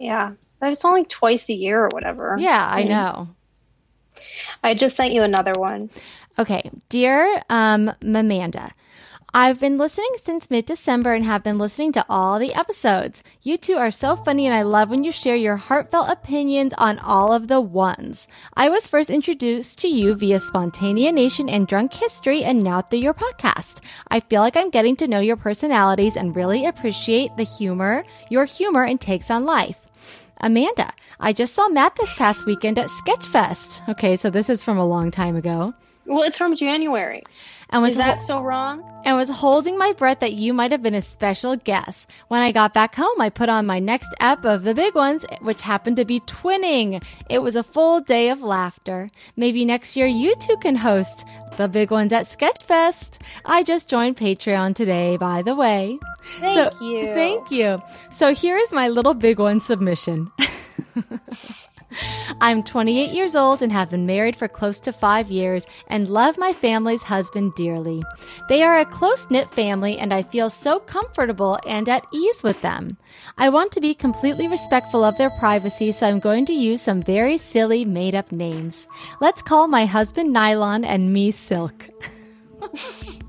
Yeah. 0.00 0.32
But 0.58 0.72
it's 0.72 0.84
only 0.84 1.04
twice 1.04 1.48
a 1.48 1.54
year 1.54 1.84
or 1.84 1.88
whatever. 1.88 2.36
Yeah, 2.38 2.66
I 2.68 2.82
know. 2.84 3.28
I 4.62 4.74
just 4.74 4.96
sent 4.96 5.12
you 5.12 5.22
another 5.22 5.52
one. 5.56 5.90
Okay, 6.38 6.70
dear 6.88 7.42
um, 7.48 7.92
Mamanda, 8.02 8.70
I've 9.32 9.60
been 9.60 9.78
listening 9.78 10.10
since 10.22 10.50
mid 10.50 10.66
December 10.66 11.14
and 11.14 11.24
have 11.24 11.44
been 11.44 11.58
listening 11.58 11.92
to 11.92 12.04
all 12.08 12.38
the 12.38 12.52
episodes. 12.54 13.22
You 13.42 13.56
two 13.56 13.76
are 13.76 13.90
so 13.90 14.16
funny, 14.16 14.46
and 14.46 14.54
I 14.54 14.62
love 14.62 14.90
when 14.90 15.04
you 15.04 15.12
share 15.12 15.36
your 15.36 15.56
heartfelt 15.56 16.10
opinions 16.10 16.72
on 16.76 16.98
all 16.98 17.32
of 17.32 17.48
the 17.48 17.60
ones. 17.60 18.26
I 18.54 18.68
was 18.68 18.86
first 18.86 19.08
introduced 19.08 19.78
to 19.80 19.88
you 19.88 20.14
via 20.14 20.38
Spontaneanation 20.38 21.50
and 21.50 21.66
Drunk 21.66 21.94
History, 21.94 22.42
and 22.42 22.62
now 22.62 22.82
through 22.82 23.00
your 23.00 23.14
podcast. 23.14 23.80
I 24.08 24.20
feel 24.20 24.40
like 24.40 24.56
I'm 24.56 24.70
getting 24.70 24.96
to 24.96 25.08
know 25.08 25.20
your 25.20 25.36
personalities 25.36 26.16
and 26.16 26.34
really 26.34 26.66
appreciate 26.66 27.36
the 27.36 27.44
humor, 27.44 28.04
your 28.30 28.44
humor, 28.44 28.84
and 28.84 29.00
takes 29.00 29.30
on 29.30 29.44
life. 29.44 29.86
Amanda, 30.42 30.92
I 31.18 31.32
just 31.32 31.54
saw 31.54 31.68
Matt 31.68 31.96
this 31.96 32.12
past 32.14 32.46
weekend 32.46 32.78
at 32.78 32.86
Sketchfest. 32.86 33.86
Okay, 33.88 34.16
so 34.16 34.30
this 34.30 34.48
is 34.48 34.64
from 34.64 34.78
a 34.78 34.86
long 34.86 35.10
time 35.10 35.36
ago. 35.36 35.74
Well, 36.06 36.22
it's 36.22 36.38
from 36.38 36.56
January. 36.56 37.22
And 37.72 37.82
was 37.82 37.92
Is 37.92 37.96
that 37.98 38.18
hol- 38.18 38.26
so 38.26 38.42
wrong? 38.42 38.82
and 39.04 39.16
was 39.16 39.28
holding 39.30 39.78
my 39.78 39.92
breath 39.92 40.18
that 40.20 40.34
you 40.34 40.52
might 40.52 40.72
have 40.72 40.82
been 40.82 40.94
a 40.94 41.00
special 41.00 41.56
guest. 41.56 42.10
When 42.28 42.42
I 42.42 42.52
got 42.52 42.74
back 42.74 42.94
home, 42.94 43.20
I 43.20 43.30
put 43.30 43.48
on 43.48 43.64
my 43.64 43.78
next 43.78 44.14
ep 44.20 44.44
of 44.44 44.64
the 44.64 44.74
big 44.74 44.94
ones, 44.94 45.24
which 45.40 45.62
happened 45.62 45.96
to 45.96 46.04
be 46.04 46.20
twinning. 46.20 47.02
It 47.28 47.42
was 47.42 47.56
a 47.56 47.62
full 47.62 48.00
day 48.00 48.28
of 48.28 48.42
laughter. 48.42 49.08
Maybe 49.36 49.64
next 49.64 49.96
year 49.96 50.06
you 50.06 50.34
two 50.36 50.56
can 50.58 50.76
host 50.76 51.24
the 51.56 51.68
big 51.68 51.90
ones 51.90 52.12
at 52.12 52.26
Sketchfest. 52.26 53.18
I 53.44 53.62
just 53.62 53.88
joined 53.88 54.16
Patreon 54.16 54.74
today, 54.74 55.16
by 55.16 55.42
the 55.42 55.54
way. 55.54 55.98
Thank 56.40 56.74
so, 56.74 56.84
you. 56.84 57.06
Thank 57.14 57.50
you. 57.50 57.82
So 58.10 58.34
here 58.34 58.56
is 58.58 58.72
my 58.72 58.88
little 58.88 59.14
big 59.14 59.38
one 59.38 59.60
submission. 59.60 60.30
I'm 62.40 62.62
28 62.62 63.10
years 63.10 63.34
old 63.34 63.62
and 63.62 63.72
have 63.72 63.90
been 63.90 64.06
married 64.06 64.36
for 64.36 64.48
close 64.48 64.78
to 64.80 64.92
five 64.92 65.30
years 65.30 65.66
and 65.86 66.08
love 66.08 66.38
my 66.38 66.52
family's 66.52 67.02
husband 67.02 67.54
dearly. 67.54 68.02
They 68.48 68.62
are 68.62 68.78
a 68.78 68.84
close 68.84 69.30
knit 69.30 69.50
family 69.50 69.98
and 69.98 70.12
I 70.12 70.22
feel 70.22 70.50
so 70.50 70.80
comfortable 70.80 71.58
and 71.66 71.88
at 71.88 72.06
ease 72.12 72.42
with 72.42 72.60
them. 72.60 72.96
I 73.38 73.48
want 73.48 73.72
to 73.72 73.80
be 73.80 73.94
completely 73.94 74.48
respectful 74.48 75.04
of 75.04 75.18
their 75.18 75.30
privacy, 75.30 75.92
so 75.92 76.08
I'm 76.08 76.20
going 76.20 76.46
to 76.46 76.52
use 76.52 76.82
some 76.82 77.02
very 77.02 77.38
silly 77.38 77.84
made 77.84 78.14
up 78.14 78.32
names. 78.32 78.86
Let's 79.20 79.42
call 79.42 79.68
my 79.68 79.86
husband 79.86 80.32
Nylon 80.32 80.84
and 80.84 81.12
me 81.12 81.30
Silk. 81.30 81.88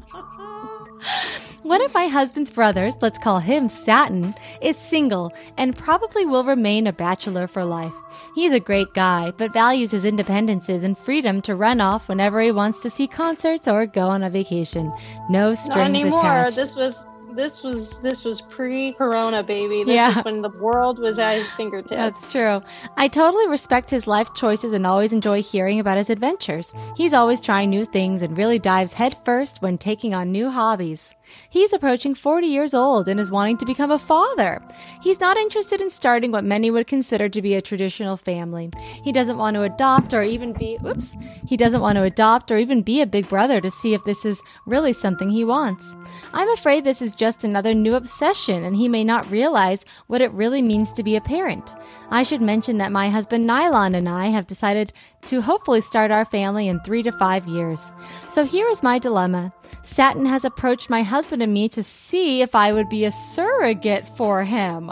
One 1.64 1.84
of 1.84 1.94
my 1.94 2.08
husband's 2.08 2.52
brothers, 2.52 2.96
let's 3.02 3.20
call 3.20 3.40
him 3.40 3.68
Satin, 3.70 4.34
is 4.62 4.78
single 4.78 5.32
and 5.58 5.76
probably 5.76 6.26
will 6.26 6.44
remain 6.44 6.88
a 6.88 6.94
bachelor 6.94 7.48
for 7.48 7.64
life. 7.64 7.94
He's 8.36 8.52
a 8.52 8.60
great 8.60 8.94
guy, 8.94 9.32
but 9.38 9.54
values 9.54 9.92
his 9.92 10.04
independences 10.04 10.84
and 10.84 10.98
freedom 10.98 11.42
to 11.44 11.56
run 11.56 11.80
off 11.80 12.10
whenever 12.10 12.42
he 12.42 12.52
wants 12.52 12.82
to 12.82 12.90
see 12.90 13.08
concerts 13.08 13.68
or 13.68 13.86
go 13.86 14.10
on 14.10 14.24
a 14.24 14.30
vacation. 14.30 14.92
No 15.30 15.50
Not 15.50 15.58
strings 15.60 15.90
anymore. 15.90 16.20
attached. 16.20 16.56
This 16.56 16.76
was 16.76 17.08
this 17.36 17.64
was 17.64 18.00
this 18.00 18.24
was 18.26 18.42
pre-corona, 18.42 19.44
baby. 19.44 19.84
This 19.84 19.96
Yeah. 19.96 20.20
is 20.20 20.26
when 20.26 20.42
the 20.42 20.50
world 20.50 21.00
was 21.00 21.20
at 21.20 21.38
his 21.38 21.50
fingertips. 21.52 21.92
That's 21.92 22.32
true. 22.32 22.62
I 22.98 23.08
totally 23.08 23.48
respect 23.48 23.90
his 23.90 24.08
life 24.08 24.34
choices 24.34 24.74
and 24.74 24.86
always 24.86 25.14
enjoy 25.14 25.42
hearing 25.42 25.80
about 25.80 25.98
his 25.98 26.10
adventures. 26.10 26.74
He's 26.96 27.14
always 27.14 27.42
trying 27.42 27.70
new 27.70 27.86
things 27.86 28.22
and 28.22 28.38
really 28.38 28.60
dives 28.60 28.94
headfirst 28.94 29.62
when 29.62 29.78
taking 29.78 30.14
on 30.14 30.32
new 30.32 30.50
hobbies. 30.50 31.14
He's 31.50 31.74
approaching 31.74 32.16
40 32.16 32.48
years 32.48 32.74
old 32.74 33.08
and 33.08 33.20
is 33.20 33.32
wanting 33.32 33.58
to 33.58 33.66
become 33.66 33.92
a 33.92 34.00
father. 34.00 34.62
He's 35.02 35.20
not 35.20 35.38
interested 35.38 35.82
in 35.82 35.90
starting 35.90 36.32
what 36.32 36.44
many 36.44 36.72
would 36.72 36.88
consider 36.88 37.30
to 37.30 37.42
be 37.42 37.56
a 37.56 37.62
traditional 37.62 38.18
family. 38.18 38.72
He 39.04 39.12
doesn't 39.12 39.38
want 39.38 39.56
to 39.56 39.64
adopt 39.64 40.14
or 40.14 40.24
even 40.24 40.54
be, 40.54 40.78
oops, 40.86 41.12
he 41.46 41.58
doesn't 41.58 41.82
want 41.82 41.98
to 41.98 42.04
adopt 42.04 42.52
or 42.52 42.58
even 42.58 42.82
be 42.82 43.02
a 43.02 43.06
big 43.08 43.28
brother 43.28 43.62
to 43.62 43.72
see 43.72 43.94
if 43.94 44.04
this 44.04 44.26
is 44.26 44.42
really 44.66 44.94
something 44.94 45.30
he 45.30 45.44
wants. 45.44 45.96
I'm 46.34 46.50
afraid 46.50 46.84
this 46.84 47.02
is 47.02 47.16
just 47.16 47.44
another 47.44 47.74
new 47.74 47.96
obsession 47.96 48.64
and 48.64 48.76
he 48.76 48.88
may 48.88 49.04
not 49.04 49.30
realize 49.30 49.86
what 50.08 50.22
it 50.22 50.32
really 50.32 50.62
means 50.62 50.92
to 50.94 51.04
be 51.04 51.16
a 51.16 51.22
parent. 51.22 51.76
I 52.10 52.24
should 52.24 52.42
mention 52.42 52.78
that 52.78 52.92
my 52.92 53.10
husband 53.10 53.46
Nylon 53.46 53.96
and 53.96 54.08
I 54.08 54.28
have 54.28 54.48
decided 54.48 54.94
to 55.26 55.42
hopefully 55.42 55.82
start 55.82 56.12
our 56.12 56.26
family 56.26 56.68
in 56.68 56.80
three 56.80 57.04
to 57.04 57.12
five 57.12 57.48
years. 57.48 57.92
So 58.30 58.46
here 58.46 58.68
is 58.70 58.84
my 58.84 59.00
dilemma. 59.00 59.54
Satin 59.84 60.26
has 60.26 60.44
approached 60.46 60.90
my 60.90 61.04
husband 61.04 61.42
and 61.42 61.54
me 61.54 61.70
to 61.70 61.84
see 61.84 62.42
if 62.42 62.56
I 62.56 62.74
would 62.74 62.90
be 62.90 63.06
a 63.06 63.12
surrogate 63.12 64.08
for 64.08 64.44
him. 64.44 64.92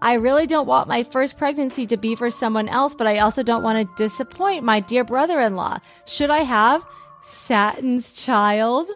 I 0.00 0.14
really 0.14 0.46
don't 0.46 0.66
want 0.66 0.88
my 0.88 1.02
first 1.02 1.36
pregnancy 1.38 1.86
to 1.88 1.96
be 1.96 2.14
for 2.14 2.30
someone 2.30 2.68
else, 2.68 2.94
but 2.94 3.06
I 3.06 3.18
also 3.18 3.42
don't 3.42 3.62
want 3.62 3.78
to 3.78 4.02
disappoint 4.02 4.64
my 4.64 4.80
dear 4.80 5.04
brother 5.04 5.40
in 5.40 5.56
law. 5.56 5.78
Should 6.06 6.30
I 6.30 6.40
have 6.40 6.84
Satin's 7.22 8.12
child? 8.12 8.88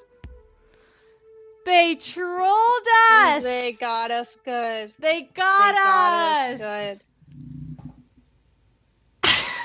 They 1.64 1.94
trolled 1.94 2.86
us! 3.20 3.42
They 3.44 3.76
got 3.78 4.10
us 4.10 4.36
good. 4.44 4.92
They 4.98 5.22
got, 5.34 5.72
They 5.72 5.78
got 5.78 6.52
us! 6.52 6.60
us 6.60 6.96
good. 6.98 7.06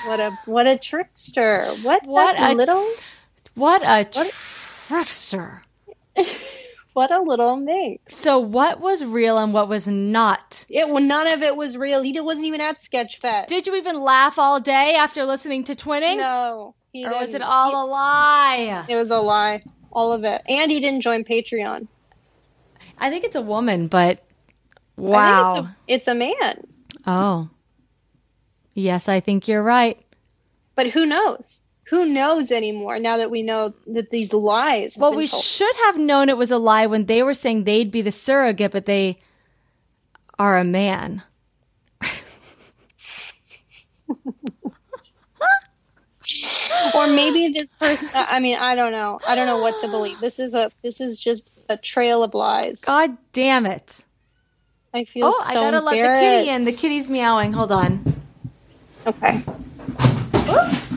What 0.06 0.20
a 0.20 0.30
what 0.44 0.66
a 0.66 0.78
trickster! 0.78 1.66
What 1.82 2.06
What 2.06 2.38
a 2.38 2.54
little 2.54 2.88
What 3.54 3.82
a 3.84 4.04
trickster. 4.04 5.62
what 6.92 7.10
a 7.10 7.20
little 7.20 7.56
minx. 7.56 8.16
So, 8.16 8.38
what 8.38 8.80
was 8.80 9.04
real 9.04 9.38
and 9.38 9.52
what 9.52 9.68
was 9.68 9.88
not? 9.88 10.66
It 10.68 10.88
well, 10.88 11.02
none 11.02 11.32
of 11.32 11.42
it 11.42 11.56
was 11.56 11.76
real. 11.76 12.02
He 12.02 12.18
wasn't 12.20 12.46
even 12.46 12.60
at 12.60 12.78
Sketchfest. 12.78 13.46
Did 13.46 13.66
you 13.66 13.76
even 13.76 14.00
laugh 14.00 14.38
all 14.38 14.60
day 14.60 14.96
after 14.98 15.24
listening 15.24 15.64
to 15.64 15.74
Twinning? 15.74 16.18
no, 16.18 16.74
he 16.92 17.06
Or 17.06 17.10
was 17.10 17.34
it 17.34 17.42
all 17.42 17.84
a 17.84 17.86
lie? 17.88 18.84
It 18.88 18.94
was 18.94 19.10
a 19.10 19.18
lie. 19.18 19.62
All 19.90 20.12
of 20.12 20.24
it. 20.24 20.42
And 20.48 20.70
he 20.70 20.80
didn't 20.80 21.00
join 21.00 21.24
Patreon. 21.24 21.88
I 22.98 23.10
think 23.10 23.24
it's 23.24 23.36
a 23.36 23.42
woman, 23.42 23.88
but 23.88 24.24
wow. 24.96 25.56
it's 25.56 25.66
a, 25.66 25.76
it's 25.86 26.08
a 26.08 26.14
man. 26.14 26.66
oh. 27.06 27.50
Yes, 28.78 29.08
I 29.08 29.18
think 29.20 29.48
you're 29.48 29.62
right. 29.62 30.00
But 30.76 30.86
who 30.88 31.04
knows? 31.04 31.62
Who 31.88 32.06
knows 32.06 32.52
anymore 32.52 33.00
now 33.00 33.16
that 33.16 33.30
we 33.30 33.42
know 33.42 33.74
that 33.88 34.10
these 34.10 34.32
lies? 34.32 34.96
well, 34.96 35.12
we 35.14 35.26
told? 35.26 35.42
should 35.42 35.74
have 35.86 35.98
known 35.98 36.28
it 36.28 36.36
was 36.36 36.52
a 36.52 36.58
lie 36.58 36.86
when 36.86 37.06
they 37.06 37.22
were 37.22 37.34
saying 37.34 37.64
they'd 37.64 37.90
be 37.90 38.02
the 38.02 38.12
surrogate, 38.12 38.70
but 38.70 38.86
they 38.86 39.18
are 40.38 40.58
a 40.58 40.64
man. 40.64 41.24
or 46.94 47.08
maybe 47.08 47.48
this 47.48 47.72
person 47.72 48.10
I 48.14 48.38
mean, 48.38 48.58
I 48.58 48.76
don't 48.76 48.92
know. 48.92 49.18
I 49.26 49.34
don't 49.34 49.46
know 49.48 49.60
what 49.60 49.80
to 49.80 49.88
believe. 49.88 50.20
This 50.20 50.38
is 50.38 50.54
a 50.54 50.70
this 50.82 51.00
is 51.00 51.18
just 51.18 51.50
a 51.68 51.76
trail 51.76 52.22
of 52.22 52.32
lies. 52.34 52.82
God 52.82 53.16
damn 53.32 53.66
it. 53.66 54.04
I 54.94 55.04
feel. 55.04 55.26
Oh, 55.26 55.44
so 55.50 55.50
I 55.50 55.54
gotta 55.54 55.80
let 55.80 55.96
the 55.96 56.20
kitty 56.20 56.50
in. 56.50 56.64
The 56.64 56.72
kitty's 56.72 57.08
meowing. 57.08 57.52
Hold 57.54 57.72
on. 57.72 58.18
Okay. 59.08 59.42
Oops. 60.50 60.92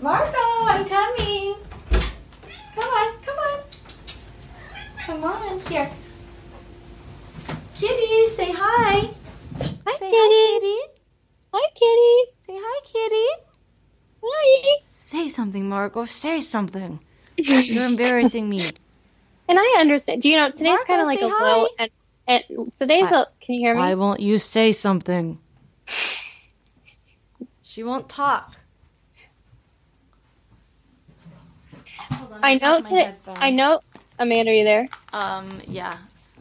Marco, 0.00 0.44
I'm 0.64 0.84
coming. 0.88 1.54
Come 2.74 2.88
on, 2.98 3.12
come 3.20 3.38
on. 3.38 3.60
Come 5.04 5.24
on, 5.24 5.60
here. 5.68 5.90
Kitty, 7.76 8.26
say 8.28 8.52
hi. 8.56 9.10
Hi, 9.86 9.96
Say 9.98 10.10
kitty. 10.10 10.14
hi, 10.14 10.58
kitty. 10.60 10.80
Hi, 11.52 11.68
kitty. 11.74 12.30
Say 12.46 12.56
hi, 12.58 12.80
kitty. 12.86 13.42
Hi. 14.24 14.76
Say 14.84 15.28
something, 15.28 15.68
Marco. 15.68 16.06
Say 16.06 16.40
something. 16.40 17.00
You're 17.36 17.84
embarrassing 17.84 18.48
me. 18.48 18.62
And 19.46 19.58
I 19.58 19.76
understand. 19.78 20.22
Do 20.22 20.30
you 20.30 20.38
know 20.38 20.50
today's 20.50 20.82
kind 20.84 21.02
of 21.02 21.06
like 21.06 21.20
a 21.20 21.28
hi. 21.28 21.52
low 21.52 21.68
and, 21.78 21.90
and 22.28 22.72
today's 22.78 23.12
I- 23.12 23.20
a 23.22 23.26
can 23.42 23.56
you 23.56 23.60
hear 23.60 23.74
me? 23.74 23.80
Why 23.82 23.92
won't 23.94 24.20
you 24.20 24.38
say 24.38 24.72
something? 24.72 25.38
She 27.74 27.82
won't 27.82 28.08
talk. 28.08 28.54
Hold 32.12 32.34
on, 32.34 32.38
I 32.40 32.54
know 32.54 32.58
taking 32.58 32.70
my 32.70 32.80
today. 32.82 33.02
headphones. 33.02 33.38
I 33.42 33.50
know. 33.50 33.80
Amanda, 34.16 34.52
are 34.52 34.54
you 34.54 34.62
there? 34.62 34.86
Um, 35.12 35.48
yeah. 35.66 35.96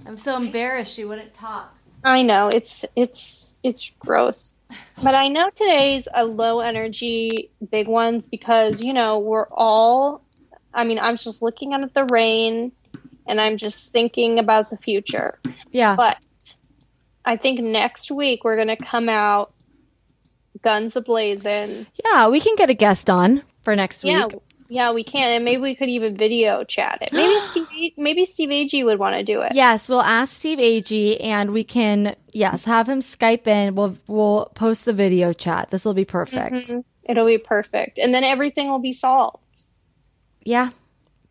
I'm 0.05 0.19
so 0.19 0.38
embarrassed 0.38 0.93
she 0.93 1.05
wouldn't 1.05 1.34
talk. 1.34 1.75
I 2.03 2.21
know 2.21 2.49
it's 2.49 2.86
it's 2.95 3.57
it's 3.63 3.91
gross, 3.97 4.53
but 5.01 5.15
I 5.15 5.29
know 5.29 5.49
today's 5.49 6.07
a 6.13 6.23
low 6.23 6.59
energy 6.59 7.49
big 7.71 7.88
ones 7.88 8.27
because 8.27 8.84
you 8.84 8.93
know 8.93 9.17
we're 9.17 9.47
all. 9.47 10.21
I 10.71 10.84
mean, 10.84 10.99
I'm 10.99 11.17
just 11.17 11.41
looking 11.41 11.73
out 11.73 11.81
at 11.81 11.95
the 11.95 12.05
rain, 12.05 12.73
and 13.25 13.41
I'm 13.41 13.57
just 13.57 13.91
thinking 13.91 14.38
about 14.38 14.69
the 14.69 14.77
future. 14.77 15.39
Yeah. 15.71 15.95
But 15.95 16.17
I 17.25 17.38
think 17.38 17.59
next 17.59 18.11
week 18.11 18.43
we're 18.43 18.57
gonna 18.57 18.77
come 18.77 19.09
out 19.09 19.51
guns 20.64 20.95
ablazing. 20.95 21.86
Yeah, 22.03 22.30
we 22.30 22.39
can 22.39 22.55
get 22.55 22.70
a 22.70 22.74
guest 22.74 23.09
on 23.09 23.43
for 23.64 23.76
next 23.76 24.03
week. 24.03 24.14
Yeah, 24.14 24.28
yeah, 24.70 24.91
we 24.93 25.03
can, 25.03 25.30
and 25.32 25.45
maybe 25.45 25.61
we 25.61 25.76
could 25.76 25.89
even 25.89 26.18
video 26.18 26.64
chat 26.64 26.97
it. 27.01 27.14
Maybe 27.14 27.39
Steve, 27.41 27.91
maybe 27.97 28.26
Steve 28.26 28.49
Agee 28.49 28.84
would 28.84 28.97
want 28.97 29.16
to 29.16 29.24
do 29.24 29.41
it. 29.41 29.51
Yes, 29.53 29.88
we'll 29.88 30.01
ask 30.01 30.34
Steve 30.34 30.57
Agee 30.57 31.24
and 31.24 31.51
we 31.51 31.64
can 31.64 32.16
yes, 32.32 32.66
have 32.66 32.89
him 32.89 32.99
Skype 33.01 33.45
in. 33.45 33.76
We'll 33.76 33.97
we'll 34.07 34.51
post 34.55 34.86
the 34.86 34.93
video 34.93 35.34
chat. 35.34 35.70
This 35.70 35.86
will 35.86 35.93
be 35.93 36.05
perfect. 36.05 36.70
Mhm. 36.70 36.84
It'll 37.03 37.26
be 37.28 37.38
perfect, 37.38 37.99
and 37.99 38.14
then 38.14 38.24
everything 38.24 38.70
will 38.70 38.80
be 38.80 38.93
solved. 38.93 39.38
Yeah. 40.43 40.70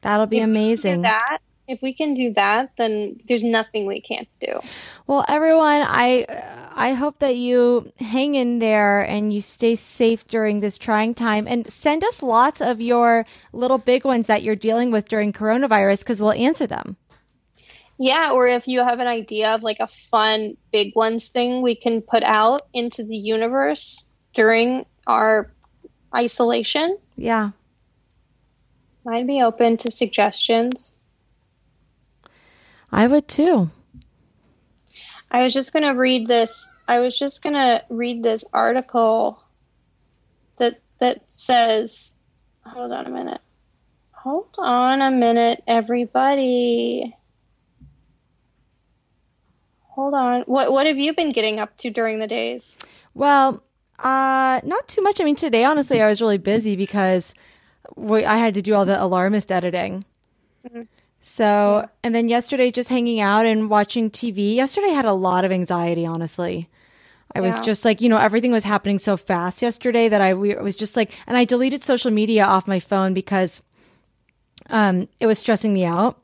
That'll 0.03 0.27
be 0.27 0.39
If 0.39 0.41
we 0.41 0.45
can 0.47 0.53
do 0.55 0.61
amazing. 0.61 1.03
that 1.03 1.39
if 1.73 1.81
we 1.81 1.93
can 1.95 2.15
do 2.15 2.33
that, 2.35 2.71
then 2.77 3.19
there's 3.27 3.43
nothing 3.43 3.87
we 3.87 4.01
can't 4.01 4.29
do. 4.41 4.61
Well, 5.07 5.25
everyone, 5.27 5.83
I 5.83 6.27
I 6.75 6.93
hope 6.93 7.19
that 7.21 7.37
you 7.37 7.91
hang 7.99 8.35
in 8.35 8.59
there 8.59 9.01
and 9.01 9.33
you 9.33 9.41
stay 9.41 9.75
safe 9.75 10.27
during 10.27 10.61
this 10.61 10.79
trying 10.79 11.15
time 11.15 11.47
and 11.49 11.71
send 11.71 12.05
us 12.05 12.23
lots 12.23 12.61
of 12.61 12.81
your 12.81 13.27
little 13.53 13.79
big 13.79 14.05
ones 14.05 14.27
that 14.27 14.43
you're 14.43 14.57
dealing 14.57 14.91
with 14.91 15.09
during 15.09 15.33
coronavirus 15.33 16.05
cuz 16.05 16.21
we'll 16.21 16.33
answer 16.33 16.67
them. 16.67 16.97
Yeah, 17.99 18.33
or 18.33 18.49
if 18.49 18.69
you 18.69 18.81
have 18.81 19.01
an 19.01 19.07
idea 19.07 19.55
of 19.55 19.63
like 19.63 19.81
a 19.81 19.87
fun 19.87 20.57
big 20.73 20.95
ones 20.95 21.29
thing 21.29 21.63
we 21.63 21.75
can 21.75 22.03
put 22.03 22.23
out 22.23 22.63
into 22.73 23.03
the 23.05 23.17
universe 23.17 24.11
during 24.35 24.85
our 25.07 25.53
isolation, 26.15 26.99
Yeah. 27.17 27.51
I'd 29.07 29.27
be 29.27 29.43
open 29.43 29.79
to 29.79 29.91
suggestions. 29.91 30.97
I 32.93 33.07
would 33.07 33.27
too. 33.27 33.71
I 35.31 35.43
was 35.45 35.55
just 35.55 35.73
gonna 35.73 35.95
read 35.95 36.27
this. 36.27 36.71
I 36.87 37.01
was 37.01 37.19
just 37.19 37.43
gonna 37.43 37.83
read 37.89 38.23
this 38.23 38.45
article 38.53 39.43
that 40.59 40.81
that 41.01 41.23
says. 41.29 42.13
Hold 42.67 42.93
on 42.93 43.07
a 43.07 43.11
minute. 43.11 43.41
Hold 44.13 44.55
on 44.59 45.01
a 45.01 45.11
minute, 45.11 45.65
everybody. 45.67 47.17
Hold 49.81 50.15
on. 50.15 50.43
What 50.43 50.71
what 50.71 50.87
have 50.87 50.99
you 50.99 51.15
been 51.15 51.33
getting 51.33 51.59
up 51.59 51.77
to 51.79 51.91
during 51.91 52.19
the 52.19 52.27
days? 52.27 52.79
Well, 53.15 53.63
uh, 53.99 54.61
not 54.65 54.89
too 54.89 55.03
much. 55.03 55.21
I 55.21 55.25
mean, 55.25 55.37
today, 55.37 55.65
honestly, 55.65 56.01
I 56.01 56.09
was 56.09 56.21
really 56.21 56.39
busy 56.39 56.77
because 56.77 57.35
we, 57.97 58.25
I 58.25 58.37
had 58.37 58.55
to 58.55 58.63
do 58.63 58.75
all 58.75 58.85
the 58.85 59.03
alarmist 59.03 59.51
editing. 59.51 60.05
So, 61.23 61.89
and 62.03 62.15
then 62.15 62.29
yesterday, 62.29 62.73
just 62.73 62.89
hanging 62.89 63.21
out 63.21 63.47
and 63.47 63.71
watching 63.71 64.11
TV. 64.11 64.57
Yesterday, 64.57 64.89
I 64.89 64.95
had 64.95 65.05
a 65.05 65.13
lot 65.13 65.45
of 65.45 65.53
anxiety, 65.53 66.05
honestly. 66.05 66.69
I 67.35 67.41
was 67.41 67.61
just 67.61 67.85
like, 67.85 68.01
you 68.03 68.09
know, 68.09 68.19
everything 68.19 68.53
was 68.53 68.65
happening 68.65 68.99
so 68.99 69.17
fast 69.17 69.63
yesterday 69.63 70.09
that 70.09 70.21
I 70.21 70.35
we, 70.35 70.55
was 70.57 70.77
just 70.77 70.97
like, 70.97 71.13
and 71.27 71.37
I 71.37 71.45
deleted 71.45 71.83
social 71.83 72.11
media 72.11 72.45
off 72.45 72.69
my 72.69 72.79
phone 72.79 73.15
because 73.15 73.63
um, 74.69 75.09
it 75.19 75.27
was 75.27 75.39
stressing 75.39 75.73
me 75.73 75.85
out. 75.85 76.21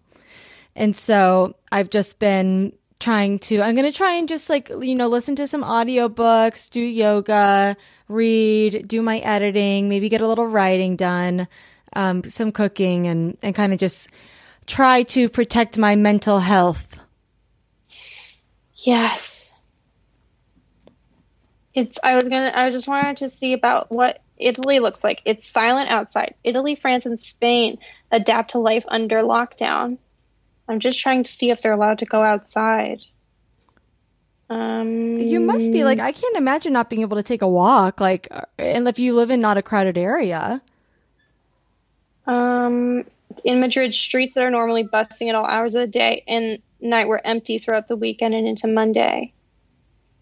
And 0.77 0.95
so 0.95 1.57
I've 1.73 1.89
just 1.89 2.19
been 2.19 2.73
trying 3.01 3.39
to, 3.39 3.63
I'm 3.63 3.75
going 3.75 3.91
to 3.91 3.97
try 3.97 4.15
and 4.15 4.29
just 4.29 4.51
like, 4.51 4.69
you 4.69 4.95
know, 4.95 5.09
listen 5.09 5.35
to 5.37 5.47
some 5.47 5.63
audiobooks, 5.63 6.69
do 6.71 6.83
yoga, 6.83 7.77
read, 8.09 8.87
do 8.87 9.01
my 9.01 9.19
editing, 9.21 9.89
maybe 9.89 10.09
get 10.09 10.21
a 10.21 10.27
little 10.27 10.47
writing 10.47 10.97
done, 10.97 11.49
um, 11.95 12.23
some 12.25 12.53
cooking 12.53 13.07
and, 13.07 13.39
and 13.43 13.55
kind 13.55 13.73
of 13.73 13.79
just 13.79 14.09
try 14.69 15.03
to 15.03 15.29
protect 15.29 15.79
my 15.79 15.97
mental 15.97 16.39
health. 16.39 17.05
Yes. 18.75 19.53
It's 21.75 21.99
I 22.03 22.15
was 22.15 22.29
gonna 22.29 22.53
I 22.55 22.71
just 22.71 22.87
wanted 22.87 23.17
to 23.19 23.31
see 23.31 23.53
about 23.53 23.91
what 23.91 24.21
Italy 24.37 24.79
looks 24.79 25.03
like. 25.03 25.23
It's 25.25 25.49
silent 25.49 25.91
outside. 25.91 26.35
Italy, 26.45 26.77
France, 26.77 27.07
and 27.07 27.19
Spain 27.19 27.79
adapt 28.13 28.53
to 28.53 28.59
life 28.59 28.85
under 28.89 29.23
lockdown. 29.23 29.99
I'm 30.69 30.81
just 30.81 31.01
trying 31.01 31.25
to 31.25 31.31
see 31.31 31.51
if 31.51 31.63
they're 31.63 31.73
allowed 31.73 31.99
to 32.01 32.07
go 32.07 32.23
outside. 32.23 33.01
Um 34.51 35.19
You 35.19 35.41
must 35.41 35.73
be 35.73 35.85
like, 35.85 35.99
I 35.99 36.13
can't 36.13 36.37
imagine 36.37 36.73
not 36.73 36.89
being 36.89 37.03
able 37.03 37.17
to 37.17 37.23
take 37.23 37.43
a 37.43 37.49
walk, 37.49 38.01
like, 38.01 38.29
uh, 38.31 38.43
and 38.59 38.87
if 38.89 38.99
you 38.99 39.15
live 39.15 39.31
in 39.31 39.41
not 39.41 39.59
a 39.59 39.63
crowded 39.63 39.99
area. 39.99 40.63
Um, 42.27 43.05
in 43.45 43.61
Madrid, 43.61 43.95
streets 43.95 44.35
that 44.35 44.45
are 44.45 44.51
normally 44.51 44.83
bustling 44.83 45.31
at 45.31 45.35
all 45.35 45.45
hours 45.45 45.75
of 45.75 45.83
the 45.83 45.87
day 45.87 46.25
and 46.27 46.61
night 46.81 47.09
were 47.09 47.25
empty 47.25 47.59
throughout 47.59 47.89
the 47.89 47.97
weekend 47.97 48.35
and 48.35 48.47
into 48.47 48.69
Monday. 48.69 49.33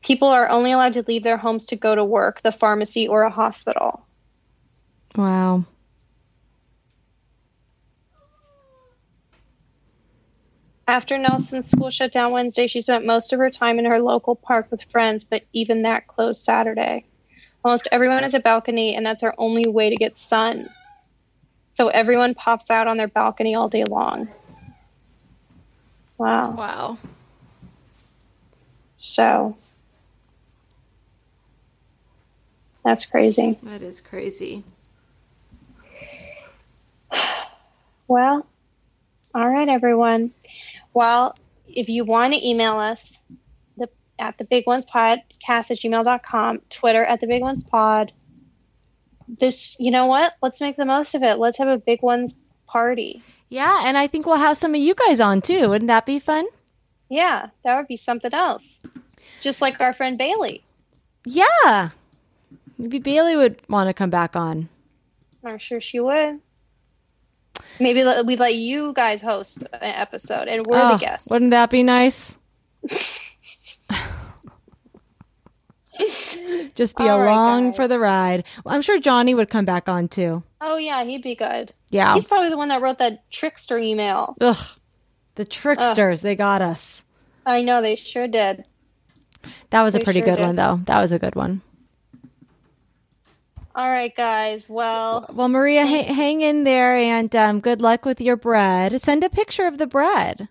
People 0.02 0.28
are 0.28 0.48
only 0.48 0.72
allowed 0.72 0.94
to 0.94 1.04
leave 1.06 1.22
their 1.22 1.36
homes 1.36 1.66
to 1.66 1.76
go 1.76 1.94
to 1.94 2.04
work, 2.04 2.42
the 2.42 2.52
pharmacy, 2.52 3.08
or 3.08 3.22
a 3.22 3.30
hospital. 3.30 4.06
Wow. 5.16 5.64
After 10.88 11.18
Nelson's 11.18 11.68
school 11.68 11.90
shut 11.90 12.12
down 12.12 12.30
Wednesday, 12.30 12.68
she 12.68 12.80
spent 12.80 13.04
most 13.04 13.32
of 13.32 13.40
her 13.40 13.50
time 13.50 13.80
in 13.80 13.86
her 13.86 13.98
local 13.98 14.36
park 14.36 14.68
with 14.70 14.84
friends, 14.84 15.24
but 15.24 15.42
even 15.52 15.82
that 15.82 16.06
closed 16.06 16.42
Saturday. 16.42 17.04
Almost 17.64 17.88
everyone 17.90 18.22
has 18.22 18.34
a 18.34 18.40
balcony, 18.40 18.94
and 18.94 19.04
that's 19.04 19.24
our 19.24 19.34
only 19.36 19.66
way 19.66 19.90
to 19.90 19.96
get 19.96 20.16
sun. 20.16 20.70
So 21.76 21.88
everyone 21.88 22.34
pops 22.34 22.70
out 22.70 22.88
on 22.88 22.96
their 22.96 23.06
balcony 23.06 23.54
all 23.54 23.68
day 23.68 23.84
long. 23.84 24.28
Wow. 26.16 26.52
Wow. 26.52 26.98
So 28.98 29.58
that's 32.82 33.04
crazy. 33.04 33.58
That 33.62 33.82
is 33.82 34.00
crazy. 34.00 34.64
Well, 38.08 38.46
all 39.34 39.48
right, 39.50 39.68
everyone. 39.68 40.32
Well, 40.94 41.36
if 41.68 41.90
you 41.90 42.06
want 42.06 42.32
to 42.32 42.48
email 42.48 42.78
us 42.78 43.20
the, 43.76 43.90
at 44.18 44.38
the 44.38 44.44
big 44.44 44.66
ones 44.66 44.86
podcast 44.86 45.70
at 45.70 45.76
gmail.com, 45.76 46.62
Twitter 46.70 47.04
at 47.04 47.20
the 47.20 47.26
big 47.26 47.42
ones 47.42 47.64
pod. 47.64 48.12
This, 49.28 49.76
you 49.78 49.90
know 49.90 50.06
what? 50.06 50.34
Let's 50.42 50.60
make 50.60 50.76
the 50.76 50.84
most 50.86 51.14
of 51.14 51.22
it. 51.22 51.38
Let's 51.38 51.58
have 51.58 51.68
a 51.68 51.78
big 51.78 52.02
ones 52.02 52.34
party. 52.66 53.22
Yeah, 53.48 53.82
and 53.86 53.96
I 53.98 54.06
think 54.06 54.26
we'll 54.26 54.36
have 54.36 54.56
some 54.56 54.74
of 54.74 54.80
you 54.80 54.94
guys 54.94 55.20
on 55.20 55.40
too. 55.42 55.68
Wouldn't 55.68 55.88
that 55.88 56.06
be 56.06 56.18
fun? 56.18 56.46
Yeah, 57.08 57.48
that 57.64 57.76
would 57.76 57.86
be 57.88 57.96
something 57.96 58.32
else. 58.34 58.80
Just 59.40 59.60
like 59.60 59.80
our 59.80 59.92
friend 59.92 60.18
Bailey. 60.18 60.62
Yeah. 61.24 61.90
Maybe 62.78 62.98
Bailey 62.98 63.36
would 63.36 63.60
want 63.68 63.88
to 63.88 63.94
come 63.94 64.10
back 64.10 64.36
on. 64.36 64.68
I'm 65.44 65.58
sure 65.58 65.80
she 65.80 66.00
would. 66.00 66.40
Maybe 67.78 68.04
we'd 68.24 68.38
let 68.40 68.54
you 68.54 68.92
guys 68.92 69.20
host 69.22 69.58
an 69.58 69.68
episode 69.82 70.48
and 70.48 70.66
we're 70.66 70.78
Oh, 70.80 70.92
the 70.92 70.98
guests. 70.98 71.30
Wouldn't 71.30 71.52
that 71.52 71.70
be 71.70 71.82
nice? 71.82 72.36
Just 76.74 76.96
be 76.96 77.04
All 77.08 77.20
right, 77.20 77.30
along 77.30 77.68
guys. 77.70 77.76
for 77.76 77.88
the 77.88 77.98
ride. 77.98 78.44
Well, 78.64 78.74
I'm 78.74 78.82
sure 78.82 78.98
Johnny 78.98 79.34
would 79.34 79.48
come 79.50 79.64
back 79.64 79.88
on 79.88 80.08
too. 80.08 80.42
Oh, 80.60 80.76
yeah, 80.76 81.04
he'd 81.04 81.22
be 81.22 81.34
good. 81.34 81.72
Yeah. 81.90 82.14
He's 82.14 82.26
probably 82.26 82.50
the 82.50 82.56
one 82.56 82.68
that 82.68 82.82
wrote 82.82 82.98
that 82.98 83.30
trickster 83.30 83.78
email. 83.78 84.36
Ugh. 84.40 84.56
The 85.36 85.44
tricksters, 85.44 86.20
they 86.22 86.34
got 86.34 86.62
us. 86.62 87.04
I 87.44 87.62
know 87.62 87.80
they 87.82 87.94
sure 87.96 88.26
did. 88.28 88.64
That 89.70 89.82
was 89.82 89.94
a 89.94 90.00
pretty 90.00 90.20
sure 90.20 90.26
good 90.30 90.36
did. 90.36 90.46
one 90.46 90.56
though. 90.56 90.80
That 90.86 91.00
was 91.00 91.12
a 91.12 91.18
good 91.18 91.34
one. 91.34 91.60
All 93.74 93.88
right, 93.90 94.14
guys. 94.16 94.68
Well, 94.70 95.26
Well, 95.32 95.48
Maria, 95.48 95.86
ha- 95.86 96.12
hang 96.14 96.40
in 96.40 96.64
there 96.64 96.96
and 96.96 97.34
um, 97.36 97.60
good 97.60 97.82
luck 97.82 98.06
with 98.06 98.20
your 98.22 98.36
bread. 98.36 98.98
Send 99.02 99.22
a 99.22 99.28
picture 99.28 99.66
of 99.66 99.76
the 99.76 99.86
bread. 99.86 100.48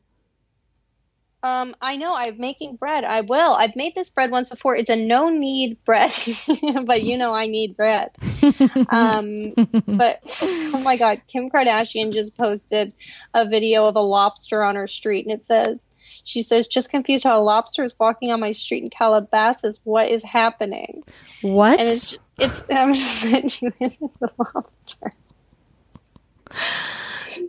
Um, 1.46 1.76
I 1.80 1.98
know 1.98 2.12
I'm 2.16 2.40
making 2.40 2.78
bread. 2.78 3.04
I 3.04 3.22
will. 3.22 3.54
I've 3.54 3.76
made 3.76 3.94
this 3.94 4.10
bread 4.10 4.32
once 4.32 4.50
before. 4.50 4.76
It's 4.76 4.90
a 4.90 4.96
no 4.96 5.30
knead 5.30 5.78
bread, 5.86 6.12
but 6.86 7.04
you 7.04 7.20
know 7.20 7.36
I 7.36 7.46
need 7.46 7.78
bread. 7.78 8.10
um, 8.90 9.54
but 9.86 10.22
oh 10.42 10.82
my 10.84 10.98
God, 10.98 11.22
Kim 11.28 11.52
Kardashian 11.52 12.14
just 12.14 12.36
posted 12.36 12.94
a 13.36 13.48
video 13.48 13.86
of 13.86 13.96
a 13.96 14.00
lobster 14.02 14.64
on 14.64 14.76
her 14.76 14.88
street, 14.88 15.28
and 15.28 15.40
it 15.40 15.46
says. 15.46 15.88
She 16.24 16.42
says, 16.42 16.68
just 16.68 16.90
confused 16.90 17.24
how 17.24 17.40
a 17.40 17.44
lobster 17.44 17.84
is 17.84 17.94
walking 18.00 18.32
on 18.32 18.40
my 18.40 18.52
street 18.52 18.84
in 18.84 18.90
Calabasas. 18.90 19.80
What 19.84 20.10
is 20.10 20.24
happening? 20.24 21.04
What? 21.44 21.80
And 21.80 21.90
it's, 21.90 22.18
it's, 22.40 22.64
I'm 22.72 22.94
just 22.94 23.22
sending 23.22 23.74
you 23.80 24.12
the 24.20 24.32
lobster. 24.40 25.14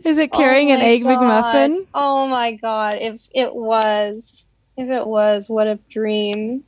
Is 0.03 0.17
it 0.17 0.31
carrying 0.31 0.71
Oh 0.71 0.75
an 0.75 0.81
egg 0.81 1.03
God. 1.03 1.19
McMuffin? 1.19 1.87
Oh 1.93 2.27
my 2.27 2.55
god! 2.55 2.95
If 2.95 3.21
it 3.33 3.53
was, 3.53 4.47
if 4.75 4.89
it 4.89 5.05
was, 5.05 5.49
what 5.49 5.67
a 5.67 5.79
dream! 5.89 6.63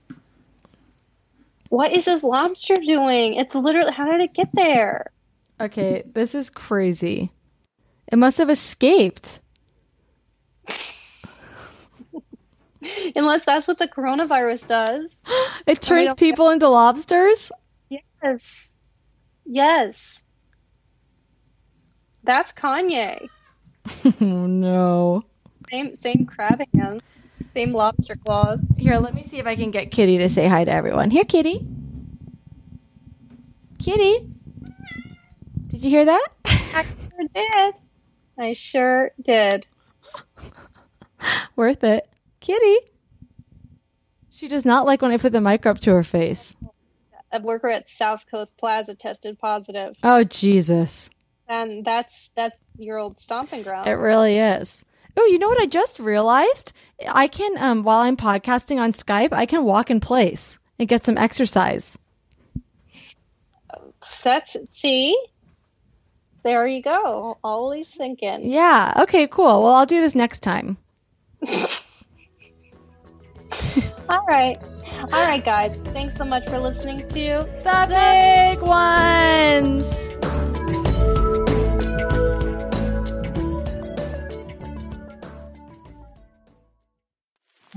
What 1.70 1.93
is 1.93 2.05
this 2.05 2.24
lobster 2.24 2.76
doing? 2.76 3.36
It's 3.36 3.55
literally. 3.55 3.91
How 3.91 4.11
did 4.11 4.22
it 4.22 4.34
get 4.34 4.49
there? 4.53 5.11
Okay, 5.61 6.03
this 6.13 6.34
is 6.34 6.49
crazy. 6.49 7.32
It 8.11 8.17
must 8.17 8.38
have 8.38 8.49
escaped. 8.49 9.41
Unless 13.15 13.45
that's 13.45 13.67
what 13.67 13.78
the 13.78 13.88
coronavirus 13.88 14.67
does. 14.67 15.24
It 15.67 15.82
turns 15.82 16.15
people 16.15 16.49
into 16.49 16.67
lobsters? 16.67 17.51
Yes. 17.89 18.72
Yes. 19.45 20.24
That's 22.30 22.53
Kanye. 22.53 23.27
Oh 24.21 24.45
no. 24.45 25.23
Same 25.71 25.95
same 25.95 26.27
crab 26.27 26.61
hands. 26.75 27.01
Same 27.55 27.73
lobster 27.73 28.17
claws. 28.17 28.59
Here, 28.77 28.99
let 28.99 29.15
me 29.15 29.23
see 29.23 29.39
if 29.39 29.47
I 29.47 29.55
can 29.55 29.71
get 29.71 29.89
Kitty 29.89 30.19
to 30.19 30.30
say 30.30 30.47
hi 30.47 30.63
to 30.63 30.71
everyone. 30.71 31.09
Here, 31.09 31.23
Kitty. 31.23 31.65
Kitty. 33.80 34.30
Did 35.67 35.82
you 35.82 35.89
hear 35.89 36.05
that? 36.05 36.27
I 36.45 36.84
sure 36.84 37.27
did. 37.34 37.73
I 38.38 38.53
sure 38.53 39.11
did. 39.19 39.65
Worth 41.55 41.84
it. 41.84 42.07
Kitty. 42.41 42.91
She 44.30 44.47
does 44.47 44.65
not 44.65 44.86
like 44.86 45.01
when 45.01 45.11
I 45.11 45.17
put 45.17 45.32
the 45.32 45.41
mic 45.41 45.65
up 45.65 45.80
to 45.80 45.91
her 45.93 46.03
face. 46.03 46.53
A 47.32 47.41
worker 47.41 47.69
at 47.69 47.89
South 47.89 48.25
Coast 48.30 48.59
Plaza 48.59 48.93
tested 48.93 49.39
positive. 49.39 49.95
Oh, 50.03 50.23
Jesus. 50.23 51.09
And 51.49 51.83
that's 51.83 52.29
that's 52.29 52.55
your 52.77 52.97
old 52.97 53.19
stomping 53.19 53.63
ground. 53.63 53.87
It 53.87 53.93
really 53.93 54.37
is. 54.37 54.85
Oh, 55.17 55.25
you 55.25 55.39
know 55.39 55.47
what 55.47 55.59
I 55.59 55.65
just 55.65 55.99
realized? 55.99 56.71
I 57.09 57.27
can, 57.27 57.57
um, 57.57 57.83
while 57.83 57.99
I'm 57.99 58.15
podcasting 58.15 58.79
on 58.79 58.93
Skype, 58.93 59.33
I 59.33 59.45
can 59.45 59.65
walk 59.65 59.91
in 59.91 59.99
place 59.99 60.59
and 60.77 60.87
get 60.87 61.03
some 61.03 61.17
exercise. 61.17 61.97
That's 64.23 64.55
see. 64.69 65.19
There 66.43 66.65
you 66.67 66.81
go. 66.81 67.37
Always 67.43 67.89
thinking. 67.93 68.49
Yeah. 68.49 68.93
Okay, 69.01 69.27
cool. 69.27 69.63
Well, 69.63 69.73
I'll 69.73 69.85
do 69.85 69.99
this 69.99 70.15
next 70.15 70.39
time. 70.41 70.77
All 74.09 74.25
right. 74.27 74.57
All 75.01 75.07
right, 75.09 75.43
guys. 75.43 75.77
Thanks 75.85 76.15
so 76.15 76.23
much 76.23 76.47
for 76.49 76.59
listening 76.59 76.99
to 76.99 77.45
The 77.63 77.85
big 77.89 78.61
ones. 78.61 80.09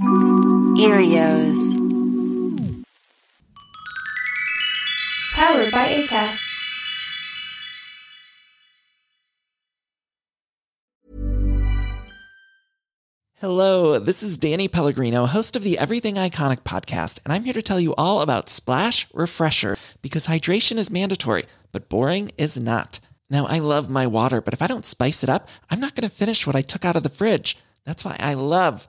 Earios. 0.03 1.55
Powered 5.32 5.70
by 5.70 5.88
ACAST. 5.94 6.40
Hello, 13.40 14.00
this 14.00 14.24
is 14.24 14.38
Danny 14.38 14.66
Pellegrino, 14.66 15.26
host 15.26 15.55
of 15.55 15.62
the 15.62 15.78
Everything 15.78 16.16
Iconic 16.16 16.62
podcast, 16.62 17.20
and 17.24 17.32
I'm 17.32 17.44
here 17.44 17.53
to 17.53 17.62
tell 17.62 17.78
you 17.78 17.94
all 17.96 18.22
about 18.22 18.48
Splash 18.48 19.07
Refresher 19.12 19.78
because 20.00 20.26
hydration 20.26 20.78
is 20.78 20.90
mandatory, 20.90 21.44
but 21.70 21.88
boring 21.88 22.32
is 22.36 22.59
not. 22.59 22.98
Now, 23.30 23.46
I 23.46 23.61
love 23.61 23.88
my 23.88 24.09
water, 24.09 24.40
but 24.40 24.53
if 24.53 24.62
I 24.62 24.66
don't 24.66 24.84
spice 24.84 25.22
it 25.22 25.30
up, 25.30 25.48
I'm 25.70 25.78
not 25.78 25.94
going 25.94 26.09
to 26.09 26.14
finish 26.14 26.44
what 26.44 26.57
I 26.57 26.62
took 26.62 26.84
out 26.84 26.96
of 26.96 27.05
the 27.05 27.09
fridge. 27.09 27.57
That's 27.84 28.05
why 28.05 28.16
I 28.18 28.34
love 28.34 28.88